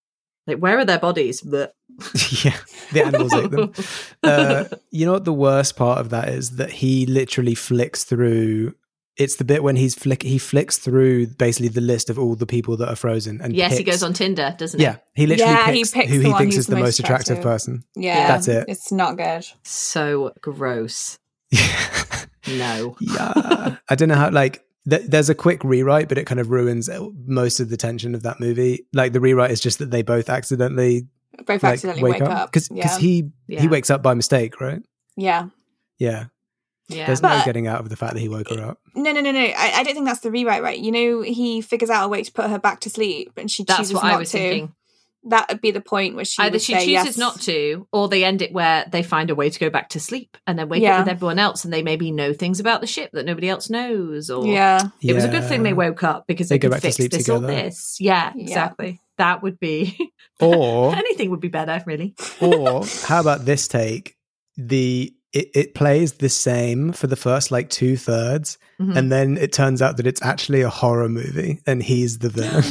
Like, 0.46 0.56
where 0.58 0.78
are 0.78 0.86
their 0.86 0.98
bodies? 0.98 1.42
But 1.42 1.74
yeah, 2.44 2.56
the 2.92 3.02
animals 3.04 3.32
ate 3.34 3.50
them. 3.50 3.72
Uh, 4.22 4.64
you 4.90 5.06
know 5.06 5.12
what 5.12 5.24
the 5.24 5.32
worst 5.32 5.76
part 5.76 5.98
of 5.98 6.10
that 6.10 6.28
is 6.28 6.56
that 6.56 6.70
he 6.70 7.06
literally 7.06 7.54
flicks 7.54 8.04
through. 8.04 8.74
It's 9.16 9.36
the 9.36 9.44
bit 9.44 9.62
when 9.62 9.76
he's 9.76 9.94
flick. 9.94 10.22
He 10.22 10.38
flicks 10.38 10.78
through 10.78 11.28
basically 11.28 11.68
the 11.68 11.80
list 11.80 12.10
of 12.10 12.18
all 12.18 12.34
the 12.36 12.46
people 12.46 12.76
that 12.78 12.88
are 12.88 12.96
frozen, 12.96 13.40
and 13.40 13.54
yes, 13.54 13.76
he 13.76 13.84
goes 13.84 14.02
on 14.02 14.12
Tinder, 14.12 14.54
doesn't 14.58 14.78
he? 14.78 14.84
Yeah, 14.84 14.96
he 15.14 15.26
literally 15.26 15.52
Yeah, 15.52 15.66
he 15.70 15.78
picks, 15.80 15.90
picks 15.90 16.10
who 16.10 16.20
he 16.20 16.32
thinks 16.34 16.56
is 16.56 16.66
the 16.66 16.76
most 16.76 16.98
attractive, 17.00 17.40
person. 17.42 17.84
yeah, 17.96 18.28
That's 18.28 18.48
it. 18.48 18.64
It's 18.68 18.92
not 18.92 19.16
good. 19.16 19.46
So 19.62 20.32
gross. 20.40 21.18
No. 22.48 22.96
yeah, 23.00 23.76
I 23.88 23.94
don't 23.94 24.08
know 24.08 24.14
how. 24.14 24.30
Like, 24.30 24.64
th- 24.88 25.06
there's 25.06 25.28
a 25.28 25.34
quick 25.34 25.62
rewrite, 25.62 26.08
but 26.08 26.16
it 26.18 26.24
kind 26.26 26.40
of 26.40 26.50
ruins 26.50 26.88
most 27.26 27.60
of 27.60 27.68
the 27.68 27.76
tension 27.76 28.14
of 28.14 28.22
that 28.22 28.40
movie. 28.40 28.86
Like, 28.92 29.12
the 29.12 29.20
rewrite 29.20 29.50
is 29.50 29.60
just 29.60 29.78
that 29.78 29.90
they 29.90 30.02
both 30.02 30.28
accidentally 30.30 31.06
Both 31.38 31.62
like 31.62 31.64
accidentally 31.64 32.12
wake, 32.12 32.22
up. 32.22 32.50
because 32.52 32.68
yeah. 32.72 32.98
he 32.98 33.30
Yeah. 33.46 33.60
he 33.60 33.68
wakes 33.68 33.90
up 33.90 34.02
by 34.02 34.14
mistake, 34.14 34.60
right? 34.60 34.82
yeah. 35.16 35.46
Yeah, 35.98 36.24
Yeah. 36.88 37.06
there's 37.06 37.22
no 37.22 37.42
getting 37.44 37.66
out 37.66 37.80
of 37.80 37.88
the 37.90 37.96
fact 37.96 38.14
that 38.14 38.20
he 38.20 38.28
woke 38.28 38.48
her 38.50 38.62
up. 38.70 38.78
No, 38.94 39.12
no, 39.12 39.20
no, 39.20 39.30
no. 39.32 39.38
I, 39.40 39.72
I 39.76 39.82
don't 39.82 39.92
think 39.94 40.06
that's 40.06 40.20
the 40.20 40.30
rewrite, 40.30 40.62
right? 40.62 40.78
You 40.78 40.90
know, 40.92 41.20
he 41.20 41.60
figures 41.60 41.90
out 41.90 42.06
a 42.06 42.08
way 42.08 42.22
to 42.22 42.32
put 42.32 42.48
her 42.48 42.58
back 42.58 42.80
to 42.80 42.90
sleep, 42.90 43.32
and 43.36 43.50
she 43.50 43.64
That's 43.64 43.78
chooses 43.80 43.94
what 43.94 44.04
not 44.04 44.14
I 44.14 44.16
was 44.18 44.30
to. 44.32 44.38
thinking. 44.38 44.74
That 45.24 45.50
would 45.50 45.60
be 45.60 45.70
the 45.70 45.82
point 45.82 46.16
where 46.16 46.24
she 46.24 46.42
Either 46.42 46.52
would 46.54 46.62
she 46.62 46.72
say 46.72 46.78
chooses 46.86 47.04
yes. 47.04 47.18
not 47.18 47.38
to, 47.42 47.86
or 47.92 48.08
they 48.08 48.24
end 48.24 48.40
it 48.40 48.54
where 48.54 48.86
they 48.90 49.02
find 49.02 49.28
a 49.28 49.34
way 49.34 49.50
to 49.50 49.58
go 49.60 49.68
back 49.68 49.90
to 49.90 50.00
sleep 50.00 50.38
and 50.46 50.58
then 50.58 50.70
wake 50.70 50.82
Yeah. 50.82 50.94
up 51.00 51.04
with 51.04 51.12
everyone 51.12 51.38
else, 51.38 51.62
and 51.64 51.72
they 51.72 51.82
maybe 51.82 52.10
know 52.10 52.32
things 52.32 52.58
about 52.58 52.80
the 52.80 52.86
ship 52.86 53.10
that 53.12 53.26
nobody 53.26 53.50
else 53.50 53.68
knows. 53.68 54.30
Or 54.30 54.46
Yeah, 54.46 54.88
it 55.02 55.12
was 55.12 55.24
a 55.24 55.28
good 55.28 55.44
thing 55.44 55.62
they 55.62 55.74
woke 55.74 56.02
up 56.02 56.26
because 56.26 56.48
They 56.48 56.54
they, 56.54 56.58
go 56.60 56.68
could 56.68 56.72
back 56.76 56.80
to 56.80 56.86
fix 56.86 56.96
sleep 56.96 57.10
this 57.10 57.28
or 57.28 57.34
together. 57.34 57.46
this. 57.48 57.98
Yeah, 58.00 58.32
Yeah. 58.34 58.42
exactly. 58.42 59.00
That 59.20 59.42
would 59.42 59.60
be 59.60 59.96
Or 60.40 60.94
anything 60.96 61.30
would 61.30 61.40
be 61.40 61.48
better, 61.48 61.82
really. 61.86 62.14
or 62.40 62.84
how 63.06 63.20
about 63.20 63.44
this 63.44 63.68
take? 63.68 64.16
The 64.56 65.12
it, 65.32 65.48
it 65.54 65.74
plays 65.74 66.14
the 66.14 66.28
same 66.28 66.92
for 66.92 67.06
the 67.06 67.14
first 67.16 67.50
like 67.52 67.68
two 67.70 67.96
thirds, 67.96 68.58
Mhm. 68.80 68.96
and 68.96 69.12
then 69.12 69.36
it 69.36 69.52
turns 69.52 69.80
out 69.82 69.96
that 69.98 70.06
it's 70.06 70.22
actually 70.22 70.62
a 70.62 70.70
horror 70.70 71.08
movie, 71.08 71.60
and 71.66 71.82
he's 71.82 72.18
the 72.18 72.30
villain. 72.36 72.64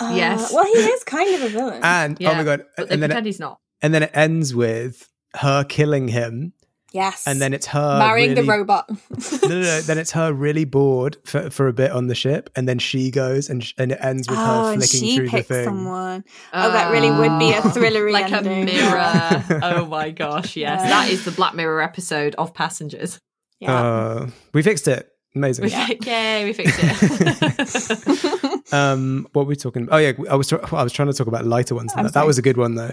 Uh, 0.00 0.12
Yes. 0.14 0.52
Well, 0.54 0.64
he 0.64 0.78
is 0.78 1.02
kind 1.04 1.34
of 1.34 1.42
a 1.42 1.48
villain. 1.48 1.80
and 1.82 2.16
oh 2.24 2.34
my 2.34 2.44
god! 2.44 2.64
But 2.76 2.88
they 2.88 2.94
And 2.94 3.02
then 3.02 3.10
pretend 3.10 3.26
he's 3.26 3.40
not. 3.40 3.58
and 3.82 3.92
then 3.92 4.02
it 4.04 4.12
ends 4.14 4.54
with 4.54 5.08
her 5.36 5.64
killing 5.64 6.08
him, 6.08 6.52
Yes. 6.92 7.24
and 7.26 7.40
then 7.40 7.52
it's 7.54 7.66
her 7.66 7.98
marrying 7.98 8.30
really- 8.30 8.42
the 8.42 8.48
robot. 8.48 8.88
no, 9.42 9.48
no, 9.48 9.60
no. 9.60 9.80
Then 9.82 9.98
it's 9.98 10.10
her 10.12 10.32
really 10.32 10.64
bored 10.64 11.16
for, 11.24 11.48
for 11.50 11.68
a 11.68 11.72
bit 11.72 11.92
on 11.92 12.08
the 12.08 12.14
ship, 12.14 12.50
and 12.56 12.68
then 12.68 12.78
she 12.80 13.10
goes, 13.10 13.48
and 13.48 13.62
sh- 13.62 13.74
and 13.78 13.92
it 13.92 13.98
ends 14.02 14.28
with 14.28 14.38
oh, 14.38 14.42
her 14.72 14.74
flicking 14.74 15.00
she 15.00 15.16
through 15.16 15.26
the 15.26 15.30
picked 15.30 15.48
thing. 15.48 15.64
someone. 15.64 16.24
Oh, 16.52 16.72
that 16.72 16.90
really 16.90 17.10
would 17.10 17.38
be 17.38 17.52
a 17.52 17.58
Ah. 17.58 17.72
thrillery 17.72 18.12
like 18.18 18.32
ending. 18.32 18.62
a 18.62 18.72
mirror. 18.72 19.60
oh 19.62 19.86
my 19.86 20.10
gosh, 20.10 20.56
yes. 20.56 20.80
Yeah. 20.82 20.88
That 20.88 21.10
is 21.10 21.24
the 21.24 21.30
Black 21.30 21.54
Mirror 21.54 21.80
episode 21.82 22.34
of 22.36 22.52
Passengers. 22.54 23.18
Yeah. 23.60 23.74
Uh, 23.74 24.30
we 24.52 24.62
fixed 24.62 24.88
it. 24.88 25.06
Amazing. 25.36 25.64
We 25.66 25.70
fi- 25.70 25.98
Yay, 26.04 26.44
we 26.44 26.52
fixed 26.52 26.78
it. 26.82 28.72
um, 28.72 29.26
what 29.32 29.44
were 29.44 29.48
we 29.50 29.56
talking? 29.56 29.82
about? 29.84 29.94
Oh 29.94 29.98
yeah, 29.98 30.12
I 30.30 30.34
was 30.34 30.48
tr- 30.48 30.56
I 30.74 30.82
was 30.82 30.92
trying 30.92 31.08
to 31.08 31.14
talk 31.14 31.26
about 31.26 31.44
lighter 31.46 31.74
ones. 31.74 31.92
Than 31.94 32.04
that. 32.04 32.14
that 32.14 32.26
was 32.26 32.38
a 32.38 32.42
good 32.42 32.56
one 32.56 32.74
though. 32.74 32.90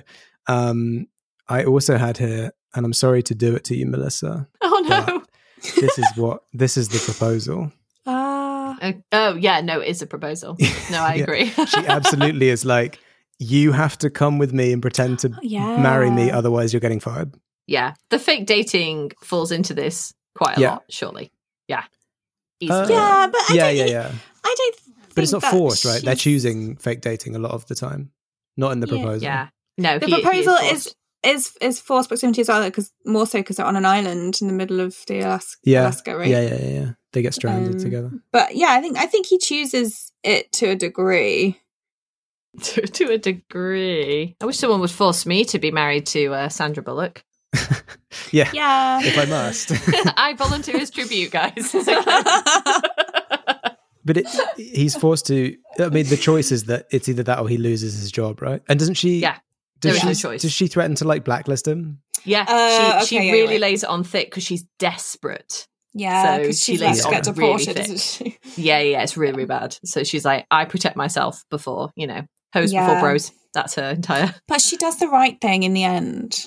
Um, 0.47 1.07
I 1.47 1.63
also 1.63 1.97
had 1.97 2.17
here, 2.17 2.51
and 2.75 2.85
I'm 2.85 2.93
sorry 2.93 3.23
to 3.23 3.35
do 3.35 3.55
it 3.55 3.63
to 3.65 3.75
you, 3.75 3.85
Melissa. 3.85 4.47
oh 4.61 4.85
no. 4.87 5.23
This 5.75 5.97
is 5.97 6.07
what 6.15 6.43
this 6.53 6.77
is 6.77 6.89
the 6.89 6.99
proposal. 6.99 7.71
Ah. 8.09 8.77
Oh, 8.81 8.93
oh, 9.11 9.35
yeah, 9.35 9.59
no, 9.61 9.79
it 9.81 9.87
is 9.89 10.01
a 10.01 10.07
proposal. 10.07 10.55
No, 10.91 11.01
I 11.03 11.15
Yeah. 11.15 11.23
agree. 11.23 11.45
She 11.49 11.85
absolutely 11.87 12.47
is 12.49 12.63
like, 12.63 12.99
you 13.39 13.71
have 13.73 13.97
to 13.99 14.09
come 14.09 14.37
with 14.37 14.53
me 14.53 14.71
and 14.71 14.81
pretend 14.81 15.19
to 15.19 15.31
Yeah. 15.41 15.77
marry 15.81 16.09
me, 16.11 16.31
otherwise 16.31 16.71
you're 16.73 16.79
getting 16.79 16.99
fired. 17.01 17.33
yeah, 17.65 17.95
the 18.09 18.19
fake 18.19 18.45
dating 18.45 19.11
falls 19.23 19.51
into 19.51 19.73
this 19.73 20.13
quite 20.35 20.57
a 20.57 20.61
Yeah. 20.61 20.71
lot, 20.71 20.83
surely. 20.89 21.31
Yeah. 21.67 21.83
Uh, 22.69 22.85
Yeah, 22.89 23.27
but 23.31 23.41
I 23.49 23.53
yeah, 23.53 23.67
don't 23.67 23.75
yeah, 23.75 23.83
think- 23.83 23.89
yeah. 23.91 24.11
I 24.45 24.55
don't. 24.57 24.75
But 25.15 25.23
it's 25.23 25.33
not 25.33 25.43
forced, 25.43 25.83
right? 25.85 26.01
They're 26.03 26.15
choosing 26.15 26.75
fake 26.77 27.01
dating 27.01 27.35
a 27.35 27.39
lot 27.39 27.51
of 27.51 27.65
the 27.67 27.75
time, 27.75 28.11
not 28.55 28.71
in 28.71 28.79
the 28.79 28.87
proposal. 28.87 29.23
yeah. 29.23 29.49
No, 29.77 29.97
The 29.99 30.05
he- 30.05 30.15
he 30.15 30.21
proposal 30.21 30.57
forced. 30.57 30.87
is 30.87 30.95
is 31.23 31.55
is 31.61 31.79
forced 31.79 32.09
proximity 32.09 32.41
as 32.41 32.47
well, 32.47 32.63
because 32.63 32.91
more 33.05 33.25
so 33.27 33.39
because 33.39 33.57
they're 33.57 33.65
on 33.65 33.75
an 33.75 33.85
island 33.85 34.37
in 34.41 34.47
the 34.47 34.53
middle 34.53 34.79
of 34.79 34.95
the 35.07 35.19
Alaska, 35.21 35.59
yeah, 35.63 35.81
Alaska 35.83 36.17
right? 36.17 36.27
yeah, 36.27 36.41
yeah, 36.41 36.55
yeah, 36.61 36.79
yeah. 36.79 36.89
They 37.13 37.21
get 37.21 37.33
stranded 37.33 37.75
Um, 37.75 37.79
together. 37.79 38.11
But 38.31 38.55
yeah, 38.55 38.69
I 38.71 38.81
think 38.81 38.97
I 38.97 39.05
think 39.05 39.25
he 39.27 39.37
chooses 39.37 40.11
it 40.23 40.51
to 40.53 40.67
a 40.71 40.75
degree. 40.75 41.59
to, 42.63 42.81
to 42.81 43.11
a 43.11 43.17
degree. 43.19 44.35
I 44.41 44.45
wish 44.45 44.57
someone 44.57 44.79
would 44.79 44.89
force 44.91 45.25
me 45.27 45.45
to 45.45 45.59
be 45.59 45.69
married 45.71 46.07
to 46.07 46.33
uh, 46.33 46.49
Sandra 46.49 46.81
Bullock. 46.83 47.23
Yeah, 48.31 48.49
Yeah. 48.53 48.99
if 49.03 49.17
I 49.17 49.25
must. 49.25 49.71
I 50.17 50.33
volunteer 50.33 50.77
as 50.77 50.89
tribute, 50.89 51.29
guys. 51.31 51.71
But 54.05 54.17
it, 54.17 54.27
he's 54.55 54.95
forced 54.95 55.27
to. 55.27 55.55
I 55.79 55.89
mean, 55.89 56.05
the 56.07 56.15
choice 56.17 56.51
is 56.51 56.63
that 56.65 56.85
it's 56.91 57.09
either 57.09 57.23
that 57.23 57.39
or 57.39 57.49
he 57.49 57.57
loses 57.57 57.99
his 57.99 58.09
job, 58.11 58.41
right? 58.41 58.61
And 58.69 58.79
doesn't 58.79 58.93
she? 58.95 59.19
Yeah, 59.19 59.37
Does 59.79 59.93
there 59.93 60.01
she? 60.01 60.07
no 60.07 60.13
choice. 60.13 60.41
Does 60.41 60.51
she 60.51 60.67
threaten 60.67 60.95
to 60.95 61.05
like 61.05 61.23
blacklist 61.23 61.67
him? 61.67 61.99
yeah, 62.25 62.45
Uh, 62.47 62.69
she, 62.79 62.95
okay, 62.95 63.05
she 63.05 63.27
yeah, 63.27 63.31
really 63.31 63.47
right. 63.53 63.61
lays 63.61 63.83
it 63.83 63.89
on 63.89 64.03
thick 64.03 64.29
because 64.29 64.43
she's 64.43 64.63
desperate. 64.79 65.67
yeah, 65.93 66.37
So 66.37 66.43
she 66.45 66.53
she's 66.53 66.81
lays 66.81 67.01
to 67.05 67.09
it 67.11 67.27
on 67.27 67.35
really 67.35 67.53
deported, 67.57 67.75
thick. 67.75 67.89
isn't 67.89 67.99
she? 67.99 68.37
Yeah, 68.61 68.79
yeah, 68.79 69.03
it's 69.03 69.15
really, 69.17 69.33
really 69.33 69.45
bad. 69.45 69.77
So 69.85 70.03
she's 70.03 70.25
like, 70.25 70.45
I 70.51 70.65
protect 70.65 70.95
myself 70.97 71.43
before, 71.51 71.91
you 71.95 72.07
know, 72.07 72.21
hose 72.53 72.73
before 72.73 72.99
bros. 72.99 73.31
That's 73.53 73.75
her 73.75 73.89
entire. 73.91 74.33
But 74.47 74.61
she 74.61 74.77
does 74.77 74.97
the 74.99 75.07
right 75.07 75.39
thing 75.41 75.63
in 75.63 75.73
the 75.73 75.83
end. 75.83 76.45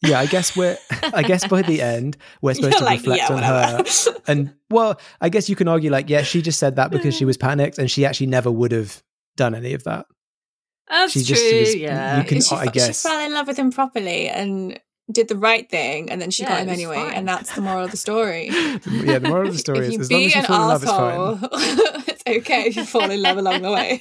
Yeah, 0.00 0.20
I 0.20 0.26
guess 0.26 0.56
we're. 0.56 0.78
I 1.12 1.22
guess 1.24 1.46
by 1.48 1.62
the 1.62 1.82
end 1.82 2.16
we're 2.40 2.54
supposed 2.54 2.74
You're 2.74 2.78
to 2.80 2.84
like, 2.84 3.00
reflect 3.00 3.22
yeah, 3.28 3.34
on 3.36 3.42
her. 3.42 3.84
And 4.28 4.54
well, 4.70 5.00
I 5.20 5.28
guess 5.28 5.48
you 5.48 5.56
can 5.56 5.66
argue 5.66 5.90
like, 5.90 6.08
yeah, 6.08 6.22
she 6.22 6.40
just 6.40 6.60
said 6.60 6.76
that 6.76 6.90
because 6.92 7.16
she 7.16 7.24
was 7.24 7.36
panicked, 7.36 7.78
and 7.78 7.90
she 7.90 8.06
actually 8.06 8.28
never 8.28 8.50
would 8.50 8.70
have 8.72 9.02
done 9.36 9.54
any 9.56 9.74
of 9.74 9.82
that. 9.84 10.06
That's 10.88 11.12
She 11.12 11.24
true. 11.24 11.58
was- 11.60 11.74
yeah. 11.76 12.18
you 12.18 12.24
can- 12.24 12.40
she, 12.40 12.54
I 12.54 12.66
guess. 12.66 13.02
she 13.02 13.08
fell 13.08 13.20
in 13.20 13.32
love 13.32 13.46
with 13.46 13.56
him 13.58 13.70
properly 13.70 14.28
and 14.28 14.78
did 15.10 15.28
the 15.28 15.36
right 15.36 15.68
thing, 15.70 16.10
and 16.10 16.20
then 16.20 16.30
she 16.30 16.42
Yeah, 16.42 16.50
got 16.50 16.60
him 16.62 16.68
anyway, 16.68 16.96
fine. 16.96 17.12
and 17.14 17.28
that's 17.28 17.54
the 17.54 17.60
moral 17.62 17.84
of 17.84 17.90
the 17.90 17.96
story. 17.96 18.48
Yeah, 18.86 19.18
the 19.18 19.28
moral 19.28 19.48
of 19.48 19.52
the 19.54 19.58
story 19.58 19.78
if 19.78 19.84
is 19.86 19.94
you 19.94 20.00
as 20.00 20.10
long 20.12 20.20
be 20.20 20.26
as 20.26 20.34
you 20.34 20.40
an 20.40 20.46
fall 20.46 20.62
in 20.62 20.68
love, 20.68 20.82
it's 20.82 20.92
asshole, 20.92 21.36
fine. 21.36 21.48
it's 22.08 22.22
okay 22.26 22.62
if 22.68 22.76
you 22.76 22.84
fall 22.84 23.10
in 23.10 23.22
love 23.22 23.38
along 23.38 23.62
the 23.62 23.70
way. 23.72 24.00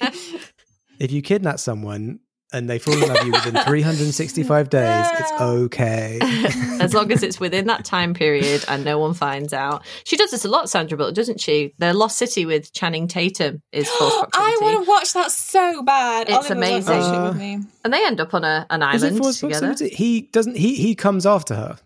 If 1.00 1.12
you 1.12 1.22
kidnap 1.22 1.60
someone 1.60 2.20
and 2.54 2.70
they 2.70 2.80
fall 2.80 2.94
in 2.94 3.02
love 3.02 3.12
with 3.14 3.26
you 3.26 3.32
within 3.34 3.56
365 3.64 4.70
days, 4.70 5.06
it's 5.20 5.32
okay. 5.42 6.18
as 6.80 6.94
long 6.94 7.12
as 7.12 7.24
it's 7.24 7.40
within 7.40 7.68
that 7.68 7.84
time 7.86 8.14
period 8.14 8.64
and 8.68 8.86
no 8.86 8.98
one 9.00 9.14
finds 9.14 9.54
out. 9.54 9.84
She 10.06 10.16
does 10.16 10.32
this 10.32 10.46
a 10.46 10.48
lot, 10.48 10.70
Sandra 10.70 10.98
Bullock, 10.98 11.16
doesn't 11.16 11.40
she? 11.42 11.74
The 11.78 11.94
Lost 11.94 12.18
City 12.18 12.46
with 12.46 12.72
Channing 12.74 13.08
Tatum 13.08 13.62
is 13.72 13.90
false 14.00 14.14
I 14.14 14.26
proximity. 14.32 14.64
want 14.76 14.86
to 14.86 14.90
watch 14.90 15.14
that 15.14 15.32
so 15.32 15.84
bad. 15.84 16.28
It's 16.30 16.36
Oliver 16.38 16.54
amazing. 16.54 17.00
watch 17.00 17.14
it 17.16 17.22
with 17.24 17.36
Uh, 17.36 17.40
me. 17.40 17.60
And 17.84 17.94
they 17.94 18.06
end 18.06 18.20
up 18.22 18.34
on 18.34 18.44
a, 18.44 18.66
an 18.70 18.82
Is 18.82 19.04
it 19.04 19.08
island 19.08 19.18
forced 19.24 19.40
together. 19.42 19.68
proximity? 19.68 19.96
He 19.96 20.22
doesn't. 20.22 20.58
He 20.58 20.76
he 20.76 20.96
comes 20.96 21.26
after 21.26 21.56
her. 21.56 21.78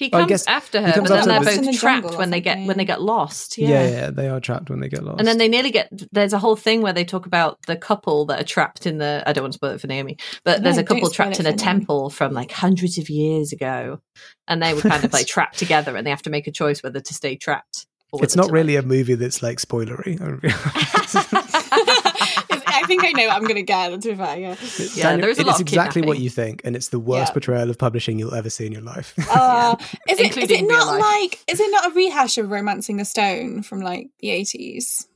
He 0.00 0.06
I 0.06 0.20
comes 0.20 0.28
guess 0.30 0.46
after 0.46 0.80
her, 0.80 0.92
comes 0.92 1.10
but 1.10 1.16
then 1.26 1.28
they're 1.28 1.38
her, 1.40 1.44
but- 1.44 1.54
In 1.58 1.64
the 1.66 1.70
both 1.72 1.80
trapped 1.80 2.02
jungle 2.04 2.18
when 2.18 2.30
they 2.30 2.40
get 2.40 2.66
when 2.66 2.78
they 2.78 2.86
get 2.86 3.02
lost. 3.02 3.58
Yeah. 3.58 3.68
Yeah. 3.68 3.88
yeah, 3.90 4.10
they 4.10 4.30
are 4.30 4.40
trapped 4.40 4.70
when 4.70 4.80
they 4.80 4.88
get 4.88 5.02
lost. 5.04 5.18
And 5.18 5.28
then 5.28 5.36
they 5.36 5.46
nearly 5.46 5.70
get. 5.70 5.90
There's 6.10 6.32
a 6.32 6.38
whole 6.38 6.56
thing 6.56 6.80
where 6.80 6.94
they 6.94 7.04
talk 7.04 7.26
about 7.26 7.58
the 7.66 7.76
couple 7.76 8.24
that 8.26 8.40
are 8.40 8.44
trapped 8.44 8.86
in 8.86 8.96
the. 8.96 9.22
I 9.26 9.34
don't 9.34 9.44
want 9.44 9.52
to 9.52 9.56
spoil 9.58 9.72
it 9.72 9.80
for 9.82 9.88
Naomi, 9.88 10.16
but 10.42 10.60
No, 10.60 10.64
there's 10.64 10.78
a 10.78 10.84
couple 10.84 11.10
trapped 11.10 11.38
in 11.38 11.44
a 11.44 11.50
for 11.50 11.56
Naomi. 11.56 11.58
temple 11.80 12.08
from 12.08 12.32
like 12.32 12.50
hundreds 12.50 12.96
of 12.96 13.10
years 13.10 13.52
ago, 13.52 14.00
and 14.48 14.62
they 14.62 14.72
were 14.72 14.80
kind 14.80 15.04
of 15.04 15.12
like 15.12 15.26
trapped 15.26 15.58
together, 15.58 15.94
and 15.96 16.06
they 16.06 16.10
have 16.10 16.22
to 16.22 16.30
make 16.30 16.46
a 16.46 16.50
choice 16.50 16.82
whether 16.82 17.00
to 17.00 17.12
stay 17.14 17.36
trapped. 17.36 17.84
Or 18.10 18.24
it's 18.24 18.36
not 18.36 18.50
really 18.50 18.76
like- 18.76 18.84
a 18.86 18.88
movie 18.88 19.16
that's 19.16 19.42
like 19.42 19.58
spoilery. 19.58 20.18
I 22.82 22.86
think 22.86 23.04
I 23.04 23.12
know 23.12 23.26
what 23.26 23.36
I'm 23.36 23.42
going 23.42 23.54
to 23.56 23.62
get. 23.62 23.90
To 24.02 24.08
be 24.08 24.14
fair, 24.14 24.38
yeah. 24.38 24.56
Yeah, 24.94 25.02
Daniel, 25.02 25.20
there 25.22 25.30
is 25.30 25.38
a 25.38 25.40
it 25.42 25.46
lot 25.46 25.54
is 25.56 25.60
of 25.60 25.66
exactly 25.68 26.02
what 26.02 26.18
you 26.18 26.30
think, 26.30 26.62
and 26.64 26.74
it's 26.76 26.88
the 26.88 26.98
worst 26.98 27.30
Yeah. 27.30 27.32
portrayal 27.34 27.70
of 27.70 27.78
publishing 27.78 28.18
you'll 28.18 28.34
ever 28.34 28.50
see 28.50 28.66
in 28.66 28.72
your 28.72 28.82
life. 28.82 29.14
Uh, 29.30 29.76
is 30.08 30.18
it 30.20 30.36
is 30.36 30.50
it 30.50 30.62
not 30.66 30.86
life. 30.86 31.00
like 31.00 31.44
is 31.48 31.60
it 31.60 31.70
not 31.70 31.90
a 31.90 31.94
rehash 31.94 32.38
of 32.38 32.50
Romancing 32.50 32.96
the 32.96 33.04
Stone 33.04 33.62
from 33.62 33.80
like 33.80 34.08
the 34.20 34.28
80s 34.28 35.06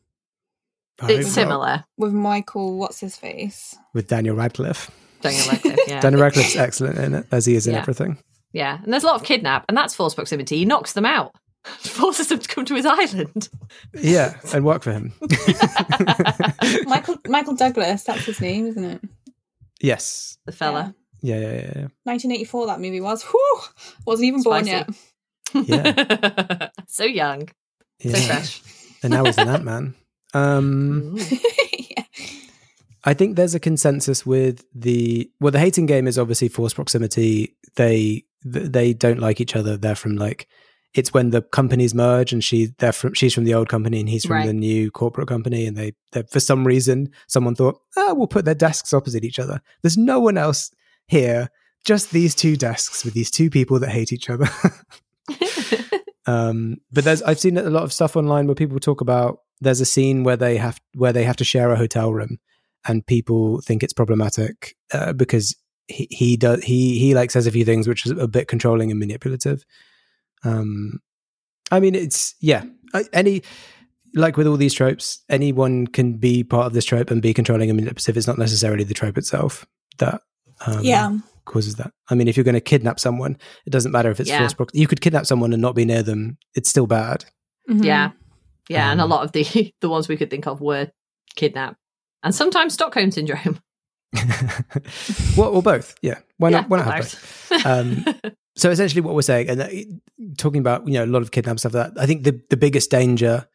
I 1.01 1.13
It's 1.13 1.29
similar. 1.33 1.85
with 1.97 2.13
Michael 2.13 2.79
what's 2.79 3.01
his 3.01 3.17
face? 3.17 3.77
with 3.93 4.09
Daniel 4.09 4.37
Radcliffe. 4.37 4.91
Daniel 5.21 5.49
Radcliffe, 5.49 5.79
yeah. 5.89 6.01
Daniel 6.03 6.23
Radcliffe's 6.23 6.57
excellent 6.57 6.99
in 6.99 7.15
it, 7.15 7.27
as 7.33 7.47
he 7.47 7.55
is 7.55 7.67
in 7.67 7.75
Yeah. 7.75 7.81
everything. 7.81 8.19
Yeah, 8.53 8.79
and 8.83 8.93
there's 8.93 9.03
a 9.03 9.07
lot 9.07 9.17
of 9.17 9.25
kidnap, 9.25 9.65
and 9.69 9.77
that's 9.77 9.95
false 9.95 10.15
proximity. 10.15 10.59
He 10.59 10.65
knocks 10.65 10.93
them 10.93 11.05
out, 11.07 11.35
forces 11.65 12.29
them 12.29 12.39
to 12.39 12.49
come 12.49 12.65
to 12.65 12.75
his 12.75 12.87
island. 12.87 13.49
Yeah, 13.95 14.35
and 14.53 14.65
work 14.65 14.83
for 14.83 14.93
him. 14.93 15.13
Michael 16.87 17.19
Michael 17.27 17.55
Douglas, 17.55 18.05
that's 18.05 18.25
his 18.25 18.41
name, 18.41 18.67
isn't 18.67 18.85
it? 18.85 19.01
yes. 19.81 20.39
The 20.47 20.53
fella. 20.53 20.95
Yeah, 21.23 21.39
yeah, 21.39 21.53
yeah, 21.53 21.73
yeah. 21.77 21.89
1984 22.05 22.67
that 22.67 22.81
movie 22.81 23.01
was. 23.01 23.23
Whew, 23.23 23.61
wasn't 24.07 24.27
even 24.27 24.43
born 24.43 24.67
yet. 24.67 24.89
Yeah. 25.55 26.69
so 26.87 27.05
young, 27.05 27.49
so 28.01 28.11
yeah. 28.11 28.27
fresh. 28.27 28.63
And 29.03 29.13
now 29.13 29.25
he's 29.25 29.39
an 29.39 29.49
Ant 29.49 29.65
Man. 29.65 29.95
Um, 30.35 31.17
yeah. 31.79 32.05
I 33.05 33.15
think 33.15 33.37
there's 33.37 33.55
a 33.55 33.61
consensus 33.61 34.27
with 34.27 34.65
the 34.75 35.31
well, 35.41 35.53
the 35.53 35.61
hating 35.61 35.87
game 35.87 36.07
is 36.07 36.19
obviously 36.19 36.49
forced 36.49 36.77
proximity. 36.77 37.57
They 37.77 38.25
they 38.45 38.93
don't 38.93 39.21
like 39.21 39.41
each 39.41 39.57
other. 39.57 39.77
They're 39.77 39.95
from 39.95 40.17
like 40.17 40.49
it's 40.95 41.13
when 41.13 41.31
the 41.31 41.43
companies 41.43 41.95
merge 41.95 42.33
and 42.33 42.43
she 42.45 42.67
they're 42.79 42.93
from 42.93 43.15
she's 43.15 43.35
from 43.35 43.45
the 43.45 43.55
old 43.55 43.69
company 43.69 44.01
and 44.01 44.09
he's 44.09 44.25
from 44.25 44.37
Right. 44.37 44.47
the 44.47 44.53
new 44.53 44.91
corporate 44.91 45.29
company 45.29 45.67
and 45.67 45.77
they 45.77 45.93
for 46.31 46.41
some 46.41 46.67
reason 46.67 47.11
someone 47.27 47.55
thought 47.55 47.81
oh 47.97 48.15
we'll 48.15 48.27
put 48.29 48.45
their 48.45 48.55
desks 48.55 48.93
opposite 48.95 49.25
each 49.25 49.39
other. 49.39 49.61
There's 49.83 49.97
no 49.99 50.21
one 50.21 50.39
else 50.39 50.71
here, 51.07 51.49
just 51.85 52.11
these 52.13 52.35
two 52.35 52.57
desks 52.57 53.05
with 53.05 53.15
these 53.15 53.31
two 53.31 53.51
people 53.51 53.79
that 53.81 53.91
hate 53.91 54.13
each 54.13 54.31
other. 54.31 54.47
um, 56.27 56.77
but 56.93 57.05
there's 57.05 57.23
I've 57.23 57.41
seen 57.41 57.59
a 57.59 57.63
lot 57.71 57.83
of 57.83 57.93
stuff 57.93 58.17
online 58.17 58.47
where 58.47 58.55
people 58.55 58.79
talk 58.79 59.01
about 59.01 59.41
there's 59.61 59.81
a 59.81 59.85
scene 59.87 60.25
where 60.25 60.37
they 60.37 60.57
have 60.57 60.81
where 60.95 61.13
they 61.13 61.25
have 61.25 61.37
to 61.37 61.45
share 61.45 61.71
a 61.71 61.77
hotel 61.77 62.13
room 62.13 62.39
and 62.87 63.07
people 63.07 63.61
think 63.61 63.83
it's 63.83 63.93
problematic 63.93 64.75
uh, 64.93 65.13
because 65.13 65.57
he, 65.89 66.07
he 66.11 66.37
does 66.37 66.63
he 66.65 66.99
he 66.99 67.15
like 67.15 67.31
says 67.31 67.47
a 67.47 67.51
few 67.51 67.65
things 67.65 67.87
which 67.87 68.07
is 68.07 68.13
a 68.13 68.29
bit 68.29 68.49
controlling 68.49 68.91
and 68.91 68.99
manipulative 69.01 69.65
um 70.45 71.01
i 71.71 71.81
mean 71.81 71.95
it's 71.95 72.35
yeah 72.41 72.65
any 73.13 73.43
like 74.15 74.37
with 74.37 74.47
all 74.47 74.57
these 74.57 74.75
tropes 74.75 75.21
anyone 75.29 75.87
can 75.87 76.15
be 76.19 76.45
part 76.45 76.67
of 76.67 76.73
this 76.73 76.85
trope 76.85 77.11
and 77.11 77.21
be 77.23 77.35
controlling 77.35 77.69
and 77.71 77.77
manipulative 77.77 78.17
it's 78.17 78.27
not 78.27 78.39
necessarily 78.39 78.85
the 78.85 78.95
trope 78.95 79.19
itself 79.19 79.67
that 79.99 80.21
um, 80.67 80.81
yeah. 80.85 81.11
causes 81.47 81.75
that 81.77 81.91
i 82.11 82.15
mean 82.15 82.29
if 82.29 82.37
you're 82.37 82.45
going 82.45 82.55
to 82.55 82.61
kidnap 82.61 83.01
someone 83.01 83.37
it 83.67 83.71
doesn't 83.71 83.93
matter 83.93 84.11
if 84.11 84.21
it's 84.21 84.29
Yeah. 84.31 84.39
forced 84.41 84.57
prox- 84.57 84.75
you 84.75 84.87
could 84.87 85.01
kidnap 85.01 85.27
someone 85.27 85.53
and 85.53 85.61
not 85.63 85.75
be 85.75 85.85
near 85.85 86.03
them 86.03 86.39
it's 86.55 86.69
still 86.71 86.87
bad 86.87 87.25
Mhm. 87.69 87.83
Yeah, 87.83 88.11
yeah, 88.69 88.93
and 88.93 89.01
a 89.01 89.05
Um, 89.05 89.11
lot 89.11 89.25
of 89.25 89.33
the 89.33 89.73
the 89.81 89.89
ones 89.89 90.07
we 90.07 90.19
could 90.19 90.29
think 90.29 90.47
of 90.47 90.61
were 90.61 90.91
kidnap, 91.35 91.77
and 92.23 92.35
sometimes 92.35 92.75
Stockholm 92.75 93.11
syndrome. 93.11 93.59
well, 95.37 95.49
or 95.49 95.63
both 95.63 95.95
yeah 96.03 96.19
why 96.39 96.51
Yeah, 96.51 96.61
not 96.61 96.69
why 96.71 96.77
not 96.79 96.87
have 96.87 97.01
both 97.03 97.49
both. 97.51 97.67
Um, 97.67 98.05
so 98.57 98.71
essentially 98.71 99.01
what 99.01 99.15
we're 99.15 99.23
saying 99.23 99.49
and 99.49 100.01
talking 100.39 100.61
about 100.61 100.87
you 100.87 100.95
know 100.95 101.05
a 101.05 101.07
lot 101.15 101.23
of 101.23 101.31
kidnap 101.31 101.59
stuff 101.59 101.75
like 101.75 101.95
that 101.95 102.03
i 102.03 102.07
think 102.07 102.25
the, 102.25 102.41
the 102.51 102.57
biggest 102.57 102.91
danger 102.91 103.47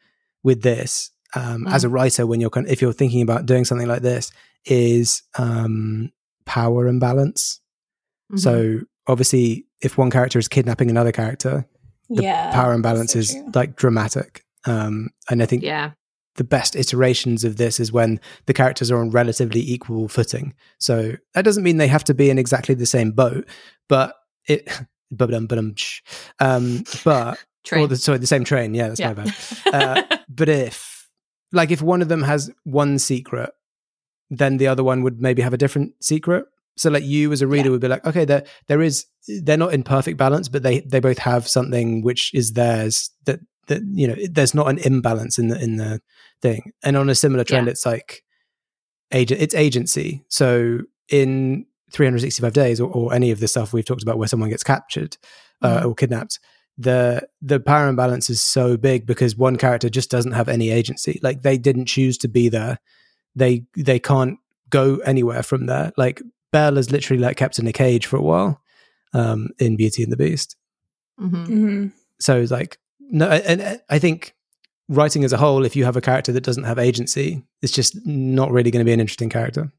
with 0.42 0.62
this 0.62 1.10
um, 1.34 1.66
as 1.68 1.84
a 1.84 1.88
Mm. 1.88 1.92
writer 1.92 2.26
when 2.26 2.40
you're 2.40 2.50
kind 2.50 2.66
of, 2.66 2.72
if 2.72 2.82
you're 2.82 2.92
thinking 2.92 3.22
about 3.22 3.46
doing 3.46 3.64
something 3.64 3.86
like 3.86 4.02
this 4.02 4.32
is 4.66 5.22
um, 5.38 6.10
power 6.44 6.86
imbalance 6.88 7.60
Mhm. 8.32 8.38
So 8.38 8.80
obviously, 9.08 9.66
if 9.80 9.98
one 9.98 10.10
character 10.10 10.38
is 10.38 10.46
kidnapping 10.48 10.88
another 10.90 11.10
character, 11.12 11.66
the 12.08 12.22
yeah. 12.22 12.52
power 12.52 12.72
imbalance 12.72 13.12
so 13.14 13.18
is 13.18 13.36
like 13.54 13.74
dramatic. 13.76 14.44
Um, 14.66 15.08
and 15.28 15.42
I 15.42 15.46
think 15.46 15.62
yeah, 15.64 15.92
the 16.36 16.44
best 16.44 16.76
iterations 16.76 17.42
of 17.44 17.56
this 17.56 17.80
is 17.80 17.90
when 17.92 18.20
the 18.46 18.52
characters 18.54 18.88
are 18.90 18.98
on 19.00 19.10
relatively 19.10 19.60
equal 19.60 20.06
footing. 20.08 20.54
So 20.78 21.16
that 21.34 21.44
doesn't 21.44 21.64
mean 21.64 21.78
they 21.78 21.88
have 21.88 22.04
to 22.04 22.14
be 22.14 22.30
in 22.30 22.38
exactly 22.38 22.74
the 22.76 22.86
same 22.86 23.10
boat, 23.10 23.48
but 23.88 24.14
it. 24.50 24.68
But 25.12 25.34
um, 26.38 26.84
but 27.04 27.38
train. 27.64 27.82
or 27.84 27.88
the, 27.88 27.96
sorry, 27.96 28.18
the 28.18 28.28
same 28.28 28.44
train. 28.44 28.74
Yeah, 28.74 28.88
that's 28.88 29.00
Yeah. 29.00 29.12
my 29.12 29.24
bad. 29.24 29.34
Uh, 29.74 30.16
but 30.28 30.48
if 30.48 31.08
like 31.52 31.72
if 31.72 31.82
one 31.82 32.00
of 32.00 32.08
them 32.08 32.22
has 32.22 32.48
one 32.64 32.98
secret 33.00 33.50
then 34.30 34.58
the 34.58 34.68
other 34.68 34.84
one 34.84 35.02
would 35.02 35.20
maybe 35.20 35.42
have 35.42 35.52
a 35.52 35.56
different 35.58 35.92
secret 36.00 36.44
so 36.76 36.88
like 36.90 37.02
you 37.02 37.32
as 37.32 37.42
a 37.42 37.46
reader 37.48 37.64
Yeah. 37.64 37.70
would 37.72 37.80
be 37.80 37.88
like 37.88 38.06
okay 38.06 38.24
there 38.24 38.44
there 38.68 38.80
is 38.80 39.04
they're 39.42 39.56
not 39.56 39.74
in 39.74 39.82
perfect 39.82 40.16
balance 40.16 40.48
but 40.48 40.62
they 40.62 40.78
they 40.82 41.00
both 41.00 41.18
have 41.18 41.48
something 41.48 42.02
which 42.04 42.32
is 42.32 42.52
theirs 42.52 43.10
that 43.26 43.40
that 43.66 43.82
you 43.92 44.06
know 44.06 44.14
there's 44.30 44.54
not 44.54 44.68
an 44.70 44.78
imbalance 44.78 45.36
in 45.40 45.48
the 45.48 45.58
in 45.60 45.76
the 45.76 46.00
thing 46.42 46.70
and 46.84 46.96
on 46.96 47.10
a 47.10 47.14
similar 47.16 47.42
trend 47.42 47.66
Yeah. 47.66 47.72
it's 47.72 47.84
like 47.84 48.22
agent 49.12 49.40
it's 49.42 49.54
agency 49.56 50.24
so 50.28 50.78
in 51.08 51.66
365 51.92 52.52
days 52.52 52.80
or, 52.80 52.90
or 52.90 53.12
any 53.14 53.30
of 53.30 53.40
the 53.40 53.48
stuff 53.48 53.72
we've 53.72 53.84
talked 53.84 54.02
about 54.02 54.18
where 54.18 54.28
someone 54.28 54.50
gets 54.50 54.64
captured 54.64 55.16
uh, 55.62 55.82
or 55.84 55.94
kidnapped 55.94 56.38
the 56.78 57.28
the 57.42 57.60
power 57.60 57.88
imbalance 57.88 58.30
is 58.30 58.40
so 58.40 58.76
big 58.76 59.04
because 59.06 59.36
one 59.36 59.56
character 59.56 59.90
just 59.90 60.10
doesn't 60.10 60.32
have 60.32 60.48
any 60.48 60.70
agency. 60.70 61.20
Like 61.22 61.42
they 61.42 61.58
didn't 61.58 61.86
choose 61.86 62.16
to 62.18 62.28
be 62.28 62.48
there. 62.48 62.78
They 63.36 63.66
they 63.76 63.98
can't 63.98 64.38
go 64.70 64.96
anywhere 65.04 65.42
from 65.42 65.66
there. 65.66 65.92
Like 65.98 66.22
belle 66.52 66.78
is 66.78 66.90
literally 66.90 67.22
like 67.22 67.36
kept 67.36 67.58
in 67.58 67.66
a 67.66 67.72
cage 67.72 68.06
for 68.06 68.16
a 68.16 68.22
while 68.22 68.62
um 69.12 69.48
in 69.58 69.76
beauty 69.76 70.02
and 70.02 70.10
the 70.12 70.16
beast. 70.16 70.56
Mhm. 71.20 71.46
Mhm. 71.46 71.92
so 72.18 72.40
it's 72.40 72.50
like 72.50 72.78
no 73.00 73.28
and, 73.28 73.60
and 73.60 73.82
i 73.90 73.98
think 73.98 74.34
writing 74.88 75.22
as 75.24 75.32
a 75.32 75.36
whole 75.36 75.64
if 75.66 75.76
you 75.76 75.84
have 75.84 75.96
a 75.96 76.00
character 76.00 76.32
that 76.32 76.42
doesn't 76.44 76.64
have 76.64 76.78
agency 76.78 77.42
it's 77.60 77.72
just 77.72 78.06
not 78.06 78.50
really 78.50 78.70
going 78.70 78.80
to 78.80 78.88
be 78.88 78.92
an 78.92 79.00
interesting 79.00 79.28
character 79.28 79.70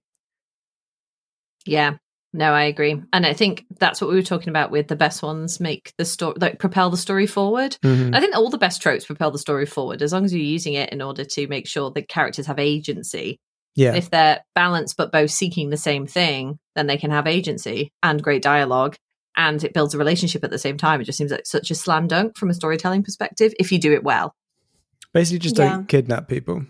Yeah, 1.66 1.96
no, 2.34 2.54
I 2.54 2.64
agree, 2.64 3.02
and 3.14 3.26
I 3.26 3.34
think 3.34 3.66
that's 3.80 4.00
what 4.02 4.10
we 4.10 4.16
were 4.16 4.22
talking 4.22 4.50
about 4.50 4.72
with 4.72 4.88
the 4.88 4.96
best 4.96 5.22
ones 5.22 5.60
make 5.60 5.94
the 5.98 6.06
story 6.06 6.36
like 6.40 6.60
propel 6.60 6.90
the 6.90 6.98
story 6.98 7.28
forward. 7.28 7.78
Mhm. 7.84 8.16
I 8.16 8.20
think 8.20 8.36
all 8.36 8.50
the 8.50 8.58
best 8.58 8.82
tropes 8.82 9.06
propel 9.06 9.32
the 9.32 9.38
story 9.38 9.66
forward 9.66 10.02
as 10.02 10.14
long 10.14 10.26
as 10.26 10.34
you're 10.34 10.42
using 10.44 10.74
it 10.74 10.92
in 10.92 11.02
order 11.02 11.24
to 11.26 11.48
make 11.48 11.68
sure 11.68 11.92
the 11.92 12.02
characters 12.02 12.48
have 12.48 12.58
agency. 12.60 13.40
yeah 13.76 13.94
If 13.96 14.10
they're 14.10 14.40
balanced 14.56 14.98
but 14.98 15.12
both 15.12 15.32
seeking 15.32 15.70
the 15.70 15.78
same 15.78 16.06
thing, 16.08 16.58
then 16.76 16.88
they 16.88 16.98
can 16.98 17.12
have 17.12 17.28
agency 17.28 17.92
and 18.04 18.22
great 18.24 18.42
dialogue, 18.42 18.96
and 19.38 19.64
it 19.64 19.74
builds 19.74 19.94
a 19.94 19.98
relationship 19.98 20.44
at 20.44 20.50
the 20.52 20.58
same 20.58 20.78
time. 20.78 21.00
It 21.02 21.06
just 21.06 21.18
seems 21.18 21.32
like 21.32 21.46
such 21.46 21.70
a 21.72 21.76
slam 21.76 22.08
dunk 22.08 22.38
from 22.38 22.50
a 22.50 22.54
storytelling 22.54 23.04
perspective 23.04 23.54
if 23.60 23.72
you 23.72 23.80
do 23.80 23.94
it 23.94 24.04
well. 24.04 24.34
basically 25.14 25.40
just 25.40 25.58
Yeah. 25.58 25.70
don't 25.70 25.88
kidnap 25.90 26.30
people 26.30 26.66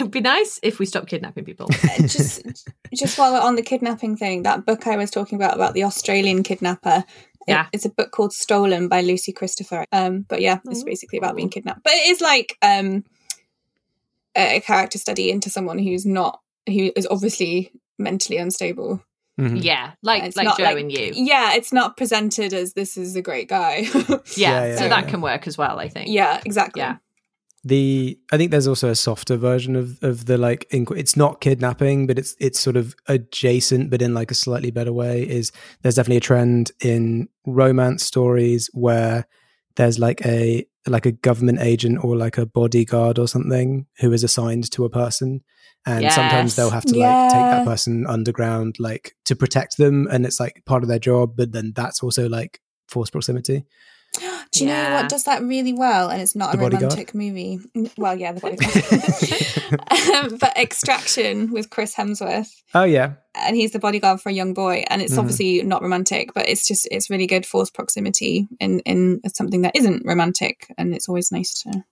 It'd 0.00 0.10
be 0.20 0.20
nice 0.20 0.58
if 0.62 0.78
we 0.78 0.86
stopped 0.86 1.08
kidnapping 1.08 1.44
people. 1.44 1.66
Uh, 1.84 1.98
just 2.06 2.42
just 2.94 3.18
while 3.18 3.32
we're 3.32 3.40
on 3.40 3.56
the 3.56 3.62
kidnapping 3.62 4.16
thing, 4.16 4.42
that 4.44 4.66
book 4.66 4.86
I 4.86 4.96
was 4.96 5.10
talking 5.10 5.36
about 5.36 5.54
about 5.54 5.74
the 5.74 5.84
Australian 5.84 6.42
kidnapper. 6.42 7.04
it- 7.46 7.52
Yeah. 7.52 7.66
it's 7.72 7.84
a 7.86 7.90
book 7.90 8.10
called 8.10 8.32
Stolen 8.32 8.88
by 8.88 9.00
Lucy 9.02 9.32
Christopher. 9.32 9.84
Um, 9.92 10.24
but 10.28 10.40
yeah, 10.40 10.58
it's 10.66 10.84
basically 10.84 11.18
about 11.18 11.36
being 11.36 11.48
kidnapped. 11.50 11.82
But 11.84 11.92
it 11.94 12.08
is 12.08 12.20
like 12.20 12.56
um 12.62 13.04
a 14.36 14.56
a 14.56 14.60
character 14.60 14.98
study 14.98 15.30
into 15.30 15.50
someone 15.50 15.78
who's 15.78 16.06
not 16.06 16.40
who 16.66 16.92
is 16.96 17.06
obviously 17.10 17.72
mentally 17.98 18.38
unstable. 18.38 19.02
Mhm. 19.40 19.62
yeah, 19.64 19.92
like 20.02 20.22
It's 20.22 20.36
like 20.36 20.44
not 20.44 20.58
Joe 20.58 20.76
and 20.76 20.92
you. 20.92 21.12
Yeah, 21.14 21.54
it's 21.54 21.72
not 21.72 21.96
presented 21.96 22.52
as 22.52 22.74
this 22.74 22.98
is 22.98 23.16
a 23.16 23.22
great 23.22 23.48
guy. 23.48 23.76
Yeah, 23.78 24.00
Yeah, 24.36 24.64
yeah, 24.66 24.76
so 24.76 24.82
yeah. 24.84 24.88
that 24.88 25.08
can 25.08 25.22
work 25.22 25.46
as 25.46 25.56
well. 25.56 25.78
I 25.78 25.88
think. 25.88 26.10
yeah, 26.10 26.40
exactly. 26.44 26.80
Yeah. 26.82 26.96
The 27.62 28.18
i 28.32 28.38
think 28.38 28.50
there's 28.50 28.66
also 28.66 28.88
a 28.88 28.94
softer 28.94 29.36
version 29.36 29.76
of 29.76 30.02
of 30.02 30.24
the 30.24 30.38
like 30.38 30.66
inqu- 30.72 30.96
it's 30.96 31.14
not 31.14 31.42
kidnapping 31.42 32.06
but 32.06 32.18
it's 32.18 32.34
it's 32.40 32.58
sort 32.58 32.76
of 32.76 32.94
adjacent 33.06 33.90
but 33.90 34.00
in 34.00 34.14
like 34.14 34.30
a 34.30 34.34
slightly 34.34 34.70
better 34.70 34.92
way 34.92 35.28
is 35.28 35.52
there's 35.82 35.96
definitely 35.96 36.16
a 36.16 36.20
trend 36.20 36.70
in 36.80 37.28
romance 37.44 38.02
stories 38.02 38.70
where 38.72 39.26
there's 39.76 39.98
like 39.98 40.24
a 40.24 40.66
like 40.86 41.06
a 41.06 41.12
government 41.12 41.60
agent 41.60 42.02
or 42.02 42.16
like 42.16 42.38
a 42.38 42.46
bodyguard 42.46 43.18
or 43.18 43.28
something 43.28 43.86
who 43.98 44.12
is 44.12 44.24
assigned 44.24 44.70
to 44.72 44.84
a 44.84 44.90
person. 44.90 45.42
And 45.86 46.04
sometimes 46.12 46.56
they'll 46.56 46.70
have 46.70 46.84
to 46.86 46.98
like 46.98 47.30
take 47.30 47.50
that 47.50 47.64
person 47.64 48.06
underground 48.06 48.76
like 48.78 49.14
to 49.24 49.34
protect 49.34 49.78
them 49.78 50.08
and 50.10 50.26
it's 50.26 50.38
like 50.38 50.62
part 50.66 50.82
of 50.82 50.90
their 50.90 50.98
job 50.98 51.36
but 51.36 51.52
then 51.52 51.72
that's 51.74 52.02
also 52.02 52.28
like 52.28 52.60
forced 52.86 53.12
proximity 53.12 53.64
Do 54.52 54.64
you 54.64 54.66
know 54.66 54.90
what 54.94 55.08
does 55.08 55.24
that 55.24 55.42
really 55.42 55.72
well? 55.72 56.08
And 56.10 56.20
it's 56.20 56.34
not 56.34 56.52
The 56.52 56.58
a 56.58 56.60
Bodyguard? 56.62 56.82
romantic 56.82 57.14
movie. 57.14 57.60
Well, 57.96 58.16
yeah, 58.18 58.32
the 58.32 58.40
bodyguard. 58.40 60.32
um, 60.32 60.36
but 60.40 60.56
Extraction 60.56 61.52
with 61.52 61.70
Chris 61.70 61.94
Hemsworth, 61.94 62.50
oh 62.74 62.84
yeah 62.84 63.14
and 63.36 63.54
he's 63.54 63.70
the 63.70 63.78
bodyguard 63.78 64.20
for 64.20 64.28
a 64.28 64.32
young 64.32 64.52
boy, 64.54 64.82
and 64.88 65.00
it's 65.00 65.14
Mhm. 65.14 65.18
obviously 65.18 65.62
not 65.62 65.82
romantic, 65.82 66.34
but 66.34 66.48
it's 66.48 66.66
just 66.66 66.88
it's 66.90 67.08
really 67.10 67.28
good 67.28 67.46
forced 67.46 67.72
proximity 67.74 68.48
in 68.58 68.80
in 68.80 69.20
something 69.32 69.62
that 69.62 69.76
isn't 69.76 70.04
romantic, 70.04 70.66
and 70.76 70.92
it's 70.94 71.08
always 71.08 71.30
nice 71.30 71.62
to 71.62 71.84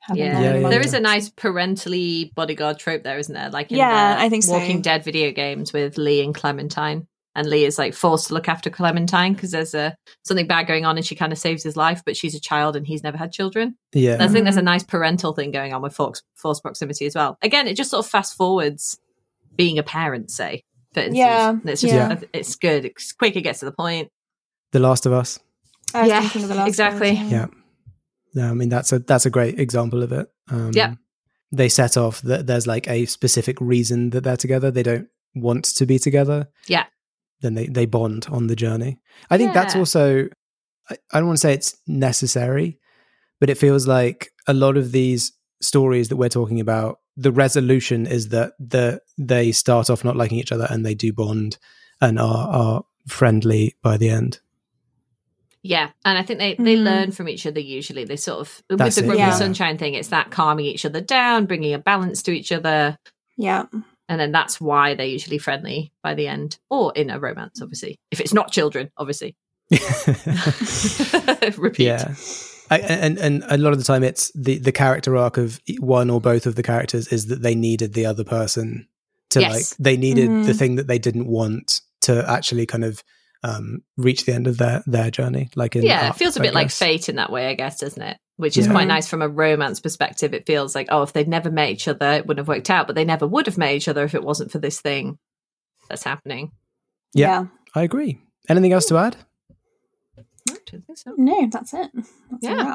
have. 0.00 0.16
Yeah. 0.16 0.24
a 0.24 0.34
line 0.34 0.42
Yeah, 0.42 0.50
yeah, 0.50 0.56
among 0.56 0.70
there 0.72 0.80
yeah. 0.80 0.86
is 0.86 0.94
a 0.94 1.00
nice 1.00 1.28
parentally 1.30 2.32
bodyguard 2.34 2.78
trope 2.80 3.04
there, 3.04 3.18
isn't 3.18 3.32
there? 3.34 3.50
Like 3.50 3.70
in 3.70 3.78
Yeah, 3.78 4.16
the 4.16 4.22
I 4.22 4.28
think 4.28 4.42
so. 4.42 4.52
Walking 4.52 4.80
Dead 4.82 5.04
video 5.04 5.30
games 5.30 5.72
with 5.72 5.96
Lee 5.98 6.24
and 6.24 6.34
Clementine. 6.34 7.06
And 7.34 7.48
Lee 7.48 7.64
is 7.64 7.78
like 7.78 7.94
forced 7.94 8.28
to 8.28 8.34
look 8.34 8.48
after 8.48 8.70
Clementine 8.70 9.34
because 9.34 9.52
there's 9.52 9.74
a 9.74 9.94
something 10.24 10.48
bad 10.48 10.66
going 10.66 10.84
on 10.84 10.96
and 10.96 11.06
she 11.06 11.14
kind 11.14 11.32
of 11.32 11.38
saves 11.38 11.62
his 11.62 11.76
life, 11.76 12.02
but 12.04 12.16
she's 12.16 12.34
a 12.34 12.40
child 12.40 12.74
and 12.74 12.86
he's 12.86 13.04
never 13.04 13.16
had 13.16 13.32
children. 13.32 13.76
yeah 13.92 14.14
And 14.14 14.22
I 14.22 14.28
think 14.28 14.44
there's 14.44 14.56
a 14.56 14.62
nice 14.62 14.82
parental 14.82 15.32
thing 15.32 15.52
going 15.52 15.72
on 15.72 15.80
with 15.80 15.94
force, 15.94 16.22
force 16.34 16.60
proximity 16.60 17.06
as 17.06 17.14
well. 17.14 17.38
Again, 17.42 17.68
it 17.68 17.74
just 17.74 17.90
sort 17.90 18.04
of 18.04 18.10
fast 18.10 18.36
forwards 18.36 18.98
being 19.56 19.78
a 19.78 19.82
parent, 19.84 20.30
say. 20.30 20.64
For 20.92 21.00
instance. 21.00 21.18
Yeah, 21.18 21.54
it's 21.64 21.80
just 21.82 21.94
yeah. 21.94 22.20
it's 22.32 22.56
good. 22.56 22.84
It's 22.84 23.12
quick, 23.12 23.36
it 23.36 23.42
gets 23.42 23.60
to 23.60 23.64
the 23.64 23.72
point. 23.72 24.10
the 24.72 24.80
last 24.80 25.06
of 25.06 25.12
us 25.12 25.38
I 25.94 26.06
Yeah, 26.06 26.24
of 26.24 26.48
the 26.48 26.54
last 26.54 26.68
exactly. 26.68 27.14
one, 27.14 27.28
Yeah. 27.30 27.46
Yeah, 28.32 28.50
I 28.50 28.54
mean 28.54 28.68
that's 28.68 28.92
a 28.92 29.00
that's 29.00 29.26
a 29.26 29.30
great 29.30 29.58
example 29.58 30.02
of 30.02 30.12
it. 30.12 30.28
Um, 30.50 30.70
Yeah. 30.74 30.94
they 31.52 31.68
set 31.68 31.96
off 31.96 32.22
that 32.22 32.46
there's 32.46 32.66
like 32.66 32.88
a 32.88 33.06
specific 33.06 33.60
reason 33.60 34.10
that 34.10 34.24
they're 34.24 34.36
together. 34.36 34.70
They 34.70 34.82
don't 34.82 35.08
want 35.34 35.64
to 35.76 35.86
be 35.86 35.98
together. 35.98 36.48
Yeah. 36.66 36.86
Then 37.40 37.54
they 37.54 37.66
they 37.66 37.86
bond 37.86 38.26
on 38.30 38.46
the 38.48 38.56
journey. 38.56 38.98
I 39.30 39.38
think 39.38 39.54
that's 39.54 39.74
also. 39.76 40.28
I, 40.90 40.96
I 41.12 41.18
don't 41.18 41.28
want 41.28 41.38
to 41.38 41.40
say 41.42 41.54
it's 41.54 41.76
necessary, 41.86 42.78
but 43.38 43.48
it 43.50 43.58
feels 43.58 43.86
like 43.86 44.30
a 44.46 44.52
lot 44.54 44.76
of 44.76 44.92
these 44.92 45.32
stories 45.62 46.08
that 46.08 46.16
we're 46.16 46.28
talking 46.28 46.60
about. 46.60 46.98
The 47.16 47.32
resolution 47.32 48.06
is 48.06 48.28
that 48.30 48.52
the 48.58 49.00
they 49.18 49.52
start 49.52 49.90
off 49.90 50.04
not 50.04 50.16
liking 50.16 50.38
each 50.38 50.52
other 50.52 50.66
and 50.70 50.84
they 50.84 50.94
do 50.94 51.12
bond 51.12 51.58
and 52.00 52.18
are 52.18 52.48
are 52.48 52.84
friendly 53.08 53.76
by 53.82 53.96
the 53.96 54.08
end. 54.10 54.40
Yeah, 55.62 55.90
and 56.06 56.16
I 56.16 56.22
think 56.22 56.38
they 56.38 56.54
they 56.54 56.76
Mm. 56.76 56.84
learn 56.84 57.12
from 57.12 57.28
each 57.28 57.44
other. 57.46 57.60
Usually, 57.60 58.04
they 58.04 58.16
sort 58.16 58.40
of 58.40 58.62
with 58.70 58.78
the 58.78 58.86
it, 58.86 59.04
Grumpy 59.04 59.18
yeah. 59.18 59.30
Sunshine 59.34 59.76
thing. 59.76 59.94
It's 59.94 60.08
that 60.08 60.30
calming 60.30 60.64
each 60.64 60.86
other 60.86 61.02
down, 61.02 61.44
bringing 61.46 61.74
a 61.74 61.78
balance 61.78 62.22
to 62.22 62.32
each 62.32 62.50
other, 62.50 62.96
Yeah, 63.36 63.64
and 64.10 64.20
then 64.20 64.32
that's 64.32 64.60
why 64.60 64.94
they're 64.94 65.06
usually 65.06 65.38
friendly 65.38 65.92
by 66.02 66.12
the 66.14 66.26
end, 66.28 66.58
or 66.68 66.92
in 66.94 67.08
a 67.08 67.18
romance, 67.18 67.62
obviously. 67.62 67.98
If 68.10 68.20
it's 68.20 68.34
not 68.34 68.50
children, 68.52 68.90
obviously. 68.98 69.36
Repeat. 71.56 71.84
Yeah. 71.86 72.14
I, 72.72 72.78
and 72.78 73.18
and 73.18 73.42
a 73.48 73.56
lot 73.58 73.72
of 73.72 73.78
the 73.78 73.84
time 73.84 74.04
it's 74.04 74.30
the 74.34 74.58
the 74.58 74.72
character 74.72 75.16
arc 75.16 75.36
of 75.36 75.60
one 75.80 76.08
or 76.10 76.20
both 76.20 76.46
of 76.46 76.54
the 76.54 76.62
characters 76.62 77.08
is 77.08 77.26
that 77.26 77.42
they 77.42 77.54
needed 77.54 77.94
the 77.94 78.06
other 78.06 78.22
person 78.24 78.86
to 79.30 79.40
Yes. 79.40 79.52
like 79.54 79.64
they 79.78 79.96
needed 79.96 80.28
the 80.28 80.52
Mhm. 80.52 80.58
thing 80.58 80.76
that 80.76 80.86
they 80.86 80.98
didn't 80.98 81.26
want 81.26 81.80
to 82.02 82.28
actually 82.30 82.66
kind 82.66 82.84
of 82.84 83.02
um 83.42 83.82
reach 83.96 84.26
the 84.26 84.34
end 84.34 84.46
of 84.46 84.58
their 84.58 84.82
their 84.86 85.10
journey 85.10 85.48
like 85.56 85.74
in 85.76 85.82
yeah, 85.82 86.08
it 86.10 86.16
feels 86.16 86.36
a 86.36 86.40
I 86.40 86.42
bit 86.42 86.54
like 86.54 86.70
fate 86.70 87.08
in 87.08 87.16
that 87.16 87.32
way, 87.32 87.48
I 87.48 87.54
guess, 87.54 87.78
doesn't 87.78 88.02
it? 88.02 88.18
Which 88.36 88.56
is 88.58 88.66
Yeah. 88.66 88.72
quite 88.72 88.86
nice 88.88 89.08
from 89.08 89.22
a 89.22 89.28
romance 89.28 89.80
perspective. 89.80 90.34
It 90.34 90.46
feels 90.46 90.74
like, 90.74 90.88
oh, 90.90 91.02
if 91.02 91.12
they'd 91.12 91.28
never 91.28 91.50
met 91.50 91.70
each 91.70 91.88
other, 91.88 92.12
it 92.12 92.26
wouldn't 92.26 92.38
have 92.46 92.48
worked 92.48 92.70
out, 92.70 92.86
but 92.86 92.96
they 92.96 93.04
never 93.04 93.26
would 93.26 93.46
have 93.46 93.58
met 93.58 93.74
each 93.74 93.88
other 93.88 94.04
if 94.04 94.14
it 94.14 94.22
wasn't 94.22 94.50
for 94.52 94.58
this 94.58 94.80
thing 94.80 95.18
that's 95.88 96.04
happening. 96.04 96.52
Yeah. 97.14 97.26
yeah. 97.28 97.46
I 97.74 97.82
agree 97.82 98.20
anything 98.48 98.72
else 98.72 98.86
to 98.86 98.96
add 98.98 99.16
I 100.18 100.22
don't 100.66 100.86
think 100.86 100.98
so. 100.98 101.14
No, 101.16 101.48
that's 101.50 101.74
it. 101.74 101.90
That's 102.30 102.42
Yeah. 102.42 102.74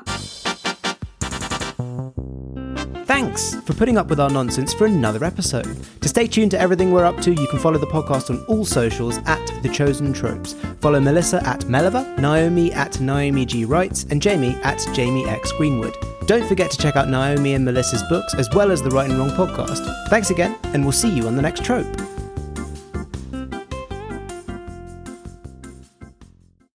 Thanks 3.05 3.53
for 3.61 3.75
putting 3.75 3.97
up 3.99 4.07
with 4.07 4.19
our 4.19 4.31
nonsense 4.31 4.73
for 4.73 4.87
another 4.87 5.23
episode. 5.23 5.77
To 6.01 6.09
stay 6.09 6.25
tuned 6.25 6.49
to 6.51 6.59
everything 6.59 6.91
we're 6.91 7.05
up 7.05 7.21
to, 7.21 7.33
you 7.33 7.47
can 7.47 7.59
follow 7.59 7.77
the 7.77 7.85
podcast 7.85 8.31
on 8.31 8.43
all 8.45 8.65
socials 8.65 9.19
at 9.27 9.45
The 9.61 9.69
Chosen 9.69 10.11
Tropes. 10.11 10.53
Follow 10.81 10.99
Melissa 10.99 11.45
at 11.47 11.61
Meliva, 11.61 12.17
Naomi 12.17 12.73
at 12.73 12.99
Naomi 12.99 13.45
G 13.45 13.63
Writes, 13.63 14.05
and 14.09 14.19
Jamie 14.19 14.55
at 14.63 14.83
Jamie 14.93 15.27
X 15.27 15.51
Greenwood. 15.51 15.95
Don't 16.25 16.47
forget 16.47 16.71
to 16.71 16.77
check 16.79 16.95
out 16.95 17.07
Naomi 17.07 17.53
and 17.53 17.63
Melissa's 17.63 18.01
books 18.09 18.33
as 18.33 18.49
well 18.55 18.71
as 18.71 18.81
the 18.81 18.89
Write 18.89 19.11
and 19.11 19.19
Wrong 19.19 19.29
podcast. 19.29 19.85
Thanks 20.09 20.31
again, 20.31 20.57
and 20.73 20.83
we'll 20.83 20.91
see 20.91 21.15
you 21.15 21.27
on 21.27 21.35
the 21.35 21.43
next 21.43 21.63
trope. 21.63 21.85